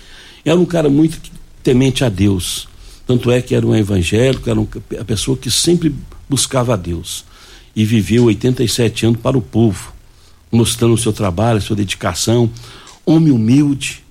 Era 0.45 0.57
um 0.57 0.65
cara 0.65 0.89
muito 0.89 1.19
temente 1.61 2.03
a 2.03 2.09
Deus. 2.09 2.67
Tanto 3.05 3.31
é 3.31 3.41
que 3.41 3.55
era 3.55 3.65
um 3.65 3.75
evangélico, 3.75 4.49
era 4.49 4.59
uma 4.59 4.67
pessoa 5.05 5.37
que 5.37 5.49
sempre 5.51 5.93
buscava 6.29 6.73
a 6.73 6.77
Deus. 6.77 7.25
E 7.75 7.85
viveu 7.85 8.25
87 8.25 9.05
anos 9.05 9.21
para 9.21 9.37
o 9.37 9.41
povo, 9.41 9.93
mostrando 10.51 10.93
o 10.93 10.97
seu 10.97 11.13
trabalho, 11.13 11.57
a 11.57 11.61
sua 11.61 11.75
dedicação. 11.75 12.49
Homem 13.05 13.31
humilde 13.31 14.03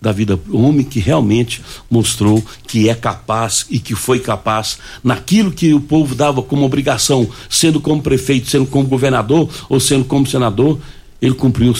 da 0.00 0.12
vida, 0.12 0.38
homem 0.52 0.84
que 0.84 1.00
realmente 1.00 1.62
mostrou 1.90 2.44
que 2.66 2.88
é 2.88 2.94
capaz 2.94 3.66
e 3.70 3.78
que 3.78 3.94
foi 3.94 4.20
capaz 4.20 4.78
naquilo 5.02 5.50
que 5.50 5.72
o 5.72 5.80
povo 5.80 6.14
dava 6.14 6.42
como 6.42 6.64
obrigação, 6.64 7.28
sendo 7.48 7.80
como 7.80 8.02
prefeito, 8.02 8.48
sendo 8.48 8.66
como 8.66 8.86
governador 8.86 9.48
ou 9.68 9.80
sendo 9.80 10.04
como 10.04 10.26
senador, 10.26 10.78
ele 11.20 11.34
cumpriu, 11.34 11.74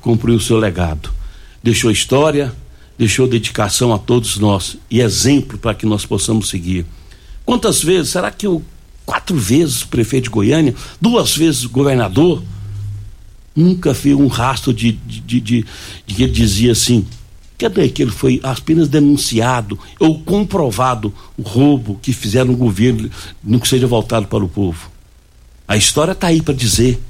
cumpriu 0.00 0.36
o 0.36 0.40
seu 0.40 0.58
legado. 0.58 1.10
Deixou 1.62 1.90
história, 1.90 2.54
deixou 2.98 3.26
dedicação 3.26 3.92
a 3.92 3.98
todos 3.98 4.38
nós 4.38 4.76
e 4.90 5.00
exemplo 5.00 5.58
para 5.58 5.74
que 5.74 5.86
nós 5.86 6.04
possamos 6.04 6.48
seguir. 6.48 6.86
Quantas 7.44 7.82
vezes, 7.82 8.10
será 8.10 8.30
que 8.30 8.46
eu, 8.46 8.62
quatro 9.04 9.36
vezes 9.36 9.84
prefeito 9.84 10.24
de 10.24 10.30
Goiânia, 10.30 10.74
duas 11.00 11.36
vezes 11.36 11.64
governador, 11.64 12.42
nunca 13.54 13.92
vi 13.92 14.14
um 14.14 14.28
rastro 14.28 14.72
de, 14.72 14.92
de, 14.92 15.20
de, 15.20 15.40
de, 15.40 15.64
que 16.06 16.22
ele 16.22 16.32
dizia 16.32 16.72
assim, 16.72 17.06
cadê 17.58 17.88
que 17.88 18.02
ele 18.02 18.10
foi 18.10 18.40
apenas 18.42 18.88
denunciado 18.88 19.78
ou 19.98 20.20
comprovado 20.20 21.12
o 21.36 21.42
roubo 21.42 21.98
que 22.00 22.12
fizeram 22.12 22.52
no 22.52 22.56
governo 22.56 23.10
no 23.42 23.60
que 23.60 23.68
seja 23.68 23.86
voltado 23.86 24.26
para 24.26 24.44
o 24.44 24.48
povo. 24.48 24.90
A 25.66 25.76
história 25.76 26.12
está 26.12 26.26
aí 26.26 26.42
para 26.42 26.54
dizer. 26.54 27.00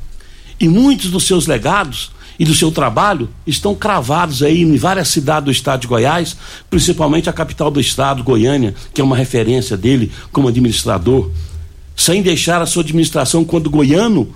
E 0.61 0.69
muitos 0.69 1.11
dos 1.11 1.25
seus 1.25 1.47
legados 1.47 2.13
e 2.39 2.45
do 2.45 2.55
seu 2.55 2.71
trabalho 2.71 3.29
estão 3.47 3.75
cravados 3.75 4.43
aí 4.43 4.63
em 4.63 4.77
várias 4.77 5.09
cidades 5.09 5.45
do 5.45 5.51
estado 5.51 5.81
de 5.81 5.87
Goiás, 5.87 6.37
principalmente 6.71 7.29
a 7.29 7.33
capital 7.33 7.71
do 7.71 7.81
estado, 7.81 8.23
Goiânia, 8.23 8.75
que 8.93 9.01
é 9.01 9.05
uma 9.05 9.17
referência 9.17 9.77
dele 9.77 10.11
como 10.31 10.49
administrador, 10.49 11.31
sem 11.97 12.23
deixar 12.23 12.63
a 12.63 12.67
sua 12.67 12.83
administração 12.83 13.45
quando 13.45 13.71
goiano, 13.71 14.33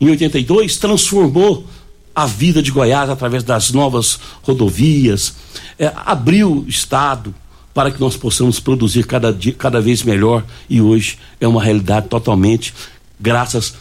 em 0.00 0.08
82, 0.10 0.76
transformou 0.76 1.66
a 2.14 2.26
vida 2.26 2.62
de 2.62 2.70
Goiás 2.70 3.08
através 3.10 3.42
das 3.42 3.70
novas 3.70 4.18
rodovias, 4.42 5.34
é, 5.78 5.92
abriu 5.94 6.64
o 6.64 6.68
estado 6.68 7.34
para 7.72 7.92
que 7.92 8.00
nós 8.00 8.16
possamos 8.16 8.58
produzir 8.58 9.06
cada, 9.06 9.32
dia, 9.32 9.52
cada 9.52 9.80
vez 9.80 10.02
melhor 10.02 10.44
e 10.68 10.80
hoje 10.80 11.16
é 11.40 11.46
uma 11.46 11.62
realidade 11.62 12.08
totalmente 12.08 12.74
graças 13.20 13.74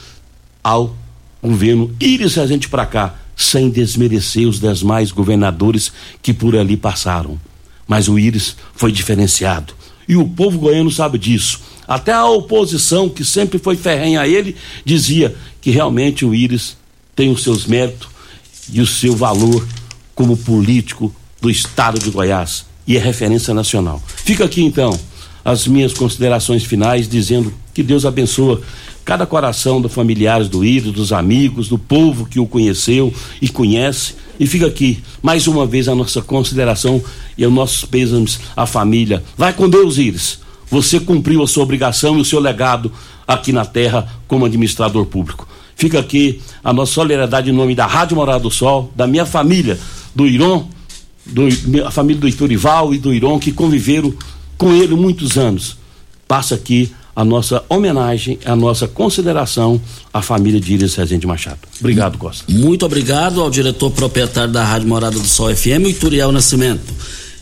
ao 0.63 0.95
governo. 1.41 1.95
Iris 1.99 2.33
gente 2.33 2.69
para 2.69 2.85
cá, 2.85 3.15
sem 3.37 3.69
desmerecer 3.69 4.47
os 4.47 4.59
demais 4.59 5.11
governadores 5.11 5.91
que 6.21 6.33
por 6.33 6.55
ali 6.55 6.75
passaram. 6.75 7.39
Mas 7.87 8.09
o 8.09 8.17
Íris 8.17 8.57
foi 8.75 8.91
diferenciado. 8.91 9.73
E 10.07 10.17
o 10.17 10.27
povo 10.27 10.57
goiano 10.57 10.89
sabe 10.89 11.19
disso. 11.19 11.61
Até 11.87 12.11
a 12.11 12.25
oposição, 12.25 13.07
que 13.07 13.23
sempre 13.23 13.59
foi 13.59 13.77
ferrenha 13.77 14.21
a 14.21 14.27
ele, 14.27 14.55
dizia 14.83 15.35
que 15.61 15.69
realmente 15.69 16.25
o 16.25 16.33
Íris 16.33 16.75
tem 17.15 17.31
os 17.31 17.43
seus 17.43 17.65
méritos 17.65 18.09
e 18.71 18.81
o 18.81 18.87
seu 18.87 19.15
valor 19.15 19.65
como 20.15 20.35
político 20.35 21.13
do 21.39 21.49
estado 21.49 21.99
de 21.99 22.09
Goiás 22.09 22.65
e 22.87 22.95
é 22.95 22.99
referência 22.99 23.53
nacional. 23.53 24.01
Fica 24.07 24.45
aqui 24.45 24.63
então 24.63 24.97
as 25.43 25.67
minhas 25.67 25.93
considerações 25.93 26.63
finais 26.63 27.07
dizendo 27.07 27.53
que 27.73 27.83
Deus 27.83 28.05
abençoe 28.05 28.59
cada 29.07 29.25
coração 29.25 29.79
dos 29.79 29.93
familiares 29.93 30.49
do 30.49 30.65
ídolo, 30.65 30.91
dos 30.91 31.13
amigos, 31.13 31.69
do 31.69 31.77
povo 31.77 32.25
que 32.25 32.41
o 32.41 32.45
conheceu 32.45 33.13
e 33.41 33.47
conhece. 33.47 34.15
E 34.37 34.45
fica 34.45 34.67
aqui, 34.67 35.01
mais 35.23 35.47
uma 35.47 35.65
vez, 35.65 35.87
a 35.87 35.95
nossa 35.95 36.21
consideração 36.21 37.01
e 37.37 37.45
os 37.45 37.53
nossos 37.53 37.85
pêsames 37.85 38.37
à 38.53 38.65
família. 38.65 39.23
Vai 39.37 39.53
com 39.53 39.69
Deus, 39.69 39.97
Iris. 39.97 40.39
Você 40.69 40.99
cumpriu 40.99 41.41
a 41.41 41.47
sua 41.47 41.63
obrigação 41.63 42.17
e 42.17 42.21
o 42.21 42.25
seu 42.25 42.41
legado 42.41 42.91
aqui 43.25 43.53
na 43.53 43.63
terra 43.63 44.11
como 44.27 44.45
administrador 44.45 45.05
público. 45.05 45.47
Fica 45.73 46.01
aqui 46.01 46.41
a 46.61 46.73
nossa 46.73 46.91
solidariedade 46.91 47.49
em 47.49 47.53
nome 47.53 47.75
da 47.75 47.85
Rádio 47.85 48.17
Morada 48.17 48.41
do 48.41 48.51
Sol, 48.51 48.91
da 48.93 49.07
minha 49.07 49.25
família, 49.25 49.79
do 50.13 50.27
Iron, 50.27 50.67
do, 51.25 51.43
a 51.85 51.91
família 51.91 52.19
do 52.19 52.27
Iturival 52.27 52.93
e 52.93 52.97
do 52.97 53.13
Iron, 53.13 53.39
que 53.39 53.53
conviveram 53.53 54.13
com 54.57 54.73
ele 54.73 54.95
muitos 54.95 55.37
anos. 55.37 55.77
Passa 56.27 56.55
aqui 56.55 56.91
a 57.17 57.25
nossa 57.25 57.63
homenagem, 57.67 58.37
a 58.45 58.55
nossa 58.55 58.87
consideração 58.87 59.81
à 60.13 60.21
família 60.21 60.59
de 60.59 60.71
Iris 60.71 60.93
Rezende 60.93 61.25
Machado. 61.25 61.57
Obrigado, 61.79 62.15
Costa. 62.15 62.45
Muito 62.47 62.85
obrigado 62.85 63.41
ao 63.41 63.49
diretor 63.49 63.89
proprietário 63.89 64.53
da 64.53 64.63
Rádio 64.63 64.87
Morada 64.87 65.17
do 65.17 65.27
Sol 65.27 65.49
FM, 65.53 65.87
Ituriel 65.89 66.31
Nascimento. 66.31 66.93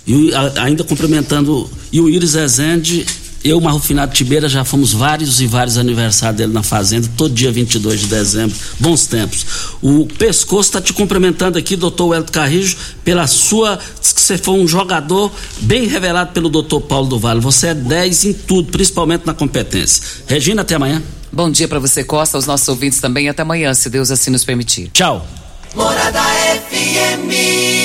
E 0.08 0.32
ainda 0.62 0.82
cumprimentando, 0.86 1.70
e 1.92 2.00
o 2.00 2.08
Iris 2.08 2.36
Rezende 2.36 3.06
eu, 3.46 3.62
Marrufinado 3.62 4.12
Tibeira, 4.12 4.50
já 4.50 4.66
fomos 4.66 4.92
vários 4.92 5.40
e 5.40 5.46
vários 5.46 5.78
aniversários 5.78 6.38
dele 6.38 6.52
na 6.52 6.64
fazenda, 6.64 7.08
todo 7.16 7.32
dia 7.32 7.52
22 7.52 8.02
de 8.02 8.08
dezembro. 8.08 8.58
Bons 8.80 9.06
tempos. 9.06 9.46
O 9.84 10.08
Pescoço 10.08 10.70
está 10.70 10.82
te 10.82 10.92
cumprimentando 10.92 11.56
aqui, 11.56 11.76
doutor 11.76 12.08
Welto 12.08 12.32
Carrijo, 12.32 12.76
pela 13.04 13.28
sua. 13.28 13.80
Diz 14.02 14.14
que 14.14 14.20
você 14.20 14.36
foi 14.36 14.56
um 14.56 14.68
jogador 14.68 15.32
bem 15.62 15.86
revelado 15.86 16.32
pelo 16.32 16.50
doutor 16.50 16.82
Paulo 16.82 17.08
do 17.08 17.20
Vale. 17.20 17.40
Você 17.40 17.68
é 17.68 17.74
10 17.76 18.26
em 18.26 18.34
tudo, 18.34 18.72
principalmente 18.72 19.28
na 19.28 19.34
competência. 19.36 20.04
Regina, 20.26 20.64
até 20.64 20.74
amanhã. 20.74 21.04
Bom 21.32 21.52
dia 21.52 21.68
para 21.68 21.78
você, 21.78 22.04
Costa, 22.04 22.38
aos 22.38 22.48
nossos 22.48 22.68
ouvintes 22.68 23.00
também. 23.00 23.30
Até 23.30 23.44
amanhã, 23.44 23.76
se 23.76 23.92
Deus 23.92 24.10
assim 24.10 24.32
nos 24.32 24.44
permitir. 24.44 24.90
Tchau. 24.92 25.28
Morada 25.76 26.22
FM. 26.72 27.85